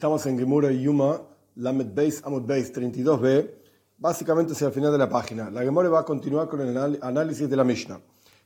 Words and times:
Estamos 0.00 0.24
en 0.24 0.38
Gemura 0.38 0.72
Yuma, 0.72 1.20
Lamed 1.56 1.88
Beis 1.92 2.24
Amud 2.24 2.46
Beis 2.46 2.72
32b, 2.72 3.50
básicamente 3.98 4.54
hacia 4.54 4.68
el 4.68 4.72
final 4.72 4.92
de 4.92 4.96
la 4.96 5.10
página. 5.10 5.50
La 5.50 5.60
Gemura 5.60 5.90
va 5.90 6.00
a 6.00 6.06
continuar 6.06 6.48
con 6.48 6.62
el 6.62 6.98
análisis 7.02 7.50
de 7.50 7.54
la 7.54 7.64
Mishnah. 7.64 8.00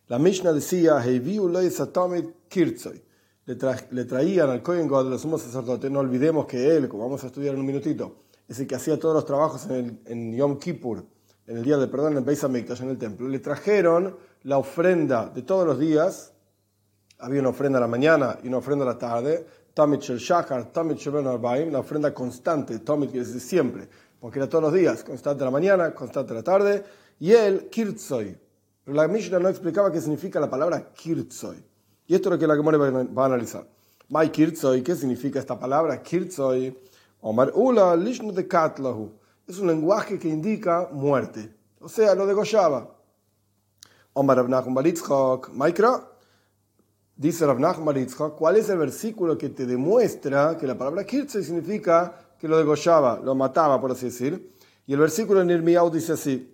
La 0.09 0.19
Mishnah 0.19 0.53
decía, 0.53 0.99
le, 0.99 1.21
traían 4.05 4.51
al 4.51 4.63
Kohen 4.65 4.89
God, 4.89 5.13
el 5.13 5.19
sumo 5.21 5.39
sacerdote, 5.39 5.89
no 5.91 6.01
olvidemos 6.01 6.47
que 6.47 6.77
él, 6.77 6.89
como 6.89 7.05
vamos 7.05 7.23
a 7.23 7.29
estudiar 7.29 7.55
en 7.55 7.61
un 7.61 7.67
minutito, 7.67 8.25
es 8.49 8.59
el 8.59 8.67
que 8.67 8.75
hacía 8.75 8.99
todos 8.99 9.15
los 9.15 9.25
trabajos 9.25 9.71
en, 9.71 10.01
en 10.07 10.35
Yom 10.35 10.59
Kippur, 10.59 11.07
en 11.47 11.59
el 11.59 11.63
día 11.63 11.77
del 11.77 11.89
perdón, 11.89 12.15
en 12.15 12.19
el 12.19 12.25
Beis 12.25 12.43
Hamikdash, 12.43 12.83
en 12.83 12.89
el 12.89 12.99
templo. 12.99 13.29
Le 13.29 13.39
trajeron 13.39 14.17
la 14.43 14.59
ofrenda 14.59 15.29
de 15.29 15.43
todos 15.43 15.65
los 15.65 15.79
días, 15.79 16.33
había 17.21 17.39
una 17.39 17.51
ofrenda 17.51 17.79
a 17.79 17.81
la 17.81 17.87
mañana 17.87 18.41
y 18.43 18.49
una 18.49 18.57
ofrenda 18.57 18.85
a 18.85 18.89
la 18.89 18.99
tarde, 18.99 19.47
Tamit 19.75 20.03
Shel 20.03 20.19
Shachar, 20.19 20.73
Tamit 20.73 20.99
Shel 20.99 21.27
Arbaim, 21.27 21.73
la 21.73 21.81
ofrenda 21.81 22.15
constante, 22.15 22.79
Tamit 22.79 23.11
quiere 23.11 23.27
decir 23.27 23.41
siempre, 23.41 23.89
porque 24.21 24.39
era 24.39 24.49
todos 24.49 24.63
los 24.63 24.73
días, 24.73 25.03
constante 25.03 25.45
la 25.45 25.51
mañana, 25.51 25.93
constante 25.93 26.33
la 26.33 26.43
tarde, 26.43 26.85
y 27.19 27.33
el 27.33 27.69
Kirtzoy. 27.69 28.39
Pero 28.85 28.97
la 28.97 29.09
Mishnah 29.09 29.39
no 29.39 29.49
explicaba 29.49 29.91
qué 29.91 30.01
significa 30.01 30.39
la 30.39 30.49
palabra 30.49 30.93
Kirtzoy. 30.93 31.57
Y 32.07 32.15
esto 32.15 32.29
es 32.29 32.33
lo 32.35 32.39
que 32.39 32.47
la 32.47 32.55
Gemara 32.55 32.79
va 32.79 33.23
a 33.23 33.27
analizar. 33.27 33.67
Mai 34.09 34.31
Kirtzoy, 34.31 34.83
¿qué 34.83 34.95
significa 34.95 35.41
esta 35.41 35.59
palabra? 35.59 36.01
Kirtzoy, 36.03 36.77
Omar 37.21 37.51
Ula, 37.55 37.97
Lishnu 37.97 38.33
de 38.33 38.47
Katlahu. 38.47 39.11
Es 39.49 39.59
un 39.59 39.67
lenguaje 39.67 40.19
que 40.19 40.29
indica 40.29 40.89
muerte, 40.93 41.53
o 41.81 41.89
sea, 41.89 42.15
lo 42.15 42.27
degollaba. 42.27 42.95
Omar 44.13 44.39
Abnachum 44.39 44.73
Balitzchok, 44.73 45.51
Maikra, 45.53 46.07
Dice 47.17 47.47
Rav 47.47 47.61
Nachman 47.61 48.07
¿cuál 48.37 48.57
es 48.57 48.69
el 48.69 48.79
versículo 48.79 49.39
que 49.39 49.51
te 49.51 49.67
demuestra 49.67 50.57
que 50.59 50.67
la 50.67 50.77
palabra 50.77 51.05
Kirtze 51.05 51.45
significa 51.45 52.13
que 52.39 52.49
lo 52.49 52.59
degollaba, 52.59 53.21
lo 53.23 53.37
mataba, 53.37 53.81
por 53.81 53.93
así 53.93 54.07
decir? 54.07 54.53
Y 54.85 54.95
el 54.95 54.99
versículo 54.99 55.41
en 55.41 55.51
Irmiyahu 55.51 55.91
dice 55.91 56.15
así, 56.15 56.53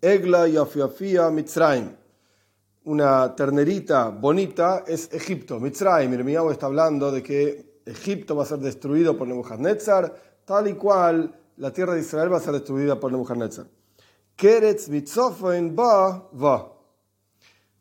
Egla 0.00 0.48
Yafiafia 0.48 1.30
Mitzrayim, 1.30 1.94
una 2.84 3.36
ternerita 3.36 4.08
bonita 4.08 4.82
es 4.84 5.08
Egipto. 5.12 5.60
Mitzrayim, 5.60 6.12
Irmiyahu 6.12 6.50
está 6.50 6.66
hablando 6.66 7.12
de 7.12 7.22
que 7.22 7.80
Egipto 7.86 8.34
va 8.34 8.42
a 8.42 8.46
ser 8.46 8.58
destruido 8.58 9.16
por 9.16 9.28
Nebuchadnezzar, 9.28 10.12
tal 10.44 10.66
y 10.66 10.74
cual 10.74 11.38
la 11.58 11.72
tierra 11.72 11.94
de 11.94 12.00
Israel 12.00 12.32
va 12.32 12.38
a 12.38 12.40
ser 12.40 12.54
destruida 12.54 12.98
por 12.98 13.12
Nebuchadnezzar. 13.12 13.66
Keretz 14.34 14.88
Mitzofen 14.88 15.76
Ba 15.76 16.28
Va 16.34 16.81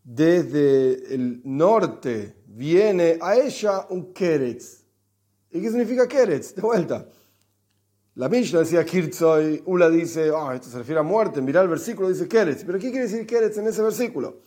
desde 0.04 1.14
el 1.14 1.42
norte 1.44 2.36
viene 2.46 3.18
a 3.22 3.36
ella 3.36 3.88
un 3.90 4.14
Keretz. 4.14 4.84
¿Y 5.52 5.62
qué 5.62 5.70
significa 5.70 6.08
Keretz? 6.08 6.56
De 6.56 6.62
vuelta. 6.62 7.08
La 8.16 8.28
Mishnah 8.28 8.60
decía 8.60 8.84
Kirtzoy, 8.84 9.64
Ula 9.66 9.90
dice, 9.90 10.32
ah, 10.36 10.54
esto 10.54 10.70
se 10.70 10.78
refiere 10.80 11.00
a 11.00 11.04
muerte, 11.04 11.42
mira 11.42 11.62
el 11.62 11.70
versículo, 11.70 12.10
dice 12.10 12.28
Keretz. 12.28 12.64
¿Pero 12.66 12.78
qué 12.78 12.90
quiere 12.90 13.08
decir 13.08 13.26
Keretz 13.26 13.58
en 13.58 13.68
ese 13.68 13.82
versículo? 13.82 14.42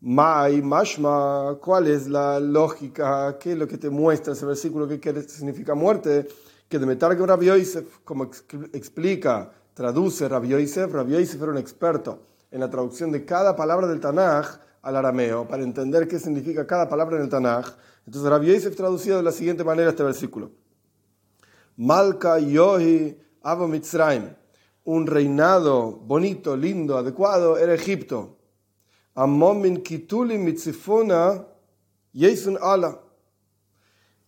Mai, 0.00 0.60
Mashma, 0.62 1.58
¿cuál 1.62 1.86
es 1.86 2.08
la 2.08 2.40
lógica? 2.40 3.38
¿Qué 3.38 3.52
es 3.52 3.58
lo 3.58 3.66
que 3.66 3.78
te 3.78 3.90
muestra 3.90 4.32
ese 4.32 4.46
versículo? 4.46 4.86
¿Qué 4.86 5.00
Keretz 5.00 5.32
significa 5.32 5.74
muerte? 5.74 6.26
Que 6.68 6.78
de 6.78 6.86
metal 6.86 7.16
que 7.16 7.26
Rabbi 7.26 7.46
Yosef, 7.46 8.00
como 8.04 8.24
explica, 8.72 9.50
traduce 9.74 10.28
Rabbi 10.28 10.48
Yosef, 10.48 10.92
Rabbi 10.92 11.12
Yosef 11.12 11.42
era 11.42 11.52
un 11.52 11.58
experto 11.58 12.26
en 12.50 12.60
la 12.60 12.68
traducción 12.68 13.12
de 13.12 13.24
cada 13.24 13.56
palabra 13.56 13.86
del 13.86 14.00
Tanaj 14.00 14.60
al 14.82 14.96
arameo 14.96 15.46
para 15.46 15.62
entender 15.62 16.08
qué 16.08 16.18
significa 16.18 16.66
cada 16.66 16.88
palabra 16.88 17.16
en 17.16 17.22
el 17.24 17.28
Tanaj. 17.28 17.76
Entonces 18.06 18.30
Rabbi 18.30 18.46
Yosef 18.52 18.76
traducido 18.76 19.18
de 19.18 19.22
la 19.22 19.32
siguiente 19.32 19.64
manera 19.64 19.90
este 19.90 20.02
versículo. 20.02 20.50
Malka 21.76 22.38
Yohi 22.38 23.16
Avo 23.42 23.66
Mitzrayim. 23.68 24.34
Un 24.84 25.06
reinado 25.06 25.92
bonito, 25.92 26.56
lindo, 26.56 26.96
adecuado 26.96 27.58
era 27.58 27.74
Egipto. 27.74 28.38
Amomin 29.14 29.82
Kituli 29.82 30.38
Mitzifuna 30.38 31.46
Yesun 32.12 32.58
Ala. 32.60 33.00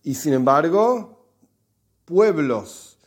Y 0.03 0.15
sin 0.15 0.33
embargo, 0.33 1.27
pueblos 2.05 2.97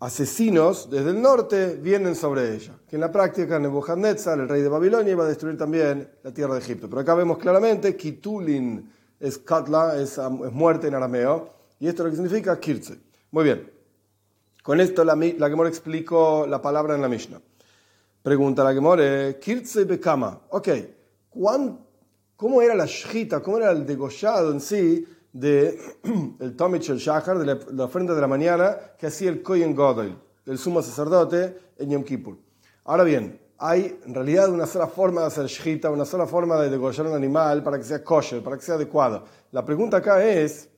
asesinos 0.00 0.90
desde 0.90 1.10
el 1.10 1.22
norte 1.22 1.76
vienen 1.76 2.16
sobre 2.16 2.54
ella. 2.54 2.78
Que 2.92 2.96
en 2.96 3.00
la 3.00 3.10
práctica 3.10 3.58
Nebuchadnezzar, 3.58 4.38
el 4.38 4.46
rey 4.50 4.60
de 4.60 4.68
Babilonia, 4.68 5.12
iba 5.12 5.24
a 5.24 5.26
destruir 5.26 5.56
también 5.56 6.10
la 6.22 6.30
tierra 6.30 6.52
de 6.52 6.60
Egipto. 6.60 6.90
Pero 6.90 7.00
acá 7.00 7.14
vemos 7.14 7.38
claramente 7.38 7.96
Kitulin 7.96 8.86
es 9.18 9.38
Katla, 9.38 9.98
es, 9.98 10.20
muerte 10.52 10.88
en 10.88 10.94
arameo, 10.96 11.48
y 11.80 11.88
esto 11.88 12.04
lo 12.04 12.10
que 12.10 12.16
significa 12.16 12.60
Kirtze. 12.60 12.98
Muy 13.30 13.44
bien. 13.44 13.72
Con 14.62 14.78
esto 14.78 15.06
la, 15.06 15.16
la 15.16 15.48
Gemora 15.48 15.70
explicó 15.70 16.46
la 16.46 16.60
palabra 16.60 16.94
en 16.94 17.00
la 17.00 17.08
Mishnah. 17.08 17.40
Pregunta 18.22 18.62
la 18.62 18.74
Gemora, 18.74 19.38
Kirtze 19.40 19.84
Bekama. 19.84 20.42
Ok, 20.50 20.68
¿cómo 22.36 22.60
era 22.60 22.74
la 22.74 22.84
shita, 22.84 23.40
cómo 23.40 23.56
era 23.56 23.70
el 23.70 23.86
degollado 23.86 24.52
en 24.52 24.60
sí 24.60 25.06
de 25.32 25.80
el 26.40 26.54
Tomich 26.56 26.90
el 26.90 26.98
Shachar, 26.98 27.38
de 27.38 27.46
la, 27.46 27.84
ofrenda 27.84 28.14
de 28.14 28.20
la 28.20 28.28
mañana, 28.28 28.76
que 28.98 29.06
hacía 29.06 29.30
el 29.30 29.42
Kohen 29.42 29.74
Godel, 29.74 30.14
el 30.44 30.58
sumo 30.58 30.82
sacerdote 30.82 31.56
en 31.78 31.88
Yom 31.88 32.04
Kippur. 32.04 32.51
Ahora 32.84 33.04
bien, 33.04 33.40
hay 33.58 34.00
en 34.04 34.12
realidad 34.12 34.48
una 34.48 34.66
sola 34.66 34.88
forma 34.88 35.20
de 35.20 35.28
hacer 35.28 35.46
shita, 35.46 35.90
una 35.90 36.04
sola 36.04 36.26
forma 36.26 36.60
de 36.60 36.68
degollar 36.68 37.06
un 37.06 37.14
animal 37.14 37.62
para 37.62 37.78
que 37.78 37.84
sea 37.84 38.02
kosher, 38.02 38.42
para 38.42 38.56
que 38.56 38.62
sea 38.62 38.74
adecuado. 38.74 39.24
La 39.52 39.64
pregunta 39.64 39.98
acá 39.98 40.24
es, 40.24 40.68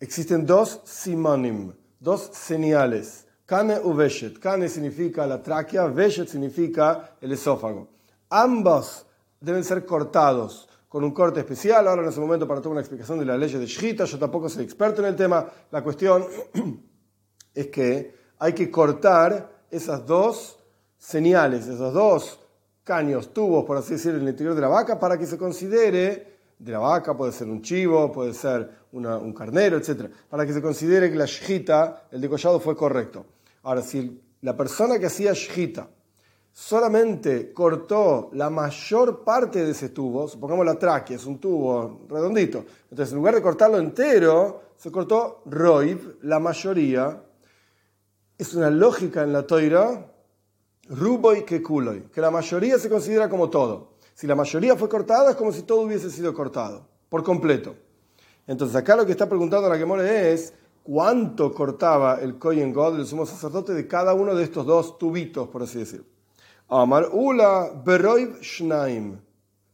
existen 0.00 0.46
dos 0.46 0.80
simonim, 0.84 1.72
dos 2.00 2.30
señales. 2.32 3.26
Kane 3.44 3.78
u 3.82 3.94
veshet. 3.94 4.38
Kane 4.38 4.68
significa 4.68 5.26
la 5.26 5.42
tráquea, 5.42 5.86
veshet 5.86 6.28
significa 6.28 7.16
el 7.20 7.32
esófago. 7.32 7.88
Ambos 8.30 9.06
deben 9.40 9.64
ser 9.64 9.84
cortados 9.84 10.68
con 10.88 11.04
un 11.04 11.12
corte 11.12 11.40
especial. 11.40 11.88
Ahora 11.88 12.02
en 12.02 12.08
ese 12.08 12.20
momento 12.20 12.48
para 12.48 12.60
tomar 12.60 12.72
una 12.72 12.80
explicación 12.80 13.18
de 13.18 13.26
la 13.26 13.36
ley 13.36 13.52
de 13.52 13.66
Shita, 13.66 14.04
yo 14.04 14.18
tampoco 14.18 14.48
soy 14.48 14.64
experto 14.64 15.02
en 15.02 15.08
el 15.08 15.16
tema. 15.16 15.46
La 15.70 15.82
cuestión 15.82 16.24
es 17.54 17.66
que 17.66 18.14
hay 18.38 18.52
que 18.54 18.70
cortar 18.70 19.57
esas 19.70 20.06
dos 20.06 20.58
señales, 20.98 21.66
esos 21.66 21.92
dos 21.92 22.40
caños, 22.84 23.32
tubos, 23.34 23.64
por 23.64 23.76
así 23.76 23.94
decirlo, 23.94 24.18
en 24.18 24.24
el 24.24 24.30
interior 24.30 24.54
de 24.54 24.62
la 24.62 24.68
vaca 24.68 24.98
para 24.98 25.18
que 25.18 25.26
se 25.26 25.36
considere, 25.36 26.38
de 26.58 26.72
la 26.72 26.78
vaca 26.78 27.16
puede 27.16 27.32
ser 27.32 27.48
un 27.48 27.62
chivo, 27.62 28.10
puede 28.10 28.32
ser 28.34 28.70
un 28.92 29.32
carnero, 29.32 29.76
etc., 29.76 30.10
para 30.28 30.46
que 30.46 30.52
se 30.52 30.62
considere 30.62 31.10
que 31.10 31.16
la 31.16 31.26
shita, 31.26 32.08
el 32.10 32.20
decollado 32.20 32.58
fue 32.58 32.74
correcto. 32.76 33.26
Ahora, 33.62 33.82
si 33.82 34.20
la 34.40 34.56
persona 34.56 34.98
que 34.98 35.06
hacía 35.06 35.32
shita 35.34 35.88
solamente 36.52 37.52
cortó 37.52 38.30
la 38.32 38.50
mayor 38.50 39.22
parte 39.22 39.64
de 39.64 39.72
ese 39.72 39.90
tubo, 39.90 40.26
supongamos 40.26 40.64
la 40.64 40.78
tráquea, 40.78 41.16
es 41.16 41.26
un 41.26 41.38
tubo 41.38 42.00
redondito, 42.08 42.64
entonces 42.90 43.12
en 43.12 43.18
lugar 43.18 43.34
de 43.34 43.42
cortarlo 43.42 43.78
entero, 43.78 44.62
se 44.76 44.90
cortó 44.90 45.42
roiv, 45.44 46.18
la 46.22 46.38
mayoría, 46.38 47.22
es 48.38 48.54
una 48.54 48.70
lógica 48.70 49.24
en 49.24 49.32
la 49.32 49.46
toira, 49.46 50.12
ruboy 50.88 51.44
que 51.44 51.60
que 51.60 52.20
la 52.20 52.30
mayoría 52.30 52.78
se 52.78 52.88
considera 52.88 53.28
como 53.28 53.50
todo. 53.50 53.98
Si 54.14 54.26
la 54.26 54.36
mayoría 54.36 54.76
fue 54.76 54.88
cortada, 54.88 55.30
es 55.30 55.36
como 55.36 55.52
si 55.52 55.62
todo 55.62 55.82
hubiese 55.82 56.08
sido 56.10 56.32
cortado, 56.32 56.86
por 57.08 57.24
completo. 57.24 57.74
Entonces 58.46 58.76
acá 58.76 58.96
lo 58.96 59.04
que 59.04 59.12
está 59.12 59.28
preguntando 59.28 59.68
la 59.68 59.76
Gemore 59.76 60.32
es, 60.32 60.54
¿cuánto 60.84 61.52
cortaba 61.52 62.20
el 62.20 62.38
Kohen 62.38 62.72
God, 62.72 63.00
el 63.00 63.06
sumo 63.06 63.26
sacerdote, 63.26 63.74
de 63.74 63.86
cada 63.86 64.14
uno 64.14 64.34
de 64.34 64.44
estos 64.44 64.64
dos 64.64 64.98
tubitos, 64.98 65.48
por 65.48 65.64
así 65.64 65.80
decirlo? 65.80 66.06
Amar 66.68 67.10
Ula 67.12 67.82
Beroiv 67.84 68.40
Shnaim. 68.40 69.18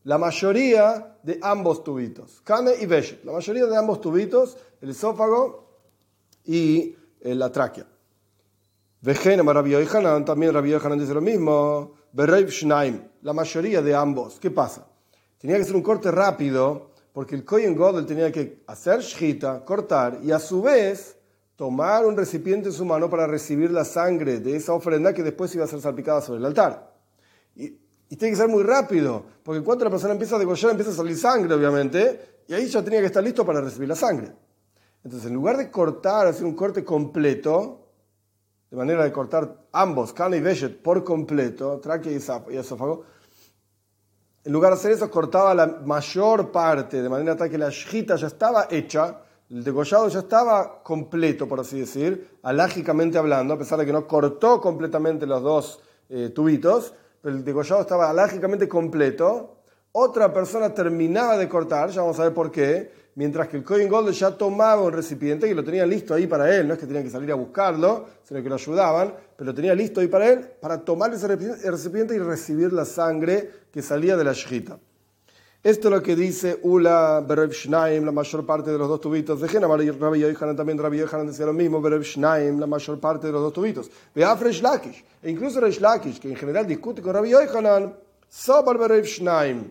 La 0.05 0.19
mayoría 0.19 1.17
de 1.23 1.39
ambos 1.43 1.83
tubitos. 1.85 2.41
Kane 2.43 2.73
y 2.81 2.87
Beshet. 2.87 3.25
La 3.25 3.33
mayoría 3.33 3.67
de 3.67 3.77
ambos 3.77 4.01
tubitos, 4.01 4.57
el 4.81 4.91
esófago 4.91 5.69
y 6.45 6.95
eh, 7.21 7.35
la 7.35 7.51
tráquea. 7.51 7.87
Vejen 9.05 9.47
Rabbi 9.47 9.73
Yohanan, 9.73 10.25
también 10.25 10.55
Rabbi 10.55 10.71
Yohanan 10.71 10.99
dice 10.99 11.13
lo 11.13 11.21
mismo. 11.21 11.93
Beroiv 12.13 12.49
Shnaim. 12.49 13.03
La 13.21 13.35
mayoría 13.35 13.83
de 13.83 13.95
ambos. 13.95 14.41
¿Qué 14.41 14.51
pasa? 14.51 14.87
Tenía 15.37 15.59
que 15.59 15.65
ser 15.65 15.77
un 15.77 15.83
corte 15.83 16.11
rápido 16.11 16.91
porque 17.13 17.35
el 17.35 17.45
Kohen 17.45 17.77
Godel 17.77 18.07
tenía 18.07 18.33
que 18.33 18.65
hacer 18.67 19.01
shita, 19.01 19.63
cortar 19.63 20.21
y 20.23 20.33
a 20.33 20.39
su 20.39 20.63
vez 20.63 21.19
tomar 21.55 22.07
un 22.07 22.17
recipiente 22.17 22.71
en 22.71 22.73
su 22.73 22.87
mano 22.87 23.11
para 23.11 23.27
recibir 23.27 23.71
la 23.71 23.85
sangre 23.85 24.41
de 24.41 24.57
esa 24.57 24.73
ofrenda 24.73 25.13
que 25.13 25.23
después 25.23 25.55
iba 25.55 25.65
a 25.65 25.69
ser 25.69 25.83
salpicada 25.83 26.23
sobre 26.23 26.39
el 26.39 26.47
altar. 26.47 26.91
Y, 27.57 27.79
tiene 28.17 28.31
que 28.31 28.37
ser 28.37 28.49
muy 28.49 28.63
rápido, 28.63 29.23
porque 29.43 29.63
cuando 29.63 29.85
la 29.85 29.91
persona 29.91 30.13
empieza 30.15 30.37
a 30.37 30.39
degollar 30.39 30.71
empieza 30.71 30.93
a 30.93 30.95
salir 30.95 31.19
sangre, 31.19 31.53
obviamente, 31.53 32.39
y 32.49 32.55
ahí 32.55 32.69
ya 32.69 32.83
tenía 32.83 33.01
que 33.01 33.07
estar 33.07 33.23
listo 33.23 33.45
para 33.45 33.61
recibir 33.61 33.89
la 33.89 33.97
sangre. 33.97 34.33
Entonces, 35.03 35.29
en 35.29 35.35
lugar 35.35 35.59
de 35.59 35.71
cortar, 35.71 36.27
hacer 36.27 36.47
un 36.47 36.55
corte 36.55 36.85
completo, 36.85 37.84
de 38.75 38.79
manera 38.79 39.05
de 39.05 39.13
cortar 39.13 39.69
ambos, 39.71 40.13
carne 40.13 40.39
y 40.39 40.41
veget, 40.41 40.83
por 40.83 41.05
completo, 41.05 41.79
tráquea 41.79 42.11
y 42.11 42.57
esófago, 42.57 43.05
en 44.43 44.53
lugar 44.53 44.73
de 44.73 44.79
hacer 44.79 44.91
eso, 44.91 45.09
cortaba 45.09 45.55
la 45.55 45.67
mayor 45.85 46.51
parte, 46.51 47.01
de 47.01 47.09
manera 47.09 47.37
tal 47.37 47.49
que 47.49 47.57
la 47.57 47.71
shita 47.71 48.17
ya 48.17 48.27
estaba 48.27 48.67
hecha, 48.69 49.21
El 49.49 49.63
degollado 49.63 50.09
ya 50.09 50.21
estaba 50.21 50.83
completo, 50.83 51.47
por 51.47 51.61
así 51.61 51.79
decir, 51.79 52.39
alágicamente 52.43 53.17
hablando, 53.17 53.55
a 53.55 53.59
pesar 53.59 53.79
de 53.79 53.87
que 53.87 53.93
no 53.93 54.09
cortó 54.09 54.61
completamente 54.61 55.25
los 55.25 55.43
dos 55.43 55.81
eh, 56.09 56.31
tubitos, 56.35 56.95
pero 57.23 57.37
el 57.37 57.45
degollado 57.45 57.83
estaba 57.83 58.11
alágicamente 58.11 58.69
completo. 58.69 59.59
Otra 59.93 60.33
persona 60.33 60.75
terminaba 60.75 61.37
de 61.37 61.49
cortar, 61.49 61.91
ya 61.91 62.01
vamos 62.01 62.19
a 62.19 62.25
ver 62.25 62.35
por 62.35 62.51
qué, 62.51 62.91
mientras 63.17 63.49
que 63.49 63.57
el 63.57 63.65
Coin 63.65 63.89
Gold 63.89 64.13
ya 64.13 64.37
tomaba 64.37 64.83
un 64.83 64.93
recipiente 64.93 65.49
y 65.49 65.55
lo 65.55 65.63
tenía 65.63 65.87
listo 65.87 66.15
ahí 66.15 66.27
para 66.27 66.55
él, 66.55 66.67
no 66.67 66.75
es 66.75 66.81
que 66.81 66.87
tenían 66.87 67.05
que 67.05 67.11
salir 67.11 67.31
a 67.31 67.35
buscarlo, 67.35 68.07
sino 68.23 68.43
que 68.43 68.49
lo 68.49 68.55
ayudaban, 68.57 69.15
pero 69.37 69.51
lo 69.51 69.55
tenía 69.55 69.75
listo 69.75 70.01
ahí 70.01 70.09
para 70.09 70.29
él, 70.29 70.41
para 70.61 70.81
tomar 70.81 71.13
ese 71.13 71.29
recipiente 71.29 72.15
y 72.15 72.19
recibir 72.19 72.73
la 72.73 72.85
sangre 72.85 73.51
que 73.71 73.83
salía 73.83 74.17
de 74.17 74.25
la 74.25 74.33
shita. 74.33 74.79
Esto 75.63 75.89
es 75.89 75.95
lo 75.95 76.03
que 76.03 76.15
dice 76.15 76.59
Ula 76.63 77.25
Berev 77.27 77.53
Shnaim, 77.53 78.05
la 78.05 78.13
mayor 78.13 78.45
parte 78.45 78.71
de 78.71 78.77
los 78.77 78.87
dos 78.87 79.01
tubitos. 79.01 79.41
De 79.41 79.49
Genamar 79.49 79.81
y 79.81 79.91
Rabbi 79.91 80.21
Yohanan 80.21 80.55
también, 80.55 80.77
Rabbi 80.77 80.99
Yohanan 80.99 81.29
decía 81.29 81.47
lo 81.47 81.55
mismo, 81.55 81.81
Berev 81.81 82.03
Shnaim, 82.03 82.61
la 82.61 82.67
mayor 82.67 83.01
parte 83.01 83.29
de 83.29 83.33
los 83.33 83.41
dos 83.41 83.53
tubitos. 83.55 83.91
Beafre 84.15 84.53
Shlakish, 84.53 85.03
e 85.23 85.31
incluso 85.31 85.61
Reish 85.61 85.81
Lakish, 85.81 86.21
que 86.21 86.29
en 86.29 86.37
general 86.37 86.67
discute 86.67 87.01
con 87.01 87.15
Rabbi 87.15 87.31
Yohanan, 87.31 87.97
Sobar 88.29 88.77
Berev 88.77 89.07
Shnaim, 89.07 89.71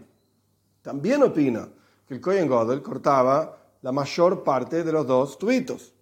también 0.82 1.22
opina 1.22 1.70
que 2.08 2.16
el 2.16 2.22
Kohen 2.22 2.48
Godel 2.48 2.82
cortaba 2.82 3.58
la 3.82 3.92
mayor 3.92 4.44
parte 4.44 4.84
de 4.84 4.92
los 4.92 5.06
dos 5.06 5.38
tubitos. 5.38 5.94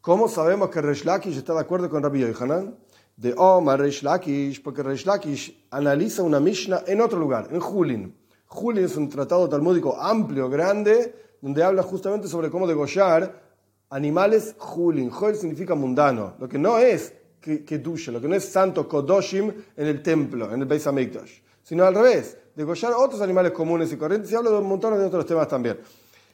¿Cómo 0.00 0.28
sabemos 0.28 0.68
que 0.68 0.82
Reish 0.82 1.04
Lakish 1.04 1.36
está 1.36 1.54
de 1.54 1.60
acuerdo 1.60 1.88
con 1.88 2.02
Rabbi 2.02 2.20
Yohanan? 2.20 2.76
De 3.16 3.34
Omar 3.36 3.80
Reish 3.80 4.02
Lakish, 4.02 4.62
porque 4.62 4.82
Reish 4.82 5.06
Lakish 5.06 5.66
analiza 5.70 6.22
una 6.22 6.40
Mishnah 6.40 6.82
en 6.86 7.00
otro 7.00 7.18
lugar, 7.18 7.48
en 7.50 7.60
Julin. 7.60 8.14
Julin 8.46 8.84
es 8.84 8.96
un 8.96 9.08
tratado 9.08 9.48
talmúdico 9.48 9.98
amplio, 9.98 10.50
grande, 10.50 11.14
donde 11.40 11.62
habla 11.62 11.82
justamente 11.82 12.28
sobre 12.28 12.50
cómo 12.50 12.66
degollar 12.66 13.42
animales 13.90 14.54
Julin. 14.58 15.10
Jol 15.10 15.36
significa 15.36 15.74
mundano, 15.74 16.34
lo 16.38 16.48
que 16.48 16.58
no 16.58 16.78
es 16.78 17.14
que 17.40 17.82
lo 18.08 18.20
que 18.20 18.28
no 18.28 18.34
es 18.34 18.44
santo 18.44 18.88
Kodoshim 18.88 19.52
en 19.76 19.86
el 19.86 20.02
templo, 20.02 20.52
en 20.52 20.62
el 20.62 20.66
Beis 20.66 20.86
Hamikdash, 20.86 21.40
sino 21.62 21.84
al 21.84 21.94
revés, 21.94 22.38
degollar 22.54 22.92
otros 22.92 23.20
animales 23.20 23.52
comunes 23.52 23.92
y 23.92 23.96
corrientes. 23.96 24.30
Y 24.30 24.34
habla 24.34 24.50
de 24.50 24.58
un 24.58 24.68
montón 24.68 24.98
de 24.98 25.04
otros 25.04 25.26
temas 25.26 25.48
también. 25.48 25.78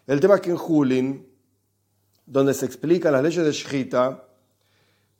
El 0.07 0.21
tema 0.21 0.37
es 0.37 0.41
que 0.41 0.51
en 0.51 0.57
Julin, 0.57 1.27
donde 2.27 2.55
se 2.55 2.67
explican 2.67 3.13
las 3.13 3.23
leyes 3.23 3.45
de 3.45 3.53
Shechita, 3.53 4.25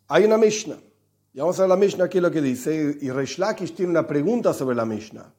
hay 0.09 0.25
una 0.25 0.37
Mishnah. 0.37 0.79
Y 1.33 1.39
vamos 1.39 1.59
a 1.59 1.63
ver 1.63 1.69
la 1.69 1.77
Mishnah 1.77 2.05
aquí 2.05 2.21
lo 2.21 2.31
que 2.31 2.43
dice. 2.43 2.99
Y 3.01 3.11
Reish 3.11 3.39
Lakish 3.39 3.75
tiene 3.75 3.91
una 3.91 4.07
pregunta 4.07 4.53
sobre 4.53 4.75
la 4.75 4.85
Mishnah. 4.85 5.33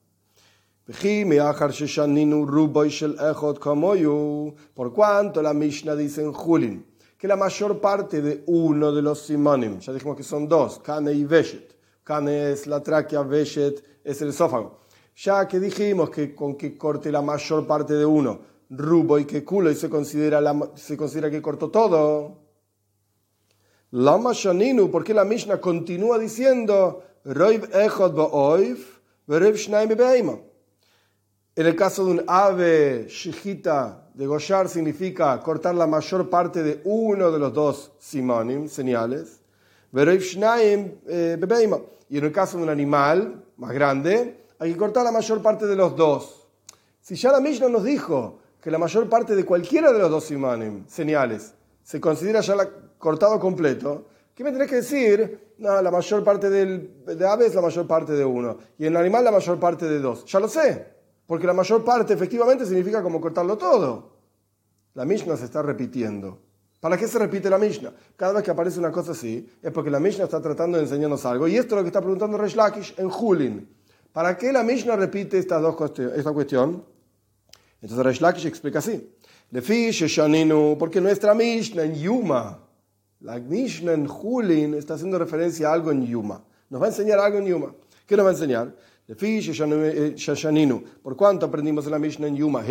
Por 4.74 4.94
cuanto 4.94 5.42
la 5.42 5.54
Mishnah 5.54 5.96
dice 5.96 6.22
en 6.22 6.34
Julin 6.34 6.86
que 7.18 7.28
la 7.28 7.36
mayor 7.36 7.80
parte 7.80 8.22
de 8.22 8.44
uno 8.48 8.92
de 8.92 9.02
los 9.02 9.20
simonim, 9.20 9.80
ya 9.80 9.94
dijimos 9.94 10.18
que 10.18 10.24
son 10.24 10.48
dos, 10.48 10.80
Kane 10.80 11.14
y 11.14 11.24
Veshet. 11.24 11.76
Kane 12.04 12.52
es 12.52 12.66
la 12.66 12.82
tráquea, 12.82 13.22
Veshet 13.22 14.02
es 14.04 14.22
el 14.24 14.30
esófago. 14.30 14.81
Ya 15.24 15.48
que 15.48 15.60
dijimos 15.60 16.10
que 16.10 16.34
con 16.34 16.56
que 16.56 16.76
corte 16.76 17.12
la 17.12 17.22
mayor 17.22 17.68
parte 17.68 17.94
de 17.94 18.04
uno, 18.04 18.40
rubo 18.72 19.20
y 19.20 19.26
que 19.26 19.44
culo 19.44 19.70
y 19.70 19.76
se 19.76 19.88
considera, 19.88 20.42
se 20.74 20.98
considera 20.98 21.30
que 21.30 21.40
cortó 21.40 21.70
todo. 21.70 22.40
Lama 23.92 24.32
Shaninu, 24.34 24.90
porque 24.90 25.14
la 25.14 25.24
Mishnah 25.24 25.62
continúa 25.62 26.18
diciendo. 26.18 27.04
En 27.24 27.40
el 31.68 31.76
caso 31.76 32.06
de 32.06 32.12
un 32.12 32.24
ave 32.26 33.06
shihita, 33.08 34.10
degollar 34.16 34.70
significa 34.70 35.40
cortar 35.40 35.76
la 35.76 35.86
mayor 35.86 36.32
parte 36.32 36.64
de 36.64 36.82
uno 36.86 37.32
de 37.32 37.38
los 37.38 37.54
dos 37.54 37.92
simonim, 38.00 38.68
señales. 38.68 39.40
Eh, 39.94 41.38
y 42.10 42.18
en 42.18 42.24
el 42.24 42.32
caso 42.32 42.58
de 42.58 42.64
un 42.64 42.70
animal 42.70 43.46
más 43.58 43.72
grande, 43.72 44.41
hay 44.62 44.74
que 44.74 44.78
cortar 44.78 45.04
la 45.04 45.12
mayor 45.12 45.42
parte 45.42 45.66
de 45.66 45.76
los 45.76 45.96
dos. 45.96 46.48
Si 47.02 47.16
ya 47.16 47.32
la 47.32 47.40
Mishnah 47.40 47.68
nos 47.68 47.84
dijo 47.84 48.42
que 48.62 48.70
la 48.70 48.78
mayor 48.78 49.10
parte 49.10 49.36
de 49.36 49.44
cualquiera 49.44 49.92
de 49.92 49.98
los 49.98 50.12
dos 50.12 50.32
señales, 50.88 51.56
se 51.82 52.00
considera 52.00 52.42
ya 52.42 52.56
cortado 53.00 53.40
completo, 53.40 54.06
¿qué 54.36 54.44
me 54.44 54.52
tenés 54.52 54.70
que 54.70 54.76
decir? 54.76 55.54
No, 55.58 55.82
la 55.82 55.90
mayor 55.90 56.24
parte 56.24 56.52
del, 56.52 57.04
de 57.08 57.28
ave 57.28 57.48
es 57.48 57.56
la 57.56 57.62
mayor 57.62 57.88
parte 57.88 58.14
de 58.14 58.24
uno. 58.24 58.60
Y 58.78 58.86
el 58.86 58.96
animal 58.96 59.24
la 59.24 59.32
mayor 59.32 59.60
parte 59.60 59.88
de 59.88 59.98
dos. 59.98 60.26
Ya 60.26 60.40
lo 60.40 60.48
sé. 60.48 60.86
Porque 61.26 61.48
la 61.48 61.54
mayor 61.54 61.84
parte 61.84 62.14
efectivamente 62.14 62.64
significa 62.64 63.02
como 63.02 63.20
cortarlo 63.20 63.58
todo. 63.58 64.12
La 64.94 65.06
Mishnah 65.06 65.38
se 65.38 65.46
está 65.46 65.64
repitiendo. 65.64 66.38
¿Para 66.80 66.98
qué 66.98 67.08
se 67.08 67.18
repite 67.18 67.50
la 67.50 67.58
Mishnah? 67.58 67.94
Cada 68.16 68.34
vez 68.34 68.44
que 68.44 68.52
aparece 68.52 68.78
una 68.78 68.92
cosa 68.92 69.14
así, 69.14 69.52
es 69.60 69.72
porque 69.72 69.90
la 69.90 70.00
Mishnah 70.00 70.26
está 70.26 70.40
tratando 70.40 70.78
de 70.78 70.84
enseñarnos 70.84 71.26
algo. 71.26 71.48
Y 71.48 71.58
esto 71.58 71.74
es 71.74 71.78
lo 71.78 71.82
que 71.82 71.88
está 71.88 72.02
preguntando 72.02 72.38
Resh 72.38 72.56
Lakish 72.56 72.94
en 73.00 73.10
Julin. 73.10 73.81
¿Para 74.14 74.38
qué 74.38 74.52
la 74.52 74.64
Mishnah 74.64 74.96
repite 74.96 75.38
estas 75.38 75.62
dos 75.62 75.76
esta 75.98 76.32
cuestión? 76.32 76.84
Entonces 77.82 78.06
Resh 78.06 78.20
Lakish 78.20 78.46
explica 78.46 78.80
así. 78.80 79.10
Porque 80.80 81.02
nuestra 81.02 81.34
Mishnah 81.34 81.84
en 81.84 81.96
Yuma, 81.96 82.60
la 83.22 83.40
Mishnah 83.40 83.94
en 83.94 84.08
Julin 84.08 84.74
está 84.74 84.96
haciendo 84.96 85.18
referencia 85.18 85.70
a 85.70 85.74
algo 85.74 85.92
en 85.92 86.06
Yuma. 86.06 86.44
Nos 86.70 86.82
va 86.82 86.86
a 86.88 86.90
enseñar 86.90 87.20
algo 87.20 87.38
en 87.38 87.46
Yuma. 87.46 87.74
¿Qué 88.06 88.18
nos 88.18 88.26
va 88.26 88.30
a 88.30 88.34
enseñar? 88.34 88.76
Por 91.04 91.16
cuánto 91.18 91.46
aprendimos 91.46 91.86
en 91.86 91.92
la 91.92 92.00
Mishnah 92.00 92.28
en 92.28 92.36
Yuma, 92.36 92.64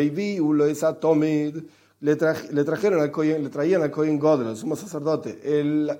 le, 2.00 2.16
trajeron 2.16 3.00
al 3.00 3.12
le 3.42 3.48
traían 3.50 3.82
al 3.82 3.90
Kohen 3.90 4.18
Godel, 4.18 4.48
el 4.48 4.56
sumo 4.56 4.74
sacerdote, 4.74 5.38
el, 5.44 5.90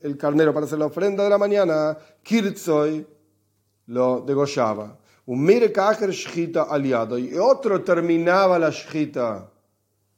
el 0.00 0.16
carnero 0.16 0.52
para 0.52 0.66
hacer 0.66 0.78
la 0.78 0.86
ofrenda 0.86 1.22
de 1.22 1.30
la 1.30 1.38
mañana, 1.38 1.96
Kirtzoy 2.22 3.06
lo 3.86 4.20
degollaba. 4.20 4.98
Un 5.26 5.44
aliado 6.70 7.18
y 7.18 7.36
otro 7.36 7.82
terminaba 7.82 8.58
la 8.58 8.70
shchita 8.70 9.50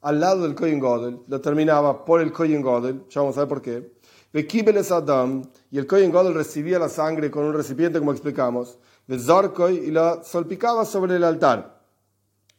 al 0.01 0.19
lado 0.19 0.43
del 0.43 0.55
Kohen 0.55 0.79
Godel, 0.79 1.19
lo 1.27 1.41
terminaba 1.41 2.05
por 2.05 2.21
el 2.21 2.31
Kohen 2.31 2.61
Godel, 2.61 3.03
ya 3.09 3.21
vamos 3.21 3.37
a 3.37 3.41
ver 3.41 3.49
por 3.49 3.61
qué. 3.61 3.99
Adam, 4.91 5.41
y 5.71 5.77
el 5.77 5.87
Kohen 5.87 6.11
Godel 6.11 6.33
recibía 6.33 6.79
la 6.79 6.87
sangre 6.87 7.31
con 7.31 7.45
un 7.45 7.53
recipiente, 7.53 7.99
como 7.99 8.11
explicamos 8.11 8.77
de 9.07 9.17
y 9.73 9.91
la 9.91 10.23
salpicaba 10.23 10.85
sobre 10.85 11.15
el 11.15 11.23
altar. 11.23 11.81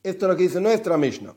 Esto 0.02 0.26
es 0.26 0.30
lo 0.30 0.36
que 0.36 0.42
dice 0.42 0.60
nuestra 0.60 0.96
Mishnah. 0.96 1.34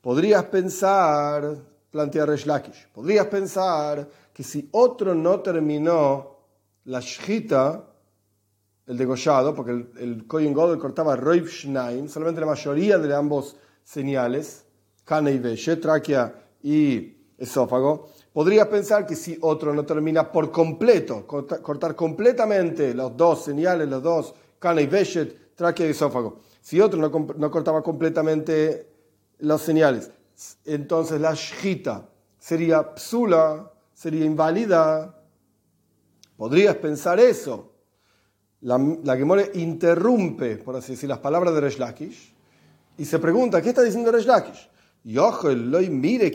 Podrías 0.00 0.44
pensar, 0.44 1.56
plantea 1.90 2.26
Resh 2.26 2.46
Lakish, 2.46 2.88
podrías 2.92 3.26
pensar 3.26 4.08
que 4.32 4.42
si 4.42 4.68
otro 4.72 5.14
no 5.14 5.40
terminó 5.40 6.31
la 6.84 7.00
shchita, 7.00 7.84
el 8.86 8.96
degollado, 8.96 9.54
porque 9.54 9.70
el, 9.72 9.90
el 9.98 10.26
Kohen 10.26 10.52
Godel 10.52 10.78
cortaba 10.78 11.16
Shnaim, 11.16 12.08
solamente 12.08 12.40
la 12.40 12.46
mayoría 12.46 12.98
de 12.98 13.14
ambos 13.14 13.56
señales, 13.84 14.64
Kane 15.04 15.32
y 15.32 15.38
Veshe, 15.38 15.76
tráquea 15.76 16.34
y 16.62 17.16
esófago, 17.38 18.08
Podrías 18.32 18.68
pensar 18.68 19.06
que 19.06 19.14
si 19.14 19.36
otro 19.42 19.74
no 19.74 19.84
termina 19.84 20.32
por 20.32 20.50
completo, 20.50 21.26
cortar, 21.26 21.94
completamente 21.94 22.94
los 22.94 23.14
dos 23.14 23.44
señales, 23.44 23.88
los 23.88 24.02
dos, 24.02 24.34
cana 24.58 24.80
y 24.80 24.86
veshet, 24.86 25.54
tráquea 25.54 25.86
y 25.86 25.90
esófago, 25.90 26.40
si 26.62 26.80
otro 26.80 26.98
no, 26.98 27.50
cortaba 27.50 27.82
completamente 27.82 28.88
las 29.40 29.60
señales, 29.60 30.10
entonces 30.64 31.20
la 31.20 31.34
shita 31.34 32.08
sería 32.38 32.92
psula, 32.96 33.70
sería 33.92 34.24
inválida. 34.24 35.14
Podrías 36.42 36.74
pensar 36.74 37.20
eso. 37.20 37.70
La, 38.62 38.76
la 39.04 39.16
Gemore 39.16 39.52
interrumpe, 39.54 40.56
por 40.56 40.74
así 40.74 40.94
decir, 40.94 41.08
las 41.08 41.20
palabras 41.20 41.54
de 41.54 41.60
Resh 41.60 41.78
Lakish 41.78 42.34
y 42.98 43.04
se 43.04 43.20
pregunta, 43.20 43.62
¿qué 43.62 43.68
está 43.68 43.82
diciendo 43.82 44.10
Resh 44.10 44.26
Lakish? 44.26 44.68
mire 45.04 46.32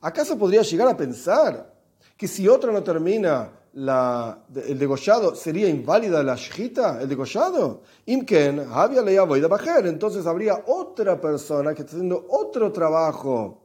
¿Acaso 0.00 0.38
podría 0.38 0.62
llegar 0.62 0.88
a 0.88 0.96
pensar 0.96 1.70
que 2.16 2.26
si 2.26 2.48
otro 2.48 2.72
no 2.72 2.82
termina 2.82 3.52
el 3.74 4.78
degollado, 4.78 5.34
sería 5.34 5.68
inválida 5.68 6.22
la 6.22 6.36
shita, 6.36 7.02
el 7.02 7.10
degollado? 7.10 7.82
Imken, 8.06 8.68
había 8.72 9.02
leído 9.02 9.50
bajer, 9.50 9.86
entonces 9.86 10.24
habría 10.24 10.64
otra 10.66 11.20
persona 11.20 11.74
que 11.74 11.82
está 11.82 11.92
haciendo 11.92 12.24
otro 12.30 12.72
trabajo, 12.72 13.60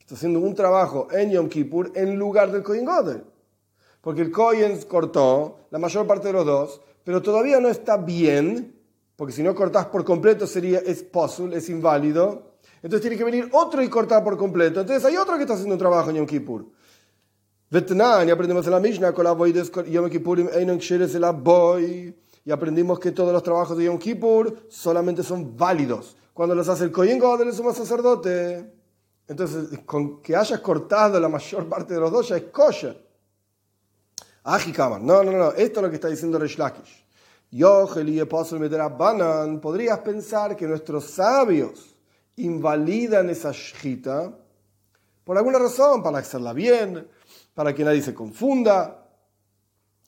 está 0.00 0.14
haciendo 0.14 0.40
un 0.40 0.54
trabajo 0.54 1.08
en 1.12 1.32
Yom 1.32 1.50
Kippur 1.50 1.92
en 1.94 2.18
lugar 2.18 2.50
del 2.50 2.62
Kohen 2.62 2.86
Godel. 2.86 3.24
Porque 4.00 4.22
el 4.22 4.30
Kohen 4.30 4.80
cortó 4.88 5.58
la 5.70 5.78
mayor 5.78 6.06
parte 6.06 6.28
de 6.28 6.32
los 6.32 6.46
dos, 6.46 6.80
pero 7.04 7.22
todavía 7.22 7.60
no 7.60 7.68
está 7.68 7.96
bien, 7.96 8.74
porque 9.16 9.32
si 9.32 9.42
no 9.42 9.54
cortás 9.54 9.86
por 9.86 10.04
completo 10.04 10.46
sería, 10.46 10.78
es 10.78 11.02
posul, 11.02 11.52
es 11.54 11.68
inválido 11.68 12.48
entonces 12.82 13.00
tiene 13.00 13.16
que 13.16 13.24
venir 13.24 13.48
otro 13.52 13.82
y 13.82 13.88
cortar 13.88 14.22
por 14.22 14.36
completo. 14.36 14.80
Entonces 14.80 15.04
hay 15.04 15.16
otro 15.16 15.36
que 15.36 15.42
está 15.42 15.54
haciendo 15.54 15.74
un 15.74 15.78
trabajo 15.78 16.10
en 16.10 16.16
Yom 16.16 16.26
Kippur. 16.26 16.66
y 17.70 18.30
aprendimos 18.30 18.66
en 18.66 18.72
la 18.72 18.80
Mishnah, 18.80 19.14
Yom 19.14 20.08
Kippurim, 20.08 20.48
y 22.44 22.50
aprendimos 22.50 22.98
que 22.98 23.12
todos 23.12 23.32
los 23.32 23.42
trabajos 23.42 23.76
de 23.76 23.84
Yom 23.84 23.98
Kippur 23.98 24.66
solamente 24.68 25.22
son 25.22 25.56
válidos 25.56 26.16
cuando 26.32 26.54
los 26.54 26.68
hace 26.68 26.84
el 26.84 26.92
Kohen 26.92 27.18
Godel, 27.18 27.48
el 27.48 27.54
sumo 27.54 27.74
sacerdote. 27.74 28.72
Entonces, 29.26 29.80
con 29.84 30.22
que 30.22 30.36
hayas 30.36 30.60
cortado 30.60 31.18
la 31.18 31.28
mayor 31.28 31.68
parte 31.68 31.94
de 31.94 32.00
los 32.00 32.12
dos 32.12 32.28
ya 32.28 32.36
es 32.36 32.44
kosher. 32.44 33.07
Ajikamar. 34.48 35.00
No, 35.00 35.22
no, 35.22 35.32
no. 35.32 35.52
Esto 35.52 35.80
es 35.80 35.84
lo 35.84 35.90
que 35.90 35.96
está 35.96 36.08
diciendo 36.08 36.38
Resh 36.38 36.56
Lakish. 36.56 37.04
Podrías 39.60 39.98
pensar 39.98 40.56
que 40.56 40.66
nuestros 40.66 41.04
sabios 41.04 41.96
invalidan 42.36 43.28
esa 43.30 43.52
shita 43.52 44.32
por 45.28 45.36
alguna 45.36 45.58
razón, 45.58 46.02
para 46.02 46.18
hacerla 46.20 46.54
bien, 46.54 47.06
para 47.52 47.74
que 47.74 47.84
nadie 47.84 48.00
se 48.00 48.14
confunda, 48.14 49.06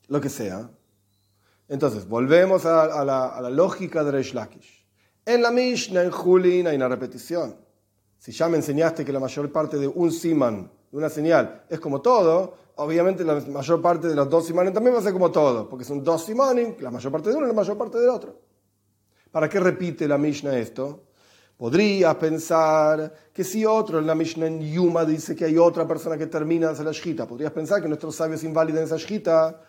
lo 0.07 0.19
que 0.19 0.29
sea. 0.29 0.67
Entonces, 1.67 2.07
volvemos 2.07 2.65
a, 2.65 3.05
la, 3.05 3.49
lógica 3.51 4.03
de 4.03 4.09
Reish 4.09 4.33
Lakish. 4.33 4.83
En 5.23 5.43
la 5.43 5.51
Mishnah, 5.51 6.01
en 6.01 6.09
Julin, 6.09 6.65
hay 6.65 6.75
una 6.75 6.87
repetición. 6.87 7.55
Si 8.17 8.31
ya 8.31 8.49
me 8.49 8.57
enseñaste 8.57 9.05
que 9.05 9.13
la 9.13 9.19
mayor 9.19 9.51
parte 9.51 9.77
de 9.77 9.87
un 9.87 10.11
siman, 10.11 10.71
de 10.91 10.97
una 10.97 11.09
señal, 11.09 11.65
es 11.69 11.79
como 11.79 12.01
todo, 12.01 12.55
obviamente 12.81 13.23
la 13.23 13.39
mayor 13.39 13.81
parte 13.81 14.07
de 14.07 14.15
los 14.15 14.29
dos 14.29 14.45
simanes 14.45 14.73
también 14.73 14.95
va 14.95 14.99
a 14.99 15.03
ser 15.03 15.13
como 15.13 15.31
todo, 15.31 15.69
porque 15.69 15.85
son 15.85 16.03
dos 16.03 16.25
simanes, 16.25 16.81
la 16.81 16.91
mayor 16.91 17.11
parte 17.11 17.29
de 17.29 17.35
uno 17.35 17.45
y 17.45 17.49
la 17.49 17.55
mayor 17.55 17.77
parte 17.77 17.99
del 17.99 18.09
otro. 18.09 18.39
¿Para 19.31 19.47
qué 19.47 19.59
repite 19.59 20.07
la 20.07 20.17
Mishnah 20.17 20.57
esto? 20.57 21.03
Podrías 21.57 22.15
pensar 22.15 23.13
que 23.31 23.43
si 23.43 23.65
otro 23.65 23.99
en 23.99 24.07
la 24.07 24.15
Mishnah 24.15 24.47
en 24.47 24.61
Yuma 24.61 25.05
dice 25.05 25.35
que 25.35 25.45
hay 25.45 25.57
otra 25.57 25.87
persona 25.87 26.17
que 26.17 26.25
termina 26.25 26.67
de 26.67 26.73
hacer 26.73 26.85
la 26.85 26.91
shita, 26.91 27.27
podrías 27.27 27.51
pensar 27.51 27.81
que 27.81 27.87
nuestros 27.87 28.15
sabios 28.15 28.43
invaliden 28.43 28.83
esa 28.83 28.97
shita 28.97 29.61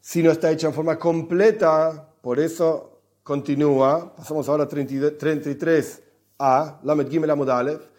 si 0.00 0.22
no 0.22 0.30
está 0.30 0.50
hecha 0.50 0.66
en 0.66 0.74
forma 0.74 0.98
completa. 0.98 2.08
Por 2.20 2.40
eso 2.40 3.00
continúa. 3.22 4.14
Pasamos 4.16 4.48
ahora 4.48 4.64
a 4.64 4.68
33 4.68 6.02
a 6.38 6.80
Lamed 6.82 7.10
Gimel 7.10 7.30
Amudalev. 7.30 7.93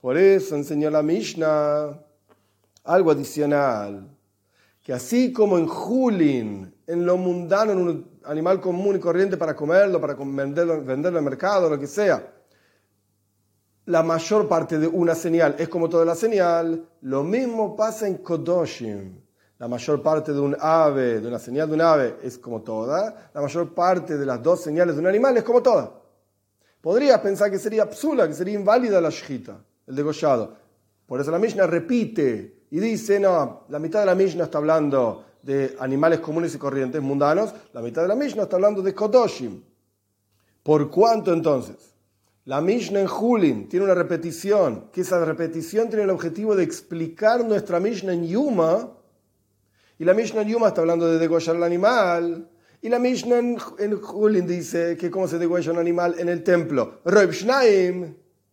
Por 0.00 0.16
eso 0.16 0.56
enseñó 0.56 0.90
la 0.90 1.02
Mishnah 1.02 1.98
algo 2.84 3.10
adicional, 3.10 4.08
que 4.82 4.92
así 4.92 5.32
como 5.32 5.58
en 5.58 5.66
Julin, 5.66 6.74
en 6.86 7.06
lo 7.06 7.16
mundano, 7.16 7.72
en 7.72 7.78
un 7.78 8.20
animal 8.24 8.60
común 8.60 8.96
y 8.96 8.98
corriente 8.98 9.36
para 9.36 9.54
comerlo, 9.54 10.00
para 10.00 10.14
venderlo, 10.14 10.82
venderlo 10.84 11.18
en 11.18 11.24
el 11.24 11.30
mercado, 11.30 11.70
lo 11.70 11.78
que 11.78 11.86
sea, 11.86 12.32
la 13.86 14.02
mayor 14.02 14.48
parte 14.48 14.78
de 14.78 14.86
una 14.86 15.14
señal 15.14 15.56
es 15.58 15.68
como 15.68 15.88
toda 15.88 16.04
la 16.04 16.14
señal, 16.14 16.88
lo 17.00 17.24
mismo 17.24 17.74
pasa 17.74 18.06
en 18.06 18.18
Kodoshim. 18.18 19.20
La 19.58 19.68
mayor 19.68 20.02
parte 20.02 20.32
de 20.32 20.40
un 20.40 20.56
ave, 20.58 21.20
de 21.20 21.28
una 21.28 21.38
señal 21.38 21.68
de 21.68 21.74
un 21.74 21.80
ave, 21.80 22.16
es 22.22 22.36
como 22.36 22.62
toda. 22.62 23.30
La 23.32 23.40
mayor 23.40 23.72
parte 23.72 24.18
de 24.18 24.26
las 24.26 24.42
dos 24.42 24.60
señales 24.60 24.96
de 24.96 25.00
un 25.00 25.06
animal 25.06 25.36
es 25.36 25.44
como 25.44 25.62
toda. 25.62 26.01
Podrías 26.82 27.20
pensar 27.20 27.50
que 27.50 27.60
sería 27.60 27.86
psula, 27.86 28.26
que 28.26 28.34
sería 28.34 28.54
inválida 28.54 29.00
la 29.00 29.10
shita, 29.10 29.56
el 29.86 29.94
degollado. 29.94 30.56
Por 31.06 31.20
eso 31.20 31.30
la 31.30 31.38
Mishnah 31.38 31.66
repite 31.66 32.66
y 32.70 32.80
dice, 32.80 33.20
no, 33.20 33.64
la 33.68 33.78
mitad 33.78 34.00
de 34.00 34.06
la 34.06 34.16
Mishnah 34.16 34.44
está 34.44 34.58
hablando 34.58 35.24
de 35.42 35.76
animales 35.78 36.18
comunes 36.18 36.54
y 36.54 36.58
corrientes 36.58 37.00
mundanos, 37.00 37.54
la 37.72 37.82
mitad 37.82 38.02
de 38.02 38.08
la 38.08 38.16
Mishnah 38.16 38.42
está 38.42 38.56
hablando 38.56 38.82
de 38.82 38.94
Kodoshim. 38.94 39.62
¿Por 40.64 40.90
cuánto 40.90 41.32
entonces? 41.32 41.94
La 42.46 42.60
Mishnah 42.60 43.00
en 43.00 43.06
Julin 43.06 43.68
tiene 43.68 43.84
una 43.84 43.94
repetición, 43.94 44.88
que 44.92 45.02
esa 45.02 45.24
repetición 45.24 45.88
tiene 45.88 46.02
el 46.02 46.10
objetivo 46.10 46.56
de 46.56 46.64
explicar 46.64 47.44
nuestra 47.44 47.78
Mishnah 47.78 48.12
en 48.12 48.26
Yuma, 48.26 48.90
y 50.00 50.04
la 50.04 50.14
Mishnah 50.14 50.42
en 50.42 50.48
Yuma 50.48 50.68
está 50.68 50.80
hablando 50.80 51.06
de 51.06 51.18
degollar 51.18 51.54
el 51.54 51.62
animal, 51.62 52.48
y 52.84 52.88
la 52.88 52.98
Mishnah 52.98 53.38
en, 53.78 54.00
Julin 54.00 54.44
dice 54.44 54.96
que 54.96 55.08
cómo 55.08 55.28
se 55.28 55.38
degolla 55.38 55.70
un 55.70 55.78
animal 55.78 56.16
en 56.18 56.28
el 56.28 56.42
templo. 56.42 56.98
Reib 57.04 57.30
Shnaim, 57.30 58.12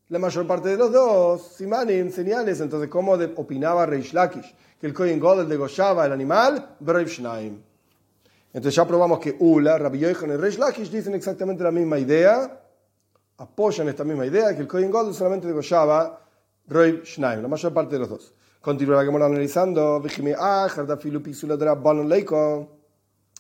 la 0.10 0.20
mayor 0.20 0.46
parte 0.46 0.70
de 0.70 0.78
los 0.78 0.92
dos, 0.92 1.56
Simanim, 1.56 2.12
señales. 2.12 2.62
Entonces, 2.62 2.90
¿cómo 2.90 3.14
opinaba 3.14 3.88
Reish 3.88 4.14
Lakish? 4.14 4.56
Que 4.80 4.86
el 4.86 4.94
Kohen 4.94 5.20
Godel 5.20 5.50
degollaba 5.50 6.06
el 6.06 6.12
animal, 6.12 6.76
Brev 6.80 7.08
Shnaim. 7.08 7.60
Entonces 8.54 8.76
ya 8.76 8.88
probamos 8.88 9.20
que 9.20 9.36
Ula, 9.40 9.80
Rabbi 9.80 9.98
Yochanan 9.98 10.38
y 10.38 10.40
Reish 10.40 10.60
Lakish 10.60 10.92
dicen 10.92 11.16
exactamente 11.16 11.64
la 11.64 11.72
misma 11.72 11.98
idea, 11.98 12.62
apoyan 13.38 13.90
esta 13.90 14.04
misma 14.04 14.28
idea, 14.28 14.54
que 14.56 14.62
el 14.62 14.68
Kohen 14.68 14.92
Godel 14.92 15.16
solamente 15.16 15.48
degollaba 15.48 16.24
Reiv 16.68 17.04
Shnaim, 17.04 17.42
la 17.42 17.48
mayor 17.48 17.74
parte 17.74 17.96
de 17.96 18.00
los 18.00 18.10
dos. 18.10 18.36
Continúa 18.62 19.04
la 19.04 19.10
que 19.10 19.16
analizando, 19.16 20.04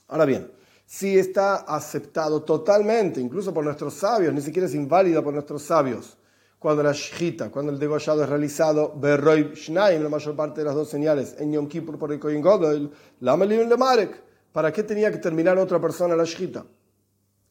Ahora 0.07 0.25
bien, 0.25 0.58
si 0.89 1.19
está 1.19 1.57
aceptado 1.57 2.41
totalmente, 2.41 3.21
incluso 3.21 3.53
por 3.53 3.63
nuestros 3.63 3.93
sabios, 3.93 4.33
ni 4.33 4.41
siquiera 4.41 4.65
es 4.65 4.73
inválido 4.73 5.23
por 5.23 5.31
nuestros 5.31 5.61
sabios, 5.61 6.17
cuando 6.57 6.81
la 6.81 6.93
shita, 6.93 7.51
cuando 7.51 7.71
el 7.71 7.77
degollado 7.77 8.23
es 8.23 8.27
realizado, 8.27 8.95
berroib 8.95 9.53
shnaim, 9.53 10.01
la 10.01 10.09
mayor 10.09 10.35
parte 10.35 10.61
de 10.61 10.65
las 10.65 10.73
dos 10.73 10.89
señales, 10.89 11.35
en 11.37 11.53
Yom 11.53 11.67
Kippur 11.67 11.99
por 11.99 12.11
el 12.11 12.19
Kohen 12.19 12.41
Godel, 12.41 12.89
la 13.19 13.37
le 13.37 13.77
marek, 13.77 14.19
¿para 14.51 14.73
qué 14.73 14.81
tenía 14.81 15.11
que 15.11 15.19
terminar 15.19 15.59
otra 15.59 15.79
persona 15.79 16.15
la 16.15 16.23
shita? 16.23 16.65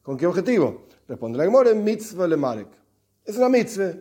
¿Con 0.01 0.17
qué 0.17 0.27
objetivo? 0.27 0.87
Responde 1.07 1.37
la 1.37 1.45
Gemora, 1.45 1.73
mitzvah 1.73 2.27
le 2.27 2.35
marek. 2.35 2.67
Es 3.23 3.37
una 3.37 3.47
mitzvah. 3.47 3.93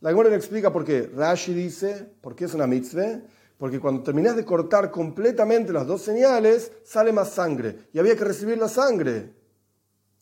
La 0.00 0.10
Gemora 0.10 0.28
le 0.28 0.36
explica 0.36 0.72
por 0.72 0.84
qué. 0.84 1.10
Rashi 1.12 1.52
dice, 1.52 2.08
¿por 2.20 2.36
qué 2.36 2.44
es 2.44 2.54
una 2.54 2.68
mitzvah? 2.68 3.20
Porque 3.64 3.80
cuando 3.80 4.02
terminas 4.02 4.36
de 4.36 4.44
cortar 4.44 4.90
completamente 4.90 5.72
las 5.72 5.86
dos 5.86 6.02
señales, 6.02 6.70
sale 6.84 7.14
más 7.14 7.30
sangre. 7.30 7.88
Y 7.94 7.98
había 7.98 8.14
que 8.14 8.22
recibir 8.22 8.58
la 8.58 8.68
sangre. 8.68 9.32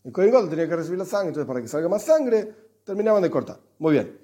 El 0.04 0.12
Kohen 0.12 0.48
tenía 0.48 0.68
que 0.68 0.76
recibir 0.76 1.00
la 1.00 1.04
sangre. 1.04 1.30
Entonces, 1.30 1.48
para 1.48 1.60
que 1.60 1.66
salga 1.66 1.88
más 1.88 2.04
sangre, 2.04 2.54
terminaban 2.84 3.20
de 3.20 3.28
cortar. 3.28 3.58
Muy 3.80 3.94
bien. 3.94 4.16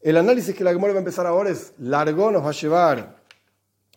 El 0.00 0.16
análisis 0.16 0.52
que 0.52 0.64
la 0.64 0.72
Gemora 0.72 0.94
va 0.94 0.98
a 0.98 1.02
empezar 1.02 1.28
ahora 1.28 1.50
es 1.50 1.74
largo, 1.78 2.28
nos 2.32 2.44
va 2.44 2.48
a 2.48 2.52
llevar 2.54 3.22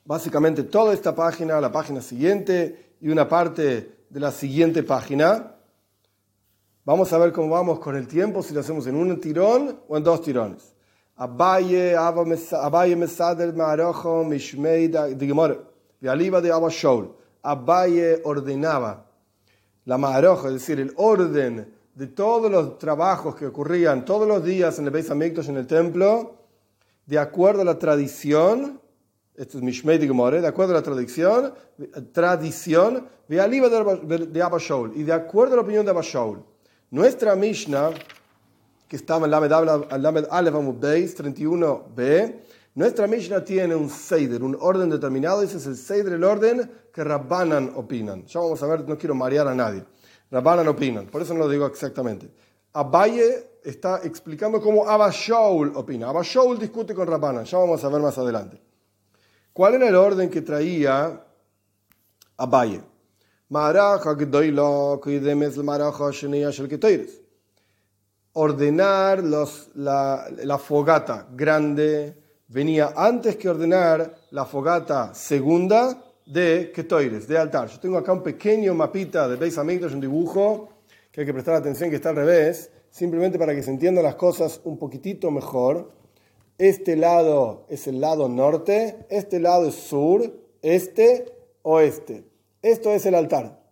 básicamente 0.05 0.61
toda 0.61 0.93
esta 0.93 1.15
página, 1.15 1.59
la 1.59 1.71
página 1.71 1.99
siguiente 1.99 2.93
y 3.01 3.09
una 3.09 3.27
parte 3.27 4.05
de 4.07 4.19
la 4.19 4.31
siguiente 4.31 4.83
página. 4.83 5.55
Vamos 6.85 7.11
a 7.11 7.17
ver 7.17 7.31
cómo 7.31 7.49
vamos 7.49 7.79
con 7.79 7.95
el 7.95 8.07
tiempo, 8.07 8.43
si 8.43 8.53
lo 8.53 8.59
hacemos 8.59 8.85
en 8.85 8.95
un 8.95 9.19
tirón 9.19 9.79
o 9.87 9.97
en 9.97 10.03
dos 10.03 10.21
tirones. 10.21 10.75
Abaye, 11.19 11.97
Abaye 11.97 12.95
Mesader 12.95 13.53
Marojo, 13.53 14.23
Mishmei 14.23 14.87
de 14.87 15.27
Gemora, 15.27 15.57
de 15.99 16.49
Abba 16.49 16.69
Abaye 17.43 18.21
ordenaba 18.23 19.05
la 19.83 19.97
Marojo, 19.97 20.47
es 20.47 20.53
decir, 20.53 20.79
el 20.79 20.93
orden 20.95 21.73
de 21.93 22.07
todos 22.07 22.49
los 22.49 22.77
trabajos 22.77 23.35
que 23.35 23.47
ocurrían 23.47 24.05
todos 24.05 24.25
los 24.25 24.41
días 24.45 24.79
en 24.79 24.85
el 24.85 24.91
Beis 24.91 25.11
Hamikdash, 25.11 25.49
en 25.49 25.57
el 25.57 25.67
templo, 25.67 26.37
de 27.05 27.19
acuerdo 27.19 27.63
a 27.63 27.65
la 27.65 27.77
tradición, 27.77 28.79
esto 29.35 29.57
es 29.57 29.63
Mishmei 29.63 29.97
de 29.97 30.07
de 30.07 30.47
acuerdo 30.47 30.71
a 30.71 30.77
la 30.77 30.83
tradición, 30.83 31.53
tradición 32.13 33.05
de 33.27 33.41
Aliba 33.41 33.67
de 33.67 34.41
Abba 34.41 34.57
Shaul, 34.57 34.93
y 34.95 35.03
de 35.03 35.11
acuerdo 35.11 35.55
a 35.55 35.57
la 35.57 35.63
opinión 35.63 35.83
de 35.83 35.91
Abba 35.91 36.01
Shaul. 36.01 36.41
Nuestra 36.91 37.35
Mishnah, 37.35 37.91
que 38.89 38.95
estaba 38.95 39.25
en 39.25 39.31
Lamed 39.31 40.25
Aleph 40.31 40.55
Beis 40.79 41.15
31b, 41.15 42.35
nuestra 42.73 43.05
Mishnah 43.05 43.43
tiene 43.45 43.75
un 43.75 43.87
Seider, 43.87 44.41
un 44.41 44.57
orden 44.59 44.89
determinado, 44.89 45.43
ese 45.43 45.57
es 45.57 45.67
el 45.67 45.77
Seider, 45.77 46.13
el 46.13 46.23
orden 46.23 46.71
que 46.91 47.03
Rabbanan 47.03 47.73
opinan. 47.75 48.25
Ya 48.25 48.39
vamos 48.39 48.61
a 48.63 48.65
ver, 48.65 48.89
no 48.89 48.97
quiero 48.97 49.13
marear 49.13 49.47
a 49.47 49.53
nadie. 49.53 49.85
Rabbanan 50.31 50.67
opinan, 50.67 51.05
por 51.05 51.21
eso 51.21 51.35
no 51.35 51.41
lo 51.41 51.49
digo 51.49 51.67
exactamente. 51.67 52.31
Abaye 52.73 53.59
está 53.63 54.01
explicando 54.03 54.59
cómo 54.59 54.89
Abba 54.89 55.11
Shaul 55.11 55.71
opina. 55.75 56.09
Abba 56.09 56.23
Shaul 56.23 56.57
discute 56.57 56.95
con 56.95 57.07
Rabbanan, 57.07 57.45
ya 57.45 57.59
vamos 57.59 57.83
a 57.83 57.89
ver 57.89 58.01
más 58.01 58.17
adelante. 58.17 58.59
¿Cuál 59.53 59.75
era 59.75 59.87
el 59.87 59.95
orden 59.95 60.31
que 60.31 60.41
traía 60.41 61.23
Abaye? 62.37 62.81
Ordenar 68.33 69.23
la 69.23 70.57
fogata 70.57 71.27
grande 71.31 72.15
venía 72.49 72.93
antes 72.95 73.35
que 73.35 73.47
ordenar 73.47 74.15
la 74.31 74.45
fogata 74.45 75.13
segunda 75.13 76.03
de 76.25 76.71
Ketoires, 76.73 77.27
de 77.27 77.37
altar. 77.37 77.67
Yo 77.67 77.79
tengo 77.79 77.97
acá 77.97 78.11
un 78.11 78.23
pequeño 78.23 78.73
mapita 78.73 79.27
de 79.27 79.35
Beis 79.35 79.57
Hamikdash, 79.57 79.93
un 79.93 80.01
dibujo 80.01 80.69
que 81.11 81.21
hay 81.21 81.27
que 81.27 81.33
prestar 81.33 81.55
atención 81.55 81.89
que 81.89 81.95
está 81.95 82.09
al 82.09 82.17
revés, 82.17 82.71
simplemente 82.91 83.39
para 83.39 83.55
que 83.55 83.63
se 83.63 83.71
entiendan 83.71 84.03
las 84.03 84.15
cosas 84.15 84.61
un 84.63 84.77
poquitito 84.77 85.31
mejor. 85.31 85.91
Este 86.57 86.95
lado 86.95 87.65
es 87.69 87.87
el 87.87 88.01
lado 88.01 88.27
norte, 88.27 89.05
este 89.09 89.39
lado 89.39 89.67
es 89.67 89.75
sur, 89.75 90.21
este, 90.61 91.33
oeste. 91.61 92.25
Esto 92.61 92.91
es 92.91 93.05
el 93.05 93.15
altar, 93.15 93.63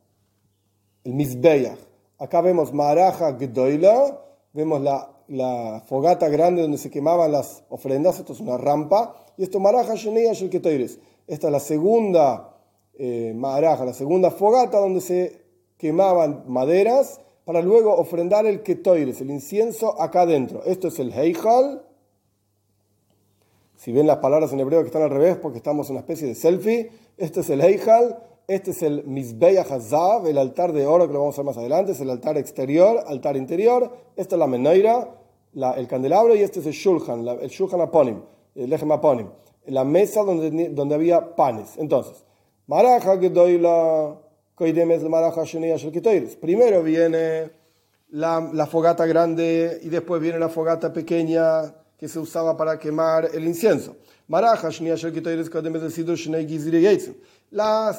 el 1.04 1.14
Mizbeach. 1.14 1.78
Acá 2.18 2.42
vemos 2.42 2.74
Maraja 2.74 3.32
Gdoila, 3.34 4.20
vemos 4.58 4.82
la, 4.82 5.84
fogata 5.88 6.30
grande 6.30 6.64
donde 6.64 6.80
se 6.80 6.90
quemaban 6.90 7.32
las 7.32 7.64
ofrendas, 7.70 8.18
esto 8.18 8.34
es 8.34 8.40
una 8.40 8.58
rampa, 8.58 9.16
y 9.38 9.44
esto 9.44 9.60
Maraja 9.60 9.94
Shenia 9.94 10.34
Shel 10.34 10.50
Ketoires 10.50 11.00
esta 11.28 11.48
es 11.48 11.54
la 11.54 11.60
segunda 11.60 12.56
eh, 12.98 13.36
la 13.38 13.94
segunda 13.94 14.32
fogata 14.32 14.80
donde 14.80 15.02
se 15.02 15.42
quemaban 15.78 16.46
maderas 16.48 17.22
para 17.46 17.62
luego 17.62 17.96
ofrendar 17.96 18.46
el 18.46 18.64
ketoires, 18.64 19.22
el 19.22 19.30
incienso, 19.30 20.02
acá 20.02 20.22
adentro. 20.22 20.64
Esto 20.66 20.88
es 20.88 21.00
el 21.00 21.14
heijal. 21.14 21.84
Si 23.76 23.92
ven 23.92 24.08
las 24.08 24.18
palabras 24.18 24.52
en 24.52 24.60
hebreo 24.60 24.82
que 24.82 24.88
están 24.88 25.04
al 25.04 25.12
revés, 25.12 25.38
porque 25.38 25.58
estamos 25.58 25.88
en 25.88 25.96
una 25.96 26.00
especie 26.02 26.28
de 26.28 26.36
selfie, 26.36 26.92
este 27.18 27.42
es 27.42 27.50
el 27.50 27.62
heijal, 27.62 28.18
este 28.48 28.72
es 28.72 28.82
el 28.82 29.04
Mizbeach 29.06 29.70
Hazav, 29.70 30.26
el 30.28 30.38
altar 30.38 30.72
de 30.72 30.86
oro 30.86 31.08
que 31.08 31.14
lo 31.14 31.20
vamos 31.20 31.38
a 31.38 31.42
ver 31.42 31.46
más 31.46 31.58
adelante, 31.58 31.92
es 31.92 32.02
el 32.02 32.10
altar 32.10 32.38
exterior, 32.38 33.04
altar 33.06 33.36
interior, 33.36 33.92
esta 34.16 34.36
es 34.36 34.40
la 34.40 34.48
menorá, 34.48 35.10
el 35.76 35.88
candelabro 35.88 36.36
y 36.36 36.40
este 36.40 36.62
es 36.62 36.66
el 36.66 36.74
Shulchan, 36.74 37.28
el 37.28 37.50
Shulchan 37.50 37.82
Aponim, 37.82 38.22
el 38.56 38.70
Lechem 38.70 38.92
Aponim, 38.92 39.28
la 39.68 39.84
mesa 39.84 40.24
donde, 40.24 40.70
donde 40.70 40.96
había 40.96 41.36
panes. 41.36 41.78
Entonces, 41.78 42.24
Maraja 42.68 43.18
que 43.18 43.30
doy 43.30 43.58
la 43.58 44.18
Primero 46.42 46.84
viene 46.84 47.52
la, 48.10 48.68
fogata 48.70 49.06
grande 49.06 49.80
y 49.84 49.90
después 49.90 50.22
viene 50.22 50.40
la 50.40 50.50
fogata 50.50 50.92
pequeña 50.92 51.76
que 51.98 52.08
se 52.08 52.20
usaba 52.20 52.58
para 52.58 52.80
quemar 52.80 53.30
el 53.34 53.46
incienso. 53.46 53.96
La, 57.52 57.94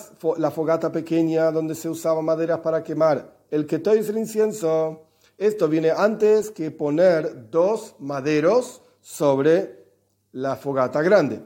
fogata 0.54 0.92
pequeña 0.92 1.50
donde 1.50 1.74
se 1.74 1.88
usaba 1.88 2.20
maderas 2.20 2.60
para 2.60 2.82
quemar 2.82 3.38
el 3.50 3.66
ketois, 3.66 4.08
el 4.08 4.18
incienso, 4.18 5.06
esto 5.38 5.68
viene 5.68 5.90
antes 5.90 6.50
que 6.50 6.70
poner 6.70 7.50
dos 7.50 7.94
maderos 7.98 8.82
sobre 9.00 9.86
la 10.32 10.56
fogata 10.56 11.00
grande. 11.02 11.40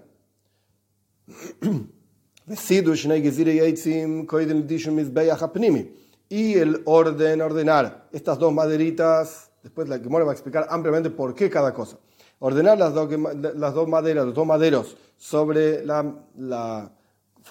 Y 6.28 6.54
el 6.54 6.82
orden, 6.86 7.40
ordenar 7.40 8.08
estas 8.10 8.38
dos 8.38 8.52
maderitas, 8.52 9.50
después 9.62 9.88
la 9.88 10.02
que 10.02 10.08
va 10.08 10.30
a 10.30 10.32
explicar 10.32 10.66
ampliamente 10.68 11.10
por 11.10 11.34
qué 11.34 11.48
cada 11.48 11.72
cosa. 11.72 11.98
Ordenar 12.40 12.78
las 12.78 12.94
dos, 12.94 13.08
las 13.54 13.74
dos 13.74 13.86
maderas, 13.88 14.26
los 14.26 14.34
dos 14.34 14.46
maderos 14.46 14.96
sobre 15.16 15.84
la, 15.84 16.90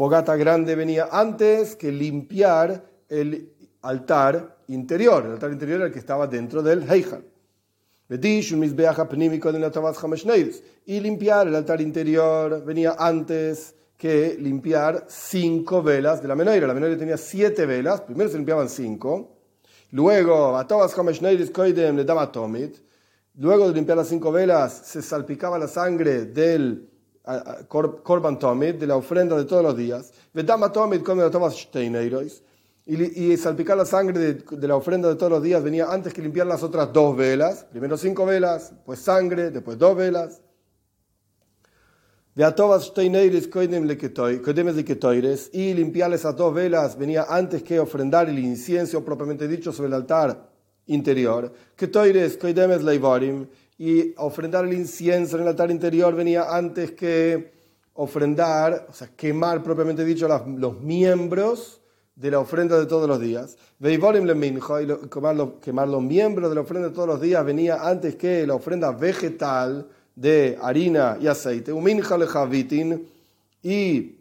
fogata 0.02 0.36
grande 0.36 0.74
venía 0.74 1.10
antes 1.12 1.76
que 1.76 1.92
limpiar 1.92 2.84
el 3.08 3.54
altar 3.84 4.58
interior, 4.70 5.24
el 5.28 5.34
altar 5.34 5.52
interior 5.52 5.80
el 5.80 5.94
que 5.94 6.00
estaba 6.00 6.26
dentro 6.26 6.64
del 6.64 6.90
Heijal. 6.90 7.24
Y 10.86 11.00
limpiar 11.02 11.48
el 11.48 11.54
altar 11.54 11.82
interior 11.82 12.66
venía 12.66 12.96
antes 12.98 13.76
que 13.96 14.36
limpiar 14.40 15.06
cinco 15.08 15.84
velas 15.84 16.20
de 16.20 16.28
la 16.30 16.36
menorá. 16.36 16.66
La 16.66 16.74
menorá 16.74 16.98
tenía 16.98 17.18
siete 17.18 17.68
velas, 17.68 18.02
primero 18.02 18.28
se 18.28 18.38
limpiaban 18.38 18.70
cinco, 18.70 19.38
luego, 19.92 20.60
luego 23.36 23.68
de 23.68 23.74
limpiar 23.76 23.98
las 24.00 24.08
cinco 24.08 24.32
velas, 24.32 24.82
se 24.84 25.04
salpicaba 25.04 25.60
la 25.60 25.68
sangre 25.68 26.26
del 26.26 26.91
Korban 27.68 28.40
Tomit, 28.40 28.78
de 28.78 28.88
la 28.88 28.96
ofrenda 28.96 29.38
de 29.38 29.46
todos 29.46 29.64
los 29.64 29.78
días, 29.78 30.12
y, 32.86 33.32
y 33.34 33.38
salpicar 33.38 33.78
la 33.78 33.86
sangre 33.86 34.20
de, 34.20 34.34
de, 34.34 34.68
la 34.68 34.76
ofrenda 34.76 35.08
de 35.08 35.16
todos 35.16 35.32
los 35.32 35.44
días 35.44 35.64
venía 35.64 35.92
antes 35.92 36.14
que 36.14 36.22
limpiar 36.22 36.48
las 36.48 36.64
otras 36.64 36.92
dos 36.92 37.16
velas, 37.16 37.66
primero 37.66 37.96
cinco 37.96 38.26
velas, 38.26 38.74
pues 38.86 39.00
sangre, 39.00 39.52
después 39.52 39.78
dos 39.78 39.96
velas. 39.96 40.42
Y 45.54 45.74
limpiar 45.74 46.14
esas 46.14 46.36
dos 46.36 46.54
velas 46.54 46.98
venía 46.98 47.26
antes 47.30 47.62
que 47.62 47.80
ofrendar 47.80 48.30
el 48.30 48.40
incienso 48.40 49.04
propiamente 49.04 49.48
dicho 49.48 49.72
sobre 49.72 49.90
el 49.90 49.94
altar 49.96 50.50
interior. 50.88 51.52
Y 53.82 54.14
ofrendar 54.18 54.66
el 54.66 54.74
incienso 54.74 55.38
en 55.38 55.42
el 55.42 55.48
altar 55.48 55.72
interior 55.72 56.14
venía 56.14 56.56
antes 56.56 56.92
que 56.92 57.52
ofrendar, 57.96 58.86
o 58.88 58.94
sea, 58.94 59.08
quemar 59.16 59.64
propiamente 59.64 60.06
dicho 60.06 60.28
los 60.28 60.80
miembros 60.82 61.82
de 62.16 62.30
la 62.30 62.38
ofrenda 62.38 62.80
de 62.80 62.86
todos 62.86 63.10
los 63.10 63.20
días. 63.20 63.58
Y 63.80 63.98
quemar 63.98 65.88
los 65.88 66.04
miembros 66.04 66.52
de 66.52 66.56
la 66.56 66.62
ofrenda 66.62 66.90
de 66.90 66.94
todos 66.94 67.08
los 67.08 67.20
días 67.22 67.44
venía 67.44 67.80
antes 67.82 68.18
que 68.18 68.46
la 68.46 68.54
ofrenda 68.54 68.92
vegetal 68.92 69.90
de 70.14 70.60
harina 70.62 71.18
y 71.20 71.26
aceite, 71.26 71.74
y 73.64 74.16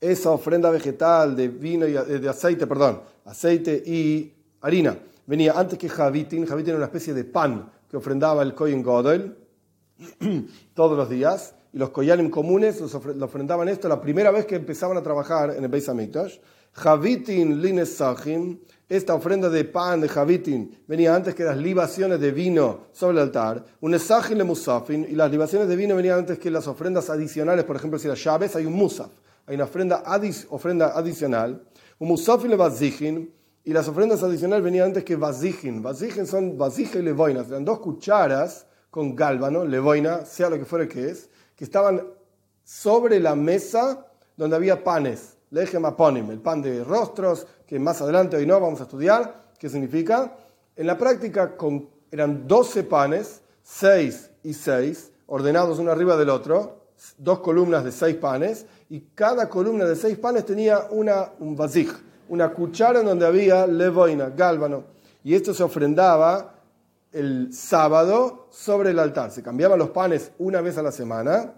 esa 0.00 0.30
ofrenda 0.32 0.70
vegetal 0.70 1.36
de 1.36 1.46
vino 1.46 1.86
y 1.86 1.92
de 1.92 2.28
aceite, 2.28 2.66
perdón, 2.66 3.00
aceite 3.26 3.80
y 3.86 4.34
harina, 4.60 4.98
venía 5.24 5.52
antes 5.56 5.78
que 5.78 5.88
javitin, 5.88 6.46
javitin 6.46 6.70
era 6.70 6.78
una 6.78 6.86
especie 6.86 7.14
de 7.14 7.22
pan 7.22 7.70
que 7.92 7.98
ofrendaba 7.98 8.42
el 8.42 8.54
Kohen 8.54 8.82
Godel 8.82 9.36
todos 10.74 10.96
los 10.96 11.10
días, 11.10 11.54
y 11.74 11.78
los 11.78 11.90
koyanim 11.90 12.30
comunes 12.30 12.80
lo 12.80 13.26
ofrendaban 13.26 13.68
esto 13.68 13.86
la 13.86 14.00
primera 14.00 14.30
vez 14.30 14.46
que 14.46 14.56
empezaban 14.56 14.96
a 14.96 15.02
trabajar 15.02 15.54
en 15.54 15.62
el 15.62 15.68
Beis 15.68 15.90
Hamikdash. 15.90 16.38
Javitin 16.72 17.60
lines 17.60 18.02
esta 18.88 19.14
ofrenda 19.14 19.50
de 19.50 19.64
pan 19.64 20.00
de 20.00 20.08
Javitin 20.08 20.84
venía 20.88 21.14
antes 21.14 21.34
que 21.34 21.44
las 21.44 21.58
libaciones 21.58 22.18
de 22.18 22.30
vino 22.30 22.86
sobre 22.92 23.18
el 23.18 23.24
altar. 23.24 23.62
Un 23.82 23.92
esajin 23.92 24.38
le 24.38 24.44
musafin, 24.44 25.06
y 25.06 25.14
las 25.14 25.30
libaciones 25.30 25.68
de 25.68 25.76
vino 25.76 25.94
venían 25.94 26.20
antes 26.20 26.38
que 26.38 26.50
las 26.50 26.66
ofrendas 26.66 27.10
adicionales, 27.10 27.66
por 27.66 27.76
ejemplo, 27.76 27.98
si 27.98 28.08
las 28.08 28.24
llaves, 28.24 28.56
hay 28.56 28.64
un 28.64 28.72
musaf, 28.72 29.10
hay 29.46 29.56
una 29.56 29.64
ofrenda, 29.64 30.92
adicional. 30.96 31.62
Un 31.98 32.08
musafin 32.08 32.48
le 32.48 32.56
vazijin, 32.56 33.30
y 33.64 33.72
las 33.72 33.88
ofrendas 33.88 34.22
adicionales 34.22 34.64
venían 34.64 34.86
antes 34.86 35.04
que 35.04 35.16
vazijin. 35.16 35.82
Vazijin 35.82 36.26
son 36.26 36.58
vazija 36.58 36.98
y 36.98 37.02
levoinas, 37.02 37.48
eran 37.48 37.64
dos 37.64 37.80
cucharas 37.80 38.66
con 38.90 39.14
gálbano, 39.14 39.64
levoina, 39.64 40.24
sea 40.24 40.50
lo 40.50 40.58
que 40.58 40.64
fuera 40.64 40.88
que 40.88 41.10
es, 41.10 41.28
que 41.56 41.64
estaban 41.64 42.02
sobre 42.64 43.20
la 43.20 43.34
mesa 43.34 44.06
donde 44.36 44.56
había 44.56 44.82
panes 44.82 45.36
Lechem 45.52 45.84
Aponim, 45.84 46.30
el 46.30 46.40
pan 46.40 46.62
de 46.62 46.82
rostros, 46.82 47.46
que 47.66 47.78
más 47.78 48.00
adelante 48.00 48.36
hoy 48.36 48.46
no 48.46 48.58
vamos 48.58 48.80
a 48.80 48.84
estudiar, 48.84 49.50
qué 49.58 49.68
significa. 49.68 50.34
En 50.74 50.86
la 50.86 50.96
práctica 50.96 51.56
eran 52.10 52.48
12 52.48 52.84
panes, 52.84 53.42
6 53.62 54.30
y 54.44 54.54
6, 54.54 55.12
ordenados 55.26 55.78
uno 55.78 55.90
arriba 55.90 56.16
del 56.16 56.30
otro, 56.30 56.86
dos 57.18 57.40
columnas 57.40 57.84
de 57.84 57.92
6 57.92 58.16
panes, 58.16 58.64
y 58.88 59.00
cada 59.14 59.50
columna 59.50 59.84
de 59.84 59.94
6 59.94 60.18
panes 60.18 60.46
tenía 60.46 60.86
una, 60.90 61.32
un 61.38 61.54
vazij, 61.54 61.90
una 62.32 62.50
cuchara 62.54 63.00
en 63.00 63.04
donde 63.04 63.26
había 63.26 63.66
levoina, 63.66 64.30
gálbano. 64.30 64.84
Y 65.22 65.34
esto 65.34 65.52
se 65.52 65.62
ofrendaba 65.62 66.54
el 67.12 67.52
sábado 67.52 68.46
sobre 68.50 68.92
el 68.92 68.98
altar. 68.98 69.30
Se 69.30 69.42
cambiaban 69.42 69.78
los 69.78 69.90
panes 69.90 70.32
una 70.38 70.62
vez 70.62 70.78
a 70.78 70.82
la 70.82 70.92
semana. 70.92 71.52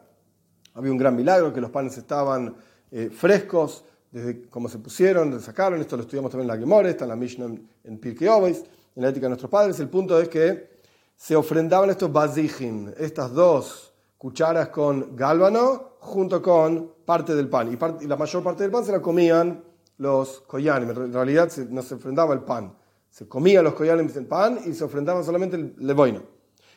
Había 0.74 0.90
un 0.90 0.98
gran 0.98 1.14
milagro 1.14 1.52
que 1.52 1.60
los 1.60 1.70
panes 1.70 1.96
estaban 1.96 2.56
eh, 2.90 3.08
frescos, 3.08 3.84
desde 4.10 4.48
cómo 4.48 4.68
se 4.68 4.78
pusieron, 4.78 5.32
se 5.38 5.46
sacaron, 5.46 5.80
esto 5.80 5.96
lo 5.96 6.02
estudiamos 6.02 6.32
también 6.32 6.50
en 6.50 6.56
la 6.56 6.60
Gemore, 6.60 6.90
está 6.90 7.04
en 7.04 7.10
la 7.10 7.16
Mishnah 7.16 7.54
en 7.84 7.98
Pirkei 7.98 8.26
en 8.26 9.02
la 9.02 9.08
ética 9.10 9.26
de 9.26 9.28
nuestros 9.28 9.50
padres, 9.50 9.78
el 9.78 9.88
punto 9.88 10.20
es 10.20 10.28
que 10.28 10.70
se 11.16 11.34
ofrendaban 11.34 11.90
estos 11.90 12.12
bazijin, 12.12 12.94
estas 12.96 13.32
dos 13.32 13.92
cucharas 14.18 14.68
con 14.68 15.16
gálbano, 15.16 15.94
junto 16.00 16.40
con 16.42 16.94
parte 17.04 17.34
del 17.34 17.48
pan, 17.48 17.72
y, 17.72 18.06
la 18.06 18.16
mayor 18.16 18.42
parte 18.42 18.62
del 18.62 18.72
pan 18.72 18.84
se 18.84 18.92
la 18.92 19.02
comían 19.02 19.73
los 19.98 20.40
koyanim, 20.40 20.90
en 20.90 21.12
realidad 21.12 21.50
no 21.70 21.82
se 21.82 21.94
ofrendaba 21.94 22.34
el 22.34 22.40
pan, 22.40 22.76
se 23.10 23.28
comían 23.28 23.64
los 23.64 23.74
koyanim 23.74 24.10
el 24.14 24.26
pan 24.26 24.60
y 24.64 24.74
se 24.74 24.84
ofrendaban 24.84 25.24
solamente 25.24 25.56
el 25.56 25.74
levoino. 25.78 26.34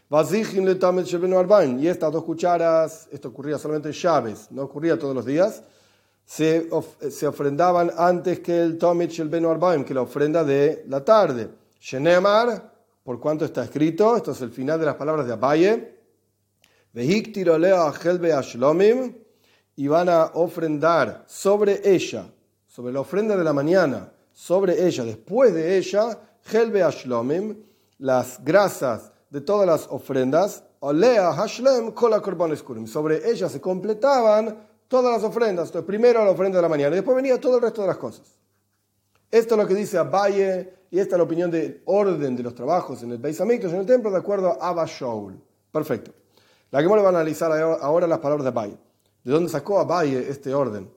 Y 0.10 1.88
estas 1.88 2.14
dos 2.14 2.24
cucharas, 2.24 3.10
esto 3.12 3.28
ocurría 3.28 3.58
solamente 3.58 3.90
en 3.90 3.94
llaves, 3.94 4.48
no 4.52 4.62
ocurría 4.62 4.98
todos 4.98 5.14
los 5.14 5.26
días, 5.26 5.64
se, 6.28 6.70
ofrendaban 7.28 7.92
antes 7.98 8.40
que 8.40 8.62
el 8.62 8.78
Tomich 8.78 9.20
el 9.20 9.30
Benu 9.30 9.50
Arbaim, 9.50 9.84
que 9.84 9.94
la 9.94 10.02
ofrenda 10.02 10.44
de 10.44 10.86
la 10.88 11.04
tarde. 11.04 11.50
Shenemar, 11.80 12.74
por 13.04 13.20
cuanto 13.20 13.46
está 13.46 13.64
escrito, 13.64 14.16
esto 14.16 14.32
es 14.32 14.42
el 14.42 14.52
final 14.52 14.80
de 14.80 14.86
las 14.86 14.96
palabras 14.96 15.26
de 15.26 15.34
Abaye, 15.34 15.98
y 19.76 19.88
van 19.88 20.10
a 20.10 20.26
ofrendar 20.34 21.24
sobre 21.28 21.82
ella, 21.84 22.26
sobre 22.78 22.94
la 22.94 23.00
ofrenda 23.00 23.36
de 23.36 23.44
la 23.44 23.54
mañana, 23.54 24.12
sobre 24.32 24.86
ella, 24.86 25.04
después 25.04 25.52
de 25.52 25.80
ella, 25.80 26.16
Helbe 26.54 26.84
Ashlomim, 26.84 27.58
las 27.98 28.44
grasas 28.44 29.12
de 29.32 29.42
todas 29.42 29.66
las 29.66 29.88
ofrendas, 29.88 30.64
Olea 30.82 31.32
Hashlem 31.32 31.92
Kola 31.94 32.22
Sobre 32.86 33.32
ella 33.32 33.50
se 33.50 33.60
completaban 33.60 34.68
todas 34.88 35.12
las 35.12 35.24
ofrendas. 35.24 35.70
Entonces, 35.70 35.88
primero 35.88 36.24
la 36.24 36.30
ofrenda 36.30 36.60
de 36.60 36.62
la 36.62 36.70
mañana 36.70 36.92
y 36.92 36.98
después 36.98 37.16
venía 37.16 37.42
todo 37.42 37.56
el 37.56 37.64
resto 37.64 37.82
de 37.82 37.88
las 37.88 37.98
cosas. 37.98 38.38
Esto 39.32 39.56
es 39.56 39.60
lo 39.60 39.68
que 39.68 39.74
dice 39.74 39.98
Abaye 39.98 40.72
y 40.92 41.00
esta 41.00 41.16
es 41.16 41.18
la 41.18 41.24
opinión 41.24 41.50
del 41.50 41.82
orden 41.86 42.36
de 42.36 42.44
los 42.44 42.54
trabajos 42.54 43.02
en 43.02 43.12
el 43.12 43.18
Beis 43.18 43.40
en 43.40 43.50
el 43.50 43.88
templo, 43.88 44.12
de 44.12 44.18
acuerdo 44.18 44.56
a 44.62 44.70
Abba 44.70 44.86
Shaul. 44.86 45.42
Perfecto. 45.72 46.12
La 46.70 46.80
que 46.82 46.88
va 46.88 47.02
a 47.02 47.10
analizar 47.10 47.52
ahora 47.82 48.06
las 48.06 48.20
palabras 48.20 48.44
de 48.44 48.50
Abaye. 48.50 48.78
¿De 49.24 49.32
dónde 49.32 49.50
sacó 49.50 49.80
Abaye 49.80 50.30
este 50.30 50.54
orden? 50.54 50.96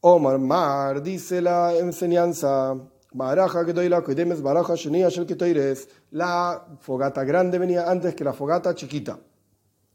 Omar 0.00 0.38
Mar 0.38 1.02
dice 1.02 1.40
la 1.40 1.74
enseñanza. 1.74 2.76
Baraja 3.12 3.64
que 3.64 3.72
doy 3.72 3.88
la 3.88 4.02
que 4.02 4.14
baraja 4.24 4.74
que 4.74 5.76
La 6.10 6.66
fogata 6.80 7.24
grande 7.24 7.58
venía 7.58 7.90
antes 7.90 8.14
que 8.14 8.22
la 8.22 8.34
fogata 8.34 8.74
chiquita. 8.74 9.18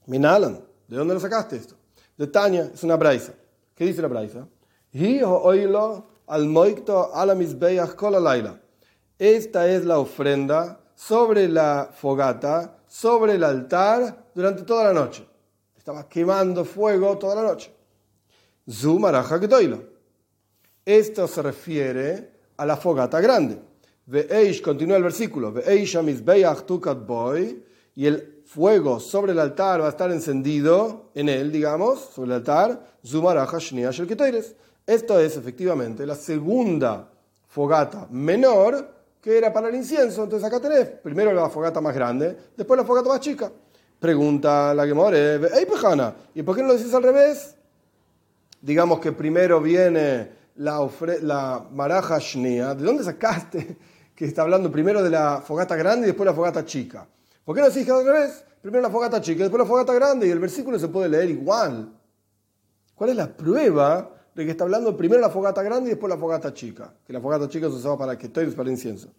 Minalan, 0.08 0.60
¿de 0.88 0.98
dónde 0.98 1.14
lo 1.14 1.20
sacaste 1.20 1.56
esto? 1.56 1.76
De 2.18 2.28
Tania, 2.28 2.72
es 2.74 2.84
una 2.84 2.96
braisa. 2.96 3.34
¿Qué 3.76 3.86
dice 3.86 4.02
la 4.02 4.08
braisa? 4.08 4.48
Esta 9.20 9.68
es 9.68 9.86
la 9.86 10.00
ofrenda 10.00 10.80
sobre 10.96 11.48
la 11.48 11.90
fogata, 11.94 12.78
sobre 12.88 13.34
el 13.34 13.44
altar, 13.44 14.32
durante 14.34 14.64
toda 14.64 14.86
la 14.86 14.94
noche. 14.94 15.28
Estaba 15.78 16.08
quemando 16.08 16.66
fuego 16.66 17.18
toda 17.18 17.36
la 17.36 17.44
noche. 17.44 17.74
Zumaraja 18.70 19.40
Esto 20.86 21.28
se 21.28 21.42
refiere 21.42 22.32
a 22.58 22.66
la 22.66 22.78
fogata 22.78 23.20
grande. 23.20 23.60
Veeish, 24.06 24.62
continúa 24.62 24.98
el 24.98 25.04
versículo, 25.04 25.54
y 27.94 28.06
el 28.06 28.42
fuego 28.46 29.00
sobre 29.00 29.32
el 29.32 29.40
altar 29.40 29.82
va 29.82 29.88
a 29.88 29.90
estar 29.90 30.12
encendido 30.12 31.12
en 31.14 31.30
él, 31.30 31.52
digamos, 31.52 32.00
sobre 32.14 32.32
el 32.32 32.38
altar, 32.38 32.86
Esto 34.86 35.20
es 35.20 35.38
efectivamente 35.38 36.06
la 36.06 36.16
segunda 36.16 37.10
fogata 37.48 38.08
menor 38.10 39.02
que 39.22 39.38
era 39.38 39.54
para 39.54 39.70
el 39.70 39.76
incienso. 39.76 40.24
Entonces 40.24 40.48
acá 40.48 40.60
tenés 40.60 40.88
primero 40.88 41.32
la 41.32 41.50
fogata 41.50 41.80
más 41.80 41.94
grande, 41.94 42.36
después 42.58 42.78
la 42.78 42.86
fogata 42.86 43.10
más 43.10 43.20
chica. 43.20 43.52
Pregunta 44.00 44.74
la 44.74 44.88
que 44.88 44.94
more, 44.96 45.40
hey 45.54 45.66
Pejana, 45.70 46.16
¿y 46.34 46.42
por 46.42 46.56
qué 46.56 46.64
no 46.64 46.70
lo 46.70 46.74
decís 46.76 46.94
al 46.94 47.04
revés? 47.04 47.56
Digamos 48.60 49.00
que 49.00 49.12
primero 49.12 49.62
viene 49.62 50.41
la, 50.62 50.90
la 51.22 51.66
maraja 51.72 52.20
shnia. 52.20 52.76
¿De 52.76 52.84
dónde 52.84 53.04
sacaste 53.04 53.78
que 54.16 54.26
está 54.26 54.44
hablando 54.44 54.72
primero 54.72 55.02
de 55.02 55.10
la 55.10 55.42
fogata 55.42 55.76
grande 55.76 56.08
y 56.08 56.08
después 56.08 56.26
la 56.26 56.34
fogata 56.34 56.64
chica? 56.64 57.08
¿Por 57.44 57.56
qué 57.56 57.62
no 57.62 57.68
decís 57.68 57.86
que 57.86 57.92
al 57.92 58.06
revés? 58.06 58.46
Primero 58.62 58.82
la 58.84 58.90
fogata 58.90 59.20
chica 59.20 59.42
después 59.42 59.60
la 59.60 59.68
fogata 59.68 59.94
grande 59.94 60.28
y 60.28 60.30
el 60.30 60.40
versículo 60.40 60.78
se 60.78 60.88
puede 60.88 61.10
leer 61.10 61.30
igual. 61.30 61.92
¿Cuál 62.94 63.10
es 63.10 63.16
la 63.16 63.36
prueba 63.36 64.12
de 64.36 64.46
que 64.46 64.52
está 64.52 64.64
hablando 64.64 64.96
primero 64.96 65.22
la 65.22 65.30
fogata 65.30 65.62
grande 65.62 65.90
y 65.90 65.94
después 65.94 66.10
la 66.10 66.18
fogata 66.18 66.54
chica. 66.54 66.94
Que 67.06 67.14
la 67.14 67.20
fogata 67.20 67.50
chica 67.50 67.68
se 67.68 67.76
usaba 67.76 67.98
para 67.98 68.18
que 68.18 68.28
estoy 68.28 68.46
para 68.52 68.70
incienso. 68.70 69.10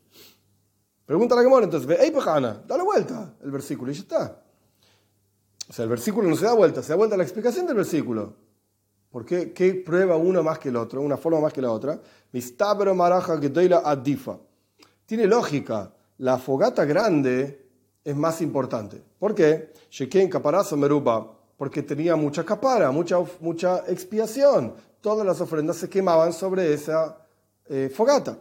Pregunta 1.05 1.35
la 1.35 1.43
Gemora 1.43 1.65
entonces, 1.65 1.99
hey 2.01 2.11
Pejana, 2.15 2.63
dale 2.67 2.83
vuelta 2.83 3.35
el 3.43 3.51
versículo 3.51 3.91
y 3.91 3.95
ya 3.95 4.03
está. 4.03 4.43
O 5.69 5.73
sea, 5.73 5.83
el 5.85 5.91
versículo 5.91 6.29
no 6.29 6.37
se 6.37 6.45
da 6.45 6.55
vuelta, 6.55 6.83
se 6.83 6.91
da 6.91 6.97
vuelta 6.97 7.17
la 7.17 7.23
explicación 7.23 7.67
del 7.67 7.77
versículo. 7.77 8.35
¿Por 9.13 9.25
qué? 9.25 9.53
¿Qué 9.53 9.75
prueba 9.75 10.17
uno 10.17 10.43
más 10.43 10.59
que 10.59 10.71
el 10.71 10.77
otro? 10.77 11.01
Una 11.03 11.17
forma 11.17 11.39
más 11.39 11.53
que 11.53 11.63
la 11.63 11.71
otra. 11.71 12.01
Mistabro 12.33 12.95
maraja 12.95 13.39
que 13.39 13.49
la 13.69 13.83
adifa. 13.85 14.39
Tiene 15.07 15.27
lógica. 15.27 15.93
La 16.19 16.39
fogata 16.39 16.85
grande 16.85 17.67
es 18.03 18.17
más 18.17 18.41
importante. 18.41 19.01
¿Por 19.19 19.35
qué? 19.35 19.73
Sheken 19.91 20.29
caparazo 20.29 20.77
meruba. 20.77 21.31
Porque 21.57 21.83
tenía 21.83 22.17
mucha 22.17 22.43
capara, 22.45 22.91
mucha, 22.91 23.19
mucha 23.41 23.85
expiación 23.87 24.75
todas 25.03 25.27
las 25.27 25.41
ofrendas 25.41 25.77
se 25.77 25.91
quemaban 25.91 26.33
sobre 26.33 26.73
esa 26.73 27.19
eh, 27.69 27.91
fogata. 27.95 28.39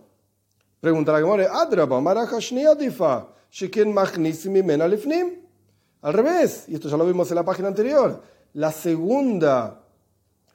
Pregunta 0.80 1.12
la 1.12 1.20
Gemore, 1.20 1.48
Adraba, 1.48 2.00
Marajashniadifa, 2.00 3.28
Sheken 3.52 3.94
Machnisimi 3.94 4.62
Lifnim. 4.62 5.42
Al 6.04 6.14
revés, 6.14 6.66
y 6.68 6.76
esto 6.76 6.88
ya 6.88 6.98
lo 6.98 7.06
vimos 7.06 7.30
en 7.30 7.36
la 7.36 7.44
página 7.44 7.68
anterior, 7.68 8.22
la 8.54 8.72
segunda 8.72 9.81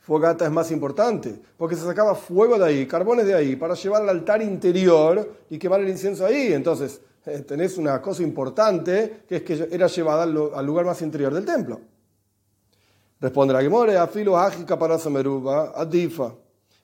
fogata 0.07 0.45
es 0.45 0.53
más 0.53 0.71
importante, 0.71 1.37
porque 1.57 1.75
se 1.75 1.85
sacaba 1.85 2.15
fuego 2.15 2.57
de 2.61 2.65
ahí, 2.65 2.87
carbones 2.87 3.27
de 3.27 3.35
ahí, 3.35 3.57
para 3.57 3.75
llevar 3.75 4.03
al 4.03 4.09
altar 4.11 4.41
interior 4.41 5.35
y 5.51 5.59
quemar 5.59 5.81
el 5.81 5.89
incienso 5.89 6.25
ahí. 6.25 6.53
Entonces, 6.53 7.01
eh, 7.25 7.41
tenés 7.41 7.77
una 7.77 8.01
cosa 8.01 8.23
importante, 8.23 9.25
que 9.29 9.37
es 9.37 9.43
que 9.43 9.69
era 9.69 9.89
llevada 9.89 10.23
al 10.23 10.65
lugar 10.65 10.85
más 10.85 11.03
interior 11.03 11.35
del 11.35 11.45
templo. 11.45 11.81
Responde 13.21 13.53
la 13.53 13.61
Gemore, 13.63 13.97
afilo 13.97 14.39
ágica 14.39 14.79
para 14.79 14.97
Sameruba, 14.97 15.73
adifa. 15.75 16.35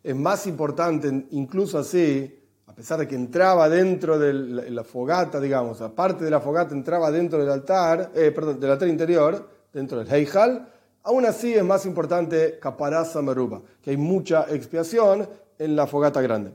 Es 0.03 0.17
más 0.17 0.49
importante, 0.49 1.29
incluso 1.31 1.79
así, 1.79 2.41
a 2.67 2.75
pesar 2.75 2.99
de 2.99 3.07
que 3.07 3.15
entraba 3.15 3.69
dentro 3.69 4.19
de 4.19 4.33
la 4.33 4.83
fogata, 4.83 5.39
digamos, 5.39 5.81
aparte 5.81 6.25
de 6.25 6.31
la 6.31 6.41
fogata 6.41 6.75
entraba 6.75 7.13
dentro 7.13 7.39
del 7.39 7.51
altar, 7.51 8.11
eh, 8.17 8.33
perdón, 8.33 8.59
del 8.59 8.73
altar 8.73 8.89
interior, 8.89 9.49
dentro 9.73 10.01
del 10.01 10.13
Heijal, 10.13 10.72
aún 11.03 11.27
así 11.27 11.55
es 11.55 11.65
más 11.65 11.87
importante 11.87 12.59
Kaparaza 12.61 13.23
Meruba, 13.23 13.63
que 13.81 13.91
hay 13.91 13.97
mucha 13.97 14.47
expiación 14.49 15.29
en 15.59 15.77
la 15.77 15.87
fogata 15.87 16.21
grande. 16.21 16.55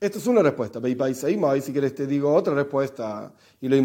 Esta 0.00 0.18
es 0.18 0.26
una 0.26 0.42
respuesta. 0.42 0.80
Y 0.86 1.60
si 1.60 1.72
quieres 1.72 1.94
te 1.94 2.06
digo 2.06 2.32
otra 2.32 2.54
respuesta. 2.54 3.32
Y 3.60 3.68
lo 3.68 3.76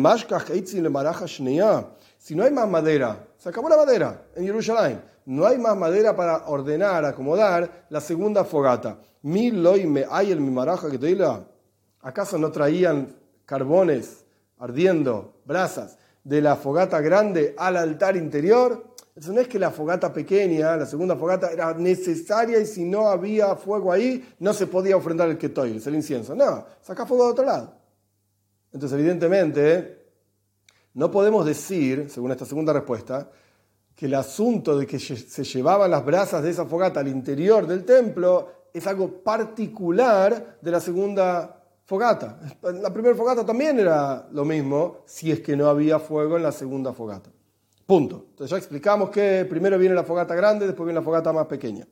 Si 2.18 2.36
no 2.36 2.44
hay 2.44 2.52
más 2.52 2.68
madera, 2.68 3.26
se 3.38 3.50
acabó 3.50 3.70
la 3.70 3.78
madera 3.78 4.26
en 4.36 4.46
Jerusalén 4.46 5.02
no 5.30 5.46
hay 5.46 5.60
más 5.60 5.78
madera 5.78 6.16
para 6.16 6.48
ordenar, 6.48 7.06
acomodar 7.06 7.86
la 7.90 8.02
segunda 8.02 8.44
fogata. 8.44 8.98
Mi 9.22 9.52
me 9.52 10.04
hay 10.10 10.32
el 10.32 10.42
mimaraja 10.42 10.90
que 10.90 10.98
te 10.98 11.06
¿Acaso 12.02 12.40
no 12.40 12.52
traían 12.52 13.16
carbones 13.46 14.26
ardiendo, 14.58 15.36
brasas, 15.46 16.00
de 16.24 16.42
la 16.42 16.56
fogata 16.56 17.00
grande 17.00 17.54
al 17.60 17.78
altar 17.78 18.18
interior? 18.18 18.96
Eso 19.20 19.34
no 19.34 19.42
es 19.42 19.50
que 19.50 19.60
la 19.60 19.70
fogata 19.70 20.14
pequeña, 20.14 20.78
la 20.78 20.86
segunda 20.86 21.18
fogata, 21.18 21.52
era 21.52 21.74
necesaria 21.74 22.58
y 22.58 22.66
si 22.66 22.86
no 22.86 23.10
había 23.10 23.54
fuego 23.58 23.92
ahí, 23.92 24.34
no 24.40 24.54
se 24.54 24.66
podía 24.66 24.96
ofrendar 24.96 25.28
el 25.28 25.38
ketoil, 25.38 25.84
el 25.86 25.96
incienso. 25.96 26.34
No, 26.34 26.66
saca 26.82 27.06
fuego 27.06 27.26
de 27.26 27.32
otro 27.32 27.44
lado. 27.44 27.74
Entonces, 28.72 28.98
evidentemente, 28.98 30.06
no 30.94 31.12
podemos 31.12 31.46
decir, 31.46 32.10
según 32.10 32.32
esta 32.32 32.46
segunda 32.46 32.72
respuesta, 32.72 33.30
que 33.94 34.06
el 34.06 34.16
asunto 34.16 34.78
de 34.78 34.88
que 34.88 34.98
se 35.00 35.44
llevaban 35.44 35.92
las 35.92 36.06
brasas 36.06 36.42
de 36.42 36.52
esa 36.52 36.66
fogata 36.66 37.02
al 37.02 37.10
interior 37.10 37.68
del 37.68 37.84
templo 37.84 38.48
es 38.74 38.88
algo 38.88 39.22
particular 39.22 40.60
de 40.62 40.72
la 40.72 40.80
segunda 40.80 41.62
fogata. 41.84 42.40
La 42.62 42.94
primera 42.94 43.16
fogata 43.16 43.46
también 43.46 43.80
era 43.80 44.30
lo 44.32 44.46
mismo 44.46 45.00
si 45.06 45.30
es 45.30 45.42
que 45.42 45.58
no 45.58 45.68
había 45.68 46.00
fuego 46.00 46.38
en 46.38 46.44
la 46.44 46.54
segunda 46.54 46.94
fogata. 46.94 47.32
Punto. 47.90 48.28
Entonces 48.30 48.52
ya 48.52 48.58
explicamos 48.58 49.10
que 49.10 49.48
primero 49.50 49.76
viene 49.80 49.96
la 49.96 50.04
fogata 50.04 50.36
grande, 50.36 50.68
después 50.68 50.86
viene 50.86 51.00
la 51.00 51.04
fogata 51.04 51.34
más 51.34 51.48
pequeña. 51.48 51.88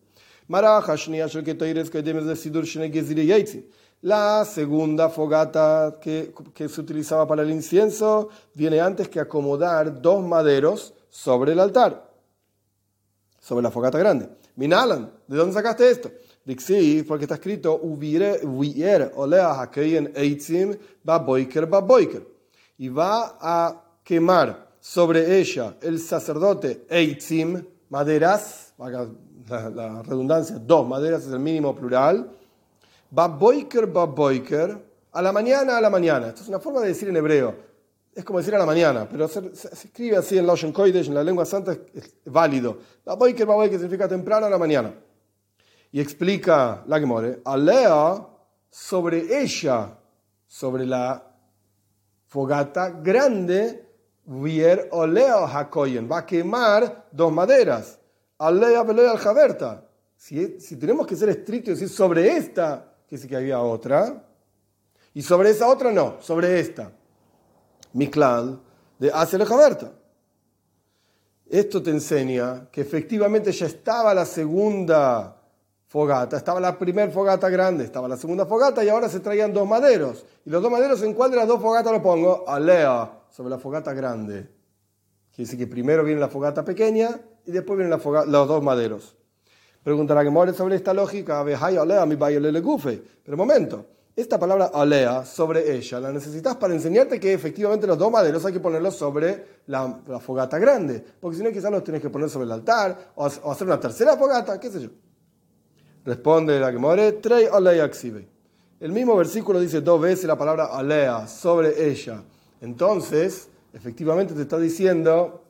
La 4.01 4.45
segunda 4.45 5.09
fogata 5.09 5.97
que, 5.99 6.35
que 6.53 6.69
se 6.69 6.81
utilizaba 6.81 7.25
para 7.25 7.41
el 7.41 7.49
incienso 7.49 8.29
viene 8.53 8.79
antes 8.79 9.09
que 9.09 9.19
acomodar 9.19 9.99
dos 9.99 10.23
maderos 10.23 10.93
sobre 11.09 11.53
el 11.53 11.59
altar, 11.59 12.07
sobre 13.39 13.63
la 13.63 13.71
fogata 13.71 13.97
grande. 13.97 14.29
Minalan, 14.55 15.11
¿de 15.25 15.35
dónde 15.35 15.55
sacaste 15.55 15.89
esto? 15.89 16.11
Dixi, 16.45 17.05
porque 17.07 17.25
está 17.25 17.33
escrito, 17.33 17.81
y 22.77 22.89
va 22.89 23.37
a 23.41 23.83
quemar 24.03 24.66
sobre 24.79 25.39
ella 25.39 25.75
el 25.81 25.99
sacerdote 25.99 26.85
eitzim, 26.89 27.63
maderas, 27.89 28.73
la, 28.77 29.69
la 29.69 30.03
redundancia, 30.03 30.57
dos 30.57 30.87
maderas 30.87 31.25
es 31.25 31.31
el 31.31 31.39
mínimo 31.39 31.75
plural, 31.75 32.29
baboiker, 33.11 33.87
baboiker, 33.87 34.85
a 35.11 35.21
la 35.21 35.31
mañana, 35.31 35.77
a 35.77 35.81
la 35.81 35.89
mañana. 35.89 36.27
Esto 36.27 36.41
es 36.41 36.49
una 36.49 36.59
forma 36.59 36.81
de 36.81 36.89
decir 36.89 37.09
en 37.09 37.15
hebreo 37.15 37.67
es 38.17 38.25
como 38.25 38.39
decir 38.39 38.55
a 38.55 38.57
la 38.57 38.65
mañana, 38.65 39.07
pero 39.07 39.27
se, 39.27 39.45
escribe 39.53 40.17
así 40.17 40.39
en 40.39 40.47
Lashon 40.47 40.71
Kodesh, 40.71 41.07
en 41.07 41.13
la 41.13 41.23
lengua 41.23 41.45
santa, 41.45 41.73
es, 41.93 42.15
válido. 42.25 42.79
Baboiker, 43.05 43.47
que 43.69 43.77
significa 43.77 44.07
temprano 44.07 44.47
a 44.47 44.49
la 44.49 44.57
mañana. 44.57 44.91
Y 45.91 46.01
explica 46.01 46.83
la 46.87 46.99
Gemore, 46.99 47.41
alea 47.45 48.27
sobre 48.71 49.39
ella, 49.39 49.99
sobre 50.47 50.87
la 50.87 51.31
fogata 52.25 52.89
grande, 52.89 53.86
vier 54.27 54.89
oleo 54.91 55.45
hakoyen, 55.45 56.09
va 56.09 56.19
a 56.19 56.25
quemar 56.25 57.07
dos 57.11 57.31
maderas. 57.31 57.97
Alea 58.37 58.83
velea 58.83 59.11
al 59.11 59.17
jaberta. 59.17 59.83
Si, 60.15 60.59
si 60.59 60.75
tenemos 60.75 61.07
que 61.07 61.15
ser 61.15 61.29
estrictos 61.29 61.69
y 61.69 61.71
decir 61.73 61.89
sobre 61.89 62.35
esta, 62.35 62.93
que 63.07 63.17
sí 63.17 63.27
que 63.27 63.35
había 63.35 63.59
otra, 63.61 64.23
y 65.13 65.21
sobre 65.21 65.49
esa 65.49 65.67
otra 65.67 65.91
no, 65.91 66.17
sobre 66.19 66.59
esta. 66.59 66.91
Miklal, 67.93 68.59
de 68.99 69.11
Hacer 69.11 69.43
Jaberta. 69.45 69.91
Esto 71.49 71.81
te 71.81 71.91
enseña 71.91 72.69
que 72.71 72.81
efectivamente 72.81 73.51
ya 73.51 73.65
estaba 73.67 74.13
la 74.13 74.25
segunda 74.25 75.37
fogata, 75.87 76.35
estaba 76.37 76.59
la 76.59 76.77
primera 76.77 77.09
fogata 77.11 77.49
grande, 77.49 77.85
estaba 77.85 78.07
la 78.07 78.17
segunda 78.17 78.45
fogata 78.45 78.83
y 78.83 78.89
ahora 78.89 79.07
se 79.07 79.21
traían 79.21 79.53
dos 79.53 79.67
maderos. 79.67 80.25
Y 80.45 80.49
los 80.49 80.61
dos 80.61 80.71
maderos, 80.71 81.01
¿en 81.01 81.13
cuál 81.13 81.31
de 81.31 81.37
las 81.37 81.47
dos 81.47 81.61
fogatas 81.61 81.93
lo 81.93 82.01
pongo? 82.01 82.43
Alea, 82.47 83.16
sobre 83.29 83.49
la 83.49 83.57
fogata 83.57 83.93
grande. 83.93 84.49
Quiere 85.31 85.47
decir 85.47 85.59
que 85.59 85.67
primero 85.67 86.03
viene 86.03 86.19
la 86.19 86.29
fogata 86.29 86.65
pequeña 86.65 87.19
y 87.45 87.51
después 87.51 87.77
vienen 87.77 87.99
los 87.99 88.47
dos 88.47 88.63
maderos. 88.63 89.15
Preguntará 89.83 90.23
que 90.23 90.29
more 90.29 90.51
sobre 90.53 90.75
esta 90.75 90.93
lógica, 90.93 91.45
pero 91.45 93.37
momento, 93.37 93.85
esta 94.17 94.39
palabra 94.39 94.71
alea, 94.73 95.23
sobre 95.23 95.75
ella, 95.75 95.99
la 95.99 96.11
necesitas 96.11 96.55
para 96.55 96.73
enseñarte 96.73 97.19
que 97.19 97.31
efectivamente 97.31 97.85
los 97.85 97.97
dos 97.97 98.11
maderos 98.11 98.43
hay 98.45 98.51
que 98.51 98.59
ponerlos 98.59 98.95
sobre 98.95 99.45
la, 99.67 100.01
fogata 100.19 100.57
grande, 100.57 101.03
porque 101.21 101.37
si 101.37 101.43
no 101.43 101.51
quizás 101.51 101.71
los 101.71 101.83
tienes 101.83 102.01
que 102.01 102.09
poner 102.09 102.29
sobre 102.29 102.45
el 102.47 102.51
altar 102.51 103.13
o, 103.15 103.27
hacer 103.27 103.67
una 103.67 103.79
tercera 103.79 104.17
fogata, 104.17 104.59
qué 104.59 104.71
sé 104.71 104.81
yo. 104.81 104.89
Responde 106.03 106.59
la 106.59 106.71
que 106.71 106.79
more, 106.79 107.11
trei 107.13 107.45
alea 107.45 107.85
exhibe. 107.85 108.27
El 108.79 108.91
mismo 108.91 109.15
versículo 109.15 109.59
dice 109.59 109.81
dos 109.81 110.01
veces 110.01 110.25
la 110.25 110.37
palabra 110.37 110.65
alea, 110.65 111.27
sobre 111.27 111.89
ella. 111.89 112.23
Entonces, 112.61 113.49
efectivamente 113.73 114.33
te 114.33 114.41
está 114.41 114.57
diciendo 114.57 115.43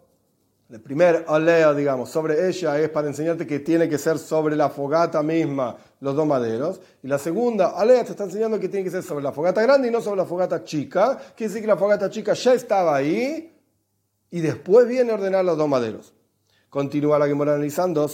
el 0.69 0.81
primer 0.81 1.23
alea, 1.29 1.73
digamos, 1.73 2.09
sobre 2.09 2.49
ella 2.49 2.77
es 2.77 2.89
para 2.89 3.07
enseñarte 3.07 3.47
que 3.47 3.59
tiene 3.59 3.87
que 3.87 3.97
ser 3.97 4.19
sobre 4.19 4.53
la 4.53 4.69
fogata 4.69 5.23
misma 5.23 5.77
los 6.01 6.13
dos 6.13 6.27
maderos. 6.27 6.81
Y 7.01 7.07
la 7.07 7.17
segunda 7.17 7.69
alea 7.69 8.03
te 8.03 8.11
está 8.11 8.25
enseñando 8.25 8.59
que 8.59 8.67
tiene 8.67 8.83
que 8.83 8.91
ser 8.91 9.01
sobre 9.03 9.23
la 9.23 9.31
fogata 9.31 9.61
grande 9.61 9.87
y 9.87 9.91
no 9.91 10.01
sobre 10.01 10.17
la 10.17 10.25
fogata 10.25 10.65
chica. 10.65 11.17
Quiere 11.35 11.49
decir 11.49 11.61
que 11.61 11.67
la 11.67 11.77
fogata 11.77 12.09
chica 12.09 12.33
ya 12.33 12.53
estaba 12.53 12.97
ahí 12.97 13.53
y 14.29 14.41
después 14.41 14.87
viene 14.89 15.11
a 15.11 15.15
ordenar 15.15 15.45
los 15.45 15.57
dos 15.57 15.69
maderos. 15.69 16.13
Continúa 16.69 17.17
la 17.17 17.27
Gemara 17.27 17.53
analizando. 17.53 18.09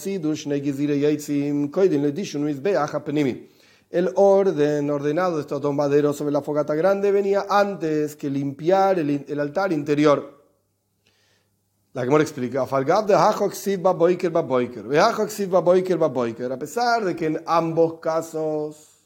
El 3.94 4.12
orden 4.16 4.90
ordenado 4.90 5.36
de 5.36 5.42
estos 5.42 5.62
dos 5.62 5.76
maderos 5.76 6.18
sobre 6.18 6.32
la 6.32 6.42
fogata 6.42 6.74
grande 6.74 7.12
venía 7.12 7.46
antes 7.48 8.16
que 8.16 8.28
limpiar 8.28 8.98
el 8.98 9.40
altar 9.40 9.72
interior. 9.72 10.44
La 11.94 12.02
Gemara 12.02 12.24
explica, 12.24 12.64
a 12.64 12.68
pesar 16.58 17.06
de 17.06 17.16
que 17.16 17.26
en 17.28 17.44
ambos 17.46 18.00
casos, 18.00 19.06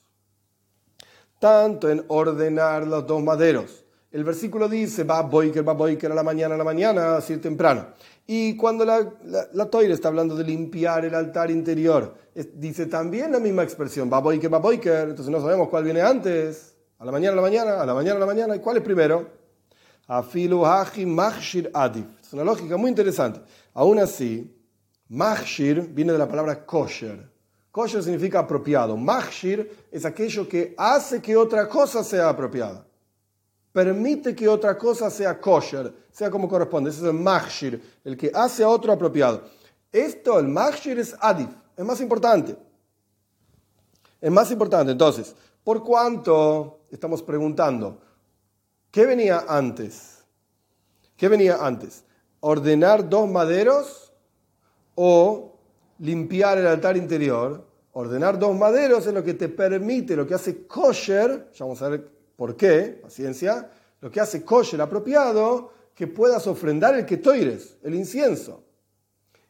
tanto 1.38 1.90
en 1.90 2.06
ordenar 2.08 2.88
los 2.88 3.06
dos 3.06 3.22
maderos, 3.22 3.84
el 4.10 4.24
versículo 4.24 4.70
dice, 4.70 5.04
va 5.04 5.22
boiker, 5.22 5.68
va 5.68 5.74
boiker 5.74 6.14
a 6.14 6.16
la 6.16 6.24
mañana, 6.24 6.56
a 6.56 6.58
la 6.58 6.64
mañana, 6.64 7.18
así 7.18 7.36
temprano. 7.36 7.88
Y 8.30 8.58
cuando 8.58 8.84
la, 8.84 9.10
la, 9.54 9.70
toira 9.70 9.94
está 9.94 10.10
hablando 10.10 10.36
de 10.36 10.44
limpiar 10.44 11.06
el 11.06 11.16
altar 11.16 11.50
interior, 11.50 12.14
dice 12.56 12.88
también 12.88 13.32
la 13.32 13.40
misma 13.40 13.64
expresión, 13.64 14.12
va 14.12 14.20
boiker, 14.20 14.54
va 14.54 14.60
boiker, 14.60 15.10
entonces 15.10 15.30
no 15.30 15.40
sabemos 15.40 15.70
cuál 15.70 15.86
viene 15.86 16.02
antes, 16.02 16.76
a 17.00 17.06
la 17.06 17.12
mañana, 17.14 17.34
a 17.34 17.36
la 17.38 17.42
mañana, 17.42 17.82
a 17.82 17.86
la 17.86 17.94
mañana, 17.94 18.16
a 18.18 18.20
la 18.20 18.26
mañana, 18.26 18.56
¿y 18.56 18.60
cuál 18.60 18.78
es 18.78 18.84
primero? 18.84 19.30
Afilu 20.08 20.66
machshir 21.06 21.70
adif. 21.74 22.06
Es 22.22 22.34
una 22.34 22.44
lógica 22.44 22.76
muy 22.76 22.90
interesante. 22.90 23.42
Aún 23.74 24.00
así, 24.00 24.54
machshir 25.10 25.82
viene 25.94 26.12
de 26.12 26.18
la 26.18 26.28
palabra 26.28 26.66
kosher. 26.66 27.32
Kosher 27.72 28.02
significa 28.02 28.40
apropiado. 28.40 28.98
Machshir 28.98 29.88
es 29.92 30.04
aquello 30.04 30.50
que 30.50 30.74
hace 30.78 31.22
que 31.22 31.38
otra 31.38 31.70
cosa 31.70 32.04
sea 32.04 32.30
apropiada. 32.30 32.87
Permite 33.78 34.36
que 34.36 34.48
otra 34.48 34.76
cosa 34.76 35.08
sea 35.12 35.40
kosher, 35.40 35.94
sea 36.12 36.32
como 36.32 36.50
corresponde. 36.50 36.90
Ese 36.90 37.02
es 37.02 37.06
el 37.06 37.14
machshir, 37.14 38.00
el 38.04 38.18
que 38.18 38.32
hace 38.34 38.64
a 38.64 38.70
otro 38.70 38.92
apropiado. 38.92 39.44
Esto, 39.92 40.40
el 40.40 40.48
machshir 40.48 40.98
es 40.98 41.16
adif, 41.20 41.50
es 41.76 41.86
más 41.86 42.02
importante. 42.02 42.58
Es 44.20 44.32
más 44.32 44.50
importante. 44.50 44.94
Entonces, 44.94 45.36
¿por 45.64 45.84
cuánto 45.84 46.88
estamos 46.90 47.22
preguntando? 47.22 48.02
¿Qué 48.90 49.06
venía 49.06 49.46
antes? 49.48 50.24
¿Qué 51.16 51.28
venía 51.28 51.58
antes? 51.62 52.04
¿Ordenar 52.40 53.08
dos 53.08 53.30
maderos 53.30 54.12
o 54.96 55.56
limpiar 56.00 56.58
el 56.58 56.66
altar 56.66 56.98
interior? 56.98 57.64
Ordenar 57.92 58.40
dos 58.40 58.58
maderos 58.58 59.06
es 59.06 59.14
lo 59.14 59.24
que 59.24 59.36
te 59.36 59.50
permite, 59.50 60.16
lo 60.16 60.26
que 60.26 60.34
hace 60.34 60.66
kosher, 60.66 61.52
ya 61.54 61.64
vamos 61.64 61.80
a 61.84 61.90
ver 61.90 62.17
por 62.38 62.56
qué, 62.56 63.00
paciencia, 63.02 63.70
lo 64.00 64.10
que 64.10 64.22
hace 64.22 64.46
kosher 64.46 64.80
apropiado, 64.80 65.74
que 65.94 66.08
puedas 66.08 66.48
ofrendar 66.48 66.96
el 66.96 67.06
que 67.06 67.18
toires, 67.18 67.76
el 67.84 67.96
incienso. 67.96 68.64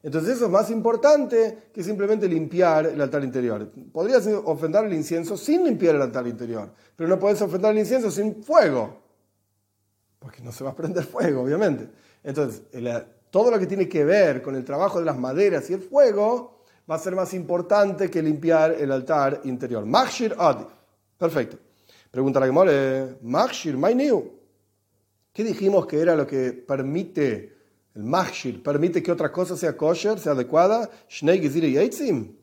Entonces 0.01 0.37
eso 0.37 0.45
es 0.45 0.51
más 0.51 0.71
importante 0.71 1.69
que 1.71 1.83
simplemente 1.83 2.27
limpiar 2.27 2.87
el 2.87 2.99
altar 2.99 3.23
interior. 3.23 3.69
Podrías 3.91 4.25
ofrendar 4.45 4.85
el 4.85 4.93
incienso 4.93 5.37
sin 5.37 5.63
limpiar 5.63 5.93
el 5.93 6.01
altar 6.01 6.25
interior, 6.25 6.71
pero 6.95 7.07
no 7.07 7.19
puedes 7.19 7.39
ofrendar 7.43 7.73
el 7.73 7.79
incienso 7.79 8.09
sin 8.09 8.41
fuego 8.41 9.05
porque 10.19 10.41
no 10.41 10.51
se 10.51 10.63
va 10.63 10.71
a 10.71 10.75
prender 10.75 11.03
fuego, 11.05 11.41
obviamente. 11.41 11.89
Entonces, 12.23 12.63
todo 13.29 13.51
lo 13.51 13.59
que 13.59 13.67
tiene 13.67 13.87
que 13.87 14.03
ver 14.03 14.41
con 14.41 14.55
el 14.55 14.65
trabajo 14.65 14.99
de 14.99 15.05
las 15.05 15.17
maderas 15.17 15.69
y 15.69 15.73
el 15.73 15.81
fuego 15.81 16.63
va 16.89 16.95
a 16.95 16.99
ser 16.99 17.15
más 17.15 17.33
importante 17.33 18.09
que 18.09 18.21
limpiar 18.21 18.71
el 18.71 18.91
altar 18.91 19.41
interior. 19.45 19.85
Machshir 19.85 20.35
Adif. 20.37 20.67
Perfecto. 21.17 21.57
Pregunta 22.11 22.39
la 22.39 22.45
que 22.45 22.51
mole, 22.51 23.17
Machshir, 23.21 23.75
new. 23.77 24.31
¿Qué 25.33 25.43
dijimos 25.43 25.85
que 25.85 25.99
era 25.99 26.15
lo 26.15 26.25
que 26.25 26.53
permite, 26.53 27.55
el 27.95 28.03
Machshir, 28.03 28.63
permite 28.63 29.03
que 29.03 29.11
otra 29.11 29.31
cosa 29.31 29.55
sea 29.55 29.77
kosher, 29.77 30.19
sea 30.19 30.31
adecuada? 30.31 30.89
Shnei 31.09 31.45
y 31.45 32.37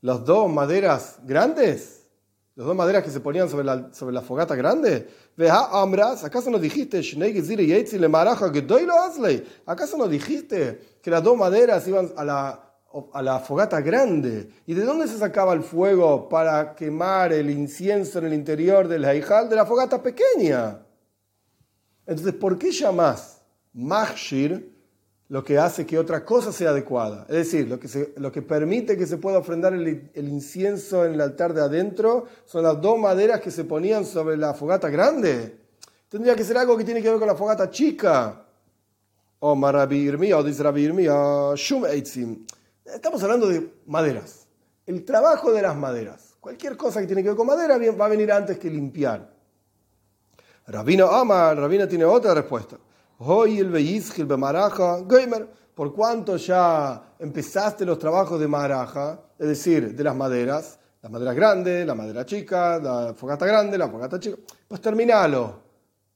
Las 0.00 0.24
dos 0.24 0.50
maderas 0.50 1.18
grandes 1.24 1.96
las 2.56 2.66
dos 2.66 2.74
maderas 2.74 3.04
que 3.04 3.10
se 3.10 3.20
ponían 3.20 3.50
sobre 3.50 3.64
la, 3.64 3.92
sobre 3.92 4.14
la 4.14 4.22
fogata 4.22 4.54
grande. 4.54 5.06
¿acaso 5.38 6.50
no 6.50 6.58
dijiste, 6.58 7.02
¿acaso 9.66 9.96
no 9.98 10.08
dijiste 10.08 10.98
que 11.02 11.10
las 11.10 11.22
dos 11.22 11.36
maderas 11.36 11.86
iban 11.86 12.10
a 12.16 12.24
la, 12.24 12.65
a 13.12 13.22
la 13.22 13.40
fogata 13.40 13.80
grande? 13.80 14.50
¿Y 14.66 14.74
de 14.74 14.84
dónde 14.84 15.08
se 15.08 15.18
sacaba 15.18 15.52
el 15.52 15.62
fuego 15.62 16.28
para 16.28 16.74
quemar 16.74 17.32
el 17.32 17.50
incienso 17.50 18.18
en 18.18 18.26
el 18.26 18.34
interior 18.34 18.88
del 18.88 19.04
Haijal? 19.04 19.48
De 19.48 19.56
la 19.56 19.66
fogata 19.66 20.02
pequeña. 20.02 20.80
Entonces, 22.06 22.34
¿por 22.34 22.58
qué 22.58 22.70
llamas 22.70 23.42
Machshir 23.72 24.76
lo 25.28 25.42
que 25.42 25.58
hace 25.58 25.84
que 25.84 25.98
otra 25.98 26.24
cosa 26.24 26.52
sea 26.52 26.70
adecuada. 26.70 27.26
Es 27.28 27.36
decir, 27.36 27.68
lo 27.68 27.80
que, 27.80 28.14
lo 28.16 28.30
que 28.30 28.42
permite 28.42 28.96
que 28.96 29.06
se 29.06 29.18
pueda 29.18 29.38
ofrendar 29.38 29.74
el, 29.74 30.10
incienso 30.14 31.04
en 31.04 31.14
el 31.14 31.20
altar 31.20 31.52
de 31.52 31.62
adentro 31.62 32.26
son 32.44 32.62
las 32.62 32.80
dos 32.80 32.98
maderas 32.98 33.40
que 33.40 33.50
se 33.50 33.64
ponían 33.64 34.04
sobre 34.04 34.36
la 34.36 34.54
fogata 34.54 34.88
grande. 34.88 35.58
Tendría 36.08 36.36
que 36.36 36.44
ser 36.44 36.56
algo 36.56 36.76
que 36.76 36.84
tiene 36.84 37.02
que 37.02 37.10
ver 37.10 37.18
con 37.18 37.26
la 37.26 37.34
fogata 37.34 37.68
chica. 37.70 38.42
O 39.38 39.52
o 39.52 40.42
dice 40.44 40.62
Shum 41.56 41.84
Estamos 42.94 43.22
hablando 43.22 43.48
de 43.48 43.72
maderas. 43.86 44.46
El 44.86 45.04
trabajo 45.04 45.52
de 45.52 45.62
las 45.62 45.76
maderas. 45.76 46.36
Cualquier 46.40 46.76
cosa 46.76 47.00
que 47.00 47.06
tiene 47.06 47.22
que 47.22 47.30
ver 47.30 47.36
con 47.36 47.46
madera 47.46 47.78
va 47.98 48.06
a 48.06 48.08
venir 48.08 48.30
antes 48.30 48.58
que 48.58 48.70
limpiar. 48.70 49.34
Rabino 50.68 51.08
Amar, 51.08 51.56
Rabino 51.56 51.86
tiene 51.86 52.04
otra 52.04 52.34
respuesta 52.34 52.76
por 55.74 55.94
cuanto 55.94 56.36
ya 56.36 57.02
empezaste 57.18 57.84
los 57.84 57.98
trabajos 57.98 58.38
de 58.38 58.48
maraja, 58.48 59.20
es 59.38 59.48
decir, 59.48 59.94
de 59.94 60.04
las 60.04 60.14
maderas, 60.14 60.78
las 61.00 61.10
maderas 61.10 61.34
grandes, 61.34 61.86
la 61.86 61.94
madera 61.94 62.26
chica, 62.26 62.78
la 62.78 63.14
fogata 63.14 63.46
grande, 63.46 63.78
la 63.78 63.88
fogata 63.88 64.20
chica, 64.20 64.36
pues 64.68 64.80
terminalo. 64.80 65.64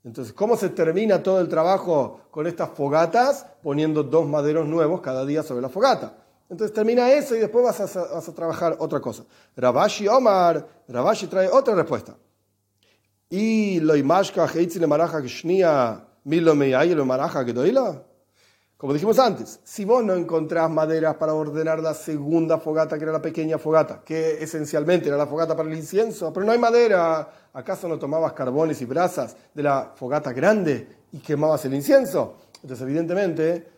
Entonces, 0.05 0.33
¿cómo 0.33 0.57
se 0.57 0.71
termina 0.71 1.23
todo 1.23 1.41
el 1.41 1.49
trabajo 1.49 2.21
con 2.31 2.47
estas 2.47 2.71
fogatas? 2.71 3.47
Poniendo 3.63 4.03
dos 4.03 4.27
maderos 4.27 4.67
nuevos 4.67 5.01
cada 5.01 5.27
día 5.27 5.43
sobre 5.43 5.63
la 5.63 5.69
fogata. 5.69 6.17
Entonces 6.51 6.75
termina 6.75 7.11
eso 7.13 7.37
y 7.37 7.39
después 7.39 7.65
vas 7.65 7.97
a, 7.97 8.03
vas 8.13 8.29
a 8.29 8.35
trabajar 8.35 8.77
otra 8.81 9.01
cosa. 9.01 9.25
Rabashi 9.57 10.09
Omar, 10.09 10.67
Rabashi 10.89 11.29
trae 11.29 11.49
otra 11.49 11.77
respuesta. 11.77 12.17
Y 13.29 13.79
lo 13.79 13.95
como 18.77 18.95
dijimos 18.95 19.19
antes, 19.19 19.61
si 19.63 19.85
vos 19.85 20.03
no 20.03 20.15
encontrás 20.15 20.71
maderas 20.71 21.15
para 21.17 21.35
ordenar 21.35 21.81
la 21.81 21.93
segunda 21.93 22.59
fogata, 22.59 22.97
que 22.97 23.05
era 23.05 23.13
la 23.13 23.21
pequeña 23.21 23.59
fogata, 23.59 24.03
que 24.03 24.43
esencialmente 24.43 25.09
era 25.09 25.19
la 25.19 25.27
fogata 25.27 25.55
para 25.55 25.69
el 25.69 25.77
incienso, 25.77 26.33
pero 26.33 26.47
no 26.47 26.53
hay 26.53 26.59
madera, 26.59 27.31
¿acaso 27.53 27.87
no 27.87 27.99
tomabas 27.99 28.33
carbones 28.33 28.81
y 28.81 28.87
brasas 28.87 29.37
de 29.53 29.63
la 29.63 29.93
fogata 29.95 30.33
grande 30.33 30.89
y 31.13 31.19
quemabas 31.19 31.63
el 31.67 31.75
incienso? 31.75 32.39
Entonces, 32.63 32.81
evidentemente, 32.81 33.69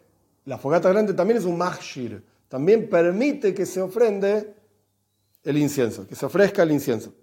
la 0.45 0.57
fogata 0.57 0.89
grande 0.89 1.15
también 1.15 1.39
es 1.39 1.45
un 1.45 1.59
machshir, 1.59 2.23
también 2.53 2.87
permite 2.87 3.55
que 3.55 3.65
se 3.65 3.81
ofrende 3.81 4.55
el 5.43 5.57
incienso, 5.57 6.07
que 6.07 6.15
se 6.15 6.27
ofrezca 6.27 6.65
el 6.65 6.71
incienso. 6.71 7.15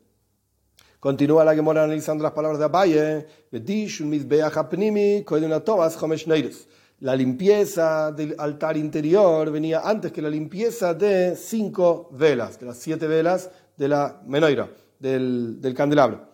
Continúa 0.99 1.45
la 1.45 1.53
Gemora 1.53 1.83
analizando 1.83 2.23
las 2.23 2.33
palabras 2.33 2.57
de 2.57 2.65
Abaye. 2.65 3.27
La 7.01 7.15
limpieza 7.15 8.11
del 8.11 8.35
altar 8.39 8.75
interior 8.75 9.51
venía 9.51 9.81
antes 9.81 10.11
que 10.11 10.19
la 10.19 10.31
limpieza 10.31 10.95
de 10.95 11.35
cinco 11.35 12.09
velas, 12.11 12.59
de 12.59 12.65
las 12.65 12.77
siete 12.77 13.05
velas 13.05 13.51
de 13.77 13.87
la 13.87 14.23
menoira, 14.25 14.67
del, 14.97 15.61
del 15.61 15.75
candelabro. 15.75 16.27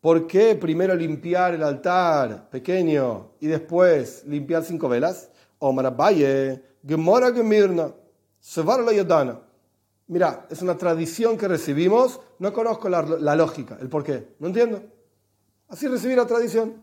¿Por 0.00 0.26
qué 0.26 0.56
primero 0.56 0.96
limpiar 0.96 1.54
el 1.54 1.62
altar 1.62 2.50
pequeño 2.50 3.34
y 3.38 3.46
después 3.46 4.24
limpiar 4.26 4.64
cinco 4.64 4.88
velas? 4.88 5.30
Omar 5.60 5.86
Abaye, 5.86 6.69
Gemora 6.86 7.32
Gemirna. 7.32 7.92
Sevar 8.40 8.80
la 8.80 8.92
Yodana. 8.92 9.40
Mira, 10.08 10.46
es 10.50 10.60
una 10.60 10.76
tradición 10.76 11.36
que 11.36 11.46
recibimos, 11.46 12.20
no 12.40 12.52
conozco 12.52 12.88
la, 12.88 13.02
la 13.02 13.36
lógica, 13.36 13.78
el 13.80 13.88
por 13.88 14.02
qué, 14.02 14.34
no 14.40 14.48
entiendo. 14.48 14.82
Así 15.68 15.86
recibí 15.86 16.16
la 16.16 16.26
tradición. 16.26 16.82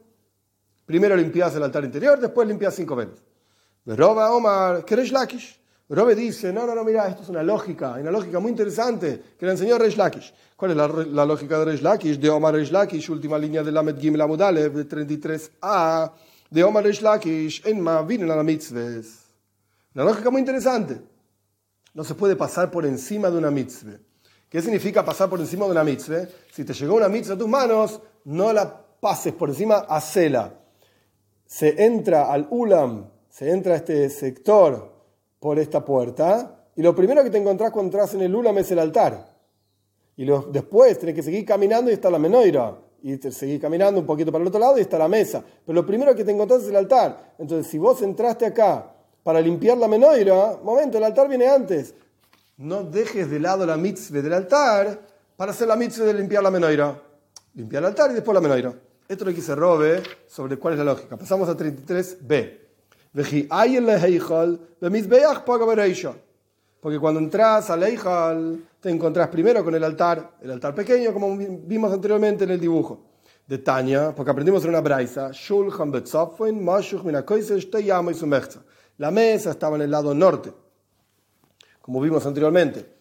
Primero 0.85 1.13
limpias 1.15 1.53
el 1.55 1.63
altar 1.63 1.83
interior, 1.83 2.19
después 2.19 2.47
limpias 2.47 2.73
cinco 2.73 2.95
velas. 2.95 3.21
Roba 3.85 4.31
Omar, 4.31 4.85
Keresh 4.85 5.11
Lakish. 5.11 5.59
Robe 5.89 6.15
dice, 6.15 6.53
no, 6.53 6.65
no, 6.65 6.75
no, 6.75 6.83
mira, 6.83 7.07
esto 7.07 7.23
es 7.23 7.29
una 7.29 7.43
lógica, 7.43 7.93
una 7.93 8.11
lógica 8.11 8.39
muy 8.39 8.51
interesante 8.51 9.21
que 9.37 9.45
le 9.45 9.53
enseñó 9.53 9.77
Reish 9.77 9.97
Lakish. 9.97 10.33
¿Cuál 10.55 10.71
es 10.71 10.77
la, 10.77 10.87
la 10.87 11.25
lógica 11.25 11.59
de 11.59 11.65
Reish 11.65 11.81
Lakish? 11.81 12.19
De 12.19 12.29
Omar 12.29 12.53
Reish 12.53 12.71
Lakish, 12.71 13.09
última 13.09 13.37
línea 13.37 13.63
de 13.63 13.71
Lamed 13.71 13.97
Gimel 13.97 14.21
Amudalev, 14.21 14.73
de 14.73 14.87
33a. 14.87 16.11
De 16.49 16.63
Omar 16.63 16.83
Reish 16.83 17.01
Lakish, 17.01 17.61
en 17.65 17.81
Ma, 17.81 18.01
vienen 18.01 18.27
la 18.27 18.43
mitzvahs. 18.43 19.26
Una 19.97 20.05
lógica 20.05 20.29
muy 20.29 20.41
interesante. 20.41 21.01
No 21.95 22.03
se 22.03 22.13
puede 22.13 22.35
pasar 22.35 22.69
por 22.69 22.85
encima 22.85 23.31
de 23.31 23.37
una 23.39 23.49
mitzvah. 23.49 23.97
¿Qué 24.47 24.61
significa 24.61 25.03
pasar 25.03 25.27
por 25.27 25.39
encima 25.39 25.65
de 25.65 25.71
una 25.71 25.83
mitzvah? 25.83 26.27
Si 26.51 26.63
te 26.63 26.71
llegó 26.73 26.93
una 26.93 27.09
mitzvah 27.09 27.33
a 27.33 27.37
tus 27.39 27.47
manos, 27.47 27.99
no 28.25 28.53
la 28.53 28.79
pases 28.99 29.33
por 29.33 29.49
encima, 29.49 29.87
hacela. 29.89 30.53
Se 31.47 31.83
entra 31.83 32.31
al 32.31 32.45
ulam, 32.51 33.09
se 33.27 33.49
entra 33.49 33.73
a 33.73 33.77
este 33.77 34.07
sector 34.11 34.93
por 35.39 35.57
esta 35.57 35.83
puerta, 35.83 36.67
y 36.75 36.83
lo 36.83 36.93
primero 36.93 37.23
que 37.23 37.31
te 37.31 37.39
encontrás 37.39 37.71
cuando 37.71 37.87
entras 37.97 38.13
en 38.13 38.21
el 38.21 38.35
ulam 38.35 38.55
es 38.59 38.69
el 38.69 38.77
altar. 38.77 39.35
Y 40.15 40.27
después 40.51 40.99
tenés 40.99 41.15
que 41.15 41.23
seguir 41.23 41.43
caminando 41.43 41.89
y 41.89 41.95
está 41.95 42.11
la 42.11 42.19
menoira. 42.19 42.77
Y 43.01 43.17
seguir 43.31 43.59
caminando 43.59 43.99
un 43.99 44.05
poquito 44.05 44.31
para 44.31 44.43
el 44.43 44.47
otro 44.47 44.59
lado 44.59 44.77
y 44.77 44.81
está 44.81 44.99
la 44.99 45.07
mesa. 45.07 45.43
Pero 45.65 45.73
lo 45.73 45.87
primero 45.87 46.13
que 46.13 46.23
te 46.23 46.31
encontrás 46.31 46.61
es 46.61 46.69
el 46.69 46.75
altar. 46.75 47.33
Entonces, 47.39 47.65
si 47.65 47.79
vos 47.79 47.99
entraste 48.03 48.45
acá 48.45 48.93
para 49.27 49.41
limpiar 49.41 49.77
la 49.77 49.89
menoira, 49.89 50.57
momento, 50.63 50.97
el 50.97 51.03
altar 51.03 51.27
viene 51.27 51.49
antes. 51.49 51.93
No 52.55 52.83
dejes 52.83 53.29
de 53.29 53.41
lado 53.41 53.65
la 53.65 53.75
mitzvah 53.75 54.21
del 54.21 54.31
altar 54.31 55.01
para 55.35 55.51
hacer 55.51 55.67
la 55.67 55.75
mitzvah 55.75 56.05
de 56.05 56.13
limpiar 56.13 56.41
la 56.41 56.49
menoira. 56.49 56.97
Limpiar 57.53 57.83
el 57.83 57.87
altar 57.87 58.11
y 58.11 58.13
después 58.13 58.33
la 58.33 58.39
menoira. 58.39 58.69
Esto 59.05 59.25
es 59.25 59.29
lo 59.29 59.35
que 59.35 59.41
se 59.41 59.53
robe 59.53 60.01
sobre 60.27 60.55
cuál 60.55 60.75
es 60.75 60.77
la 60.79 60.85
lógica. 60.85 61.17
Pasamos 61.17 61.49
a 61.49 61.57
33b. 61.57 62.57
Porque 66.79 66.97
cuando 66.97 67.19
entras 67.19 67.69
al 67.69 67.83
Eijal, 67.83 68.63
te 68.79 68.89
encontrás 68.89 69.27
primero 69.27 69.61
con 69.61 69.75
el 69.75 69.83
altar, 69.83 70.37
el 70.39 70.51
altar 70.51 70.73
pequeño, 70.73 71.11
como 71.11 71.35
vimos 71.35 71.91
anteriormente 71.91 72.45
en 72.45 72.51
el 72.51 72.61
dibujo 72.61 73.01
de 73.45 73.57
Tania, 73.57 74.13
porque 74.15 74.31
aprendimos 74.31 74.63
en 74.63 74.69
una 74.69 74.79
braisa, 74.79 75.33
la 78.97 79.11
mesa 79.11 79.51
estaba 79.51 79.75
en 79.75 79.83
el 79.83 79.91
lado 79.91 80.13
norte, 80.13 80.51
como 81.81 82.01
vimos 82.01 82.25
anteriormente. 82.25 82.97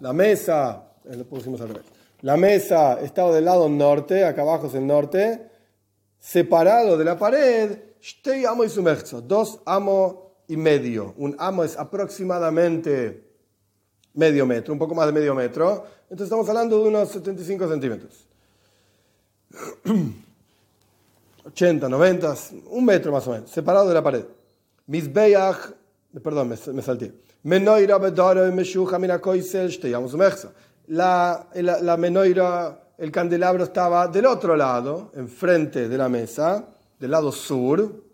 La 0.00 0.12
mesa, 0.12 0.92
eh, 1.04 1.16
lo 1.16 1.24
pusimos 1.24 1.60
al 1.60 1.68
revés. 1.68 1.84
La 2.22 2.36
mesa 2.36 3.00
estaba 3.00 3.34
del 3.34 3.44
lado 3.44 3.68
norte, 3.68 4.24
acá 4.24 4.42
abajo 4.42 4.66
es 4.68 4.74
el 4.74 4.86
norte, 4.86 5.50
separado 6.18 6.96
de 6.96 7.04
la 7.04 7.18
pared, 7.18 7.78
dos 9.22 9.60
amo 9.66 10.32
y 10.48 10.56
medio. 10.56 11.14
Un 11.18 11.36
amo 11.38 11.64
es 11.64 11.76
aproximadamente 11.76 13.24
medio 14.14 14.46
metro, 14.46 14.72
un 14.72 14.78
poco 14.78 14.94
más 14.94 15.06
de 15.06 15.12
medio 15.12 15.34
metro. 15.34 15.84
Entonces 16.04 16.26
estamos 16.26 16.48
hablando 16.48 16.82
de 16.82 16.88
unos 16.88 17.10
75 17.10 17.68
centímetros. 17.68 18.26
80, 21.46 21.88
90, 21.88 22.34
un 22.70 22.84
metro 22.84 23.12
más 23.12 23.26
o 23.28 23.32
menos, 23.32 23.50
separado 23.50 23.88
de 23.88 23.94
la 23.94 24.02
pared. 24.02 24.24
Misbeach, 24.86 25.72
perdón, 26.22 26.48
me, 26.48 26.56
me 26.72 26.82
salté. 26.82 27.12
Menoira 27.42 27.98
bedoro 27.98 28.50
meshuja 28.52 28.98
mina 28.98 29.18
koisel, 29.20 29.68
shteyamos 29.68 30.14
umechza 30.14 30.52
la, 30.88 31.46
la, 31.54 31.96
menoira, 31.96 32.78
el 32.98 33.10
candelabro 33.10 33.64
estaba 33.64 34.06
del 34.08 34.26
otro 34.26 34.56
lado, 34.56 35.10
enfrente 35.14 35.88
de 35.88 35.98
la 35.98 36.08
mesa, 36.08 36.68
del 36.98 37.10
lado 37.10 37.32
sur, 37.32 38.04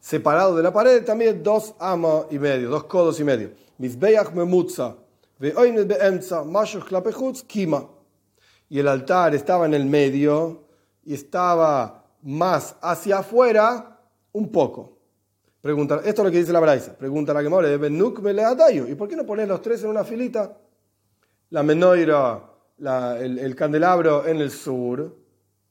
separado 0.00 0.56
de 0.56 0.62
la 0.62 0.72
pared, 0.72 1.04
también 1.04 1.42
dos 1.42 1.74
amos 1.78 2.26
y 2.30 2.38
medio, 2.38 2.70
dos 2.70 2.84
codos 2.84 3.20
y 3.20 3.24
medio. 3.24 3.52
memutza, 3.78 4.96
kima. 7.46 7.88
Y 8.68 8.78
el 8.80 8.88
altar 8.88 9.34
estaba 9.34 9.66
en 9.66 9.74
el 9.74 9.84
medio 9.84 10.64
y 11.04 11.14
estaba 11.14 12.04
más 12.22 12.76
hacia 12.80 13.18
afuera 13.18 14.00
un 14.32 14.50
poco. 14.50 14.93
Pregunta, 15.64 16.02
esto 16.04 16.20
es 16.20 16.26
lo 16.26 16.30
que 16.30 16.40
dice 16.40 16.52
la 16.52 16.60
Braisa. 16.60 16.94
Pregunta 16.94 17.32
la 17.32 17.42
que 17.42 17.48
more, 17.48 17.72
¿y 17.72 18.94
por 18.96 19.08
qué 19.08 19.16
no 19.16 19.24
pones 19.24 19.48
los 19.48 19.62
tres 19.62 19.82
en 19.82 19.88
una 19.88 20.04
filita? 20.04 20.58
la 21.48 21.62
menoira, 21.62 22.38
el, 23.18 23.56
candelabro 23.56 24.26
en 24.26 24.42
el 24.42 24.50
sur, 24.50 25.16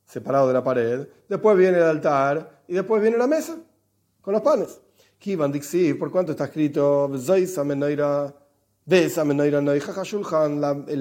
separado 0.04 0.48
de 0.48 0.54
la 0.56 0.64
pared, 0.64 1.08
después 1.30 1.56
viene 1.56 1.78
el 1.78 1.84
altar 1.84 2.64
y 2.68 2.74
después 2.74 3.04
viene 3.04 3.20
la 3.20 3.28
mesa 3.28 3.56
con 4.20 4.34
los 4.34 4.42
panes. 4.42 4.82
Kivan 5.20 5.52
Dixi, 5.52 5.94
por 5.94 6.10
cuánto 6.10 6.32
está 6.32 6.46
escrito, 6.46 7.12
el 7.14 7.22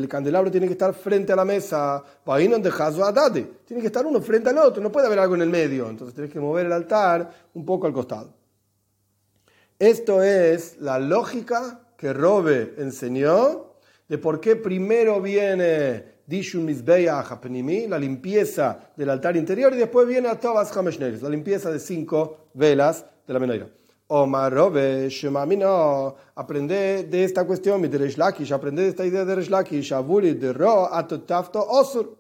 candelabro 0.06 0.50
tiene 0.50 0.66
que 0.66 0.72
estar 0.74 0.92
frente 0.92 1.32
a 1.32 1.36
la 1.36 1.46
mesa, 1.46 2.04
tiene 2.26 3.80
que 3.80 3.86
estar 3.86 4.04
uno 4.04 4.20
frente 4.20 4.50
al 4.50 4.58
otro, 4.58 4.82
no 4.82 4.92
puede 4.92 5.06
haber 5.06 5.20
algo 5.20 5.34
en 5.34 5.40
el 5.40 5.48
medio, 5.48 5.88
entonces 5.88 6.14
tienes 6.14 6.30
que 6.30 6.40
mover 6.40 6.66
el 6.66 6.72
altar 6.72 7.30
un 7.54 7.64
poco 7.64 7.86
al 7.86 7.94
costado. 7.94 8.41
Esto 9.82 10.22
es 10.22 10.76
la 10.78 11.00
lógica 11.00 11.80
que 11.96 12.12
Robe 12.12 12.74
enseñó 12.78 13.72
de 14.08 14.16
por 14.16 14.38
qué 14.38 14.54
primero 14.54 15.20
viene 15.20 16.20
Dishun 16.24 16.66
la 16.86 17.98
limpieza 17.98 18.92
del 18.96 19.10
altar 19.10 19.36
interior, 19.36 19.74
y 19.74 19.78
después 19.78 20.06
viene 20.06 20.28
a 20.28 20.38
Tobas 20.38 20.72
la 21.20 21.28
limpieza 21.28 21.72
de 21.72 21.80
cinco 21.80 22.46
velas 22.54 23.04
de 23.26 23.32
la 23.32 23.40
menoira. 23.40 23.68
Omar 24.06 24.52
Robe, 24.52 25.08
Shemamino, 25.08 26.14
aprende 26.36 27.02
de 27.02 27.24
esta 27.24 27.44
cuestión, 27.44 27.82
Lakish, 28.16 28.52
aprende 28.52 28.82
de 28.82 28.88
esta 28.88 29.04
idea 29.04 29.24
de 29.24 29.50
Lakish, 29.50 29.92
Avuri 29.92 30.34
de 30.34 30.52
Ro, 30.52 30.94
Atotafto, 30.94 31.60
Osur. 31.60 32.16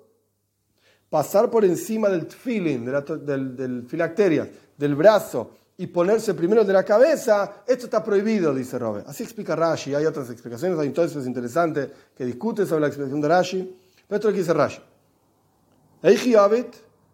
Pasar 1.08 1.48
por 1.48 1.64
encima 1.64 2.08
del 2.08 2.26
tfilin, 2.26 2.84
del, 2.84 3.56
del 3.56 3.84
filacterias, 3.86 4.48
del 4.76 4.96
brazo, 4.96 5.61
y 5.82 5.88
ponerse 5.88 6.32
primero 6.34 6.62
de 6.62 6.72
la 6.72 6.84
cabeza, 6.84 7.64
esto 7.66 7.86
está 7.86 8.04
prohibido, 8.04 8.54
dice 8.54 8.78
Robe. 8.78 9.02
Así 9.04 9.24
explica 9.24 9.56
Rashi, 9.56 9.96
hay 9.96 10.04
otras 10.06 10.30
explicaciones, 10.30 10.78
hay 10.78 10.86
entonces 10.86 11.16
es 11.16 11.26
interesante 11.26 11.90
que 12.16 12.24
discute 12.24 12.64
sobre 12.66 12.82
la 12.82 12.86
explicación 12.86 13.20
de 13.20 13.26
Rashi, 13.26 13.76
pero 14.06 14.16
esto 14.16 14.28
es 14.28 14.32
lo 14.32 14.32
que 14.32 14.38
dice 14.38 14.54
Rashi. 14.54 14.80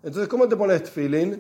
Entonces, 0.02 0.28
¿cómo 0.28 0.46
te 0.46 0.54
pones 0.54 0.90
feeling? 0.90 1.38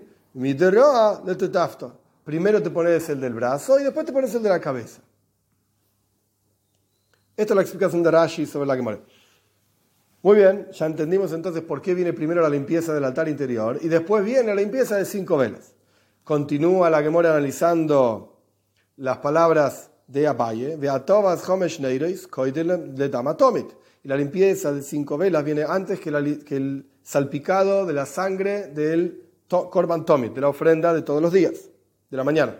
Primero 2.24 2.62
te 2.62 2.70
pones 2.70 3.08
el 3.10 3.20
del 3.20 3.34
brazo 3.34 3.78
y 3.78 3.82
después 3.82 4.06
te 4.06 4.12
pones 4.14 4.34
el 4.34 4.42
de 4.42 4.48
la 4.48 4.58
cabeza. 4.58 5.02
Esta 7.36 7.52
es 7.52 7.56
la 7.56 7.60
explicación 7.60 8.02
de 8.02 8.10
Rashi 8.10 8.46
sobre 8.46 8.66
la 8.66 8.74
Gemara. 8.74 9.00
Muy 10.22 10.38
bien, 10.38 10.66
ya 10.72 10.86
entendimos 10.86 11.34
entonces 11.34 11.62
por 11.62 11.82
qué 11.82 11.92
viene 11.92 12.14
primero 12.14 12.40
la 12.40 12.48
limpieza 12.48 12.94
del 12.94 13.04
altar 13.04 13.28
interior 13.28 13.78
y 13.82 13.88
después 13.88 14.24
viene 14.24 14.54
la 14.54 14.62
limpieza 14.62 14.96
de 14.96 15.04
cinco 15.04 15.36
velas. 15.36 15.74
Continúa 16.28 16.90
la 16.90 17.02
Gemora 17.02 17.30
analizando 17.30 18.36
las 18.96 19.16
palabras 19.16 19.90
de 20.06 20.26
Abaye, 20.26 20.76
Y 24.02 24.08
la 24.08 24.16
limpieza 24.16 24.70
de 24.74 24.82
cinco 24.82 25.16
velas 25.16 25.42
viene 25.42 25.62
antes 25.62 25.98
que, 25.98 26.10
el 26.10 26.86
salpicado 27.02 27.86
de 27.86 27.94
la 27.94 28.04
sangre 28.04 28.66
del 28.66 29.22
Korban 29.48 30.04
Tomit, 30.04 30.34
de 30.34 30.42
la 30.42 30.50
ofrenda 30.50 30.92
de 30.92 31.00
todos 31.00 31.22
los 31.22 31.32
días, 31.32 31.70
de 32.10 32.16
la 32.18 32.24
mañana. 32.24 32.58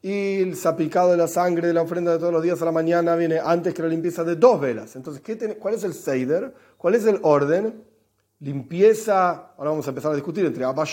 Y 0.00 0.40
el 0.40 0.56
salpicado 0.56 1.10
de 1.10 1.18
la 1.18 1.28
sangre 1.28 1.68
de 1.68 1.74
la 1.74 1.82
ofrenda 1.82 2.12
de 2.12 2.18
todos 2.18 2.32
los 2.32 2.42
días 2.42 2.62
a 2.62 2.64
la 2.64 2.72
mañana 2.72 3.16
viene 3.16 3.38
antes 3.38 3.74
que 3.74 3.82
la 3.82 3.88
limpieza 3.88 4.24
de 4.24 4.36
dos 4.36 4.58
velas. 4.58 4.96
Entonces, 4.96 5.22
¿cuál 5.60 5.74
es 5.74 5.84
el 5.84 5.92
Seider? 5.92 6.54
¿Cuál 6.78 6.94
es 6.94 7.04
el 7.04 7.18
orden? 7.20 7.91
Limpieza, 8.42 9.54
ahora 9.56 9.70
vamos 9.70 9.86
a 9.86 9.90
empezar 9.90 10.10
a 10.10 10.16
discutir 10.16 10.44
entre 10.44 10.64
Abba 10.64 10.84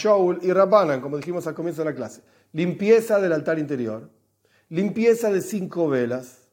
y 0.41 0.53
Rabbanan, 0.53 1.01
como 1.01 1.17
dijimos 1.17 1.47
al 1.47 1.55
comienzo 1.55 1.81
de 1.83 1.89
la 1.89 1.95
clase, 1.95 2.21
limpieza 2.53 3.19
del 3.19 3.33
altar 3.33 3.57
interior, 3.57 4.07
limpieza 4.69 5.31
de 5.31 5.41
cinco 5.41 5.89
velas, 5.89 6.47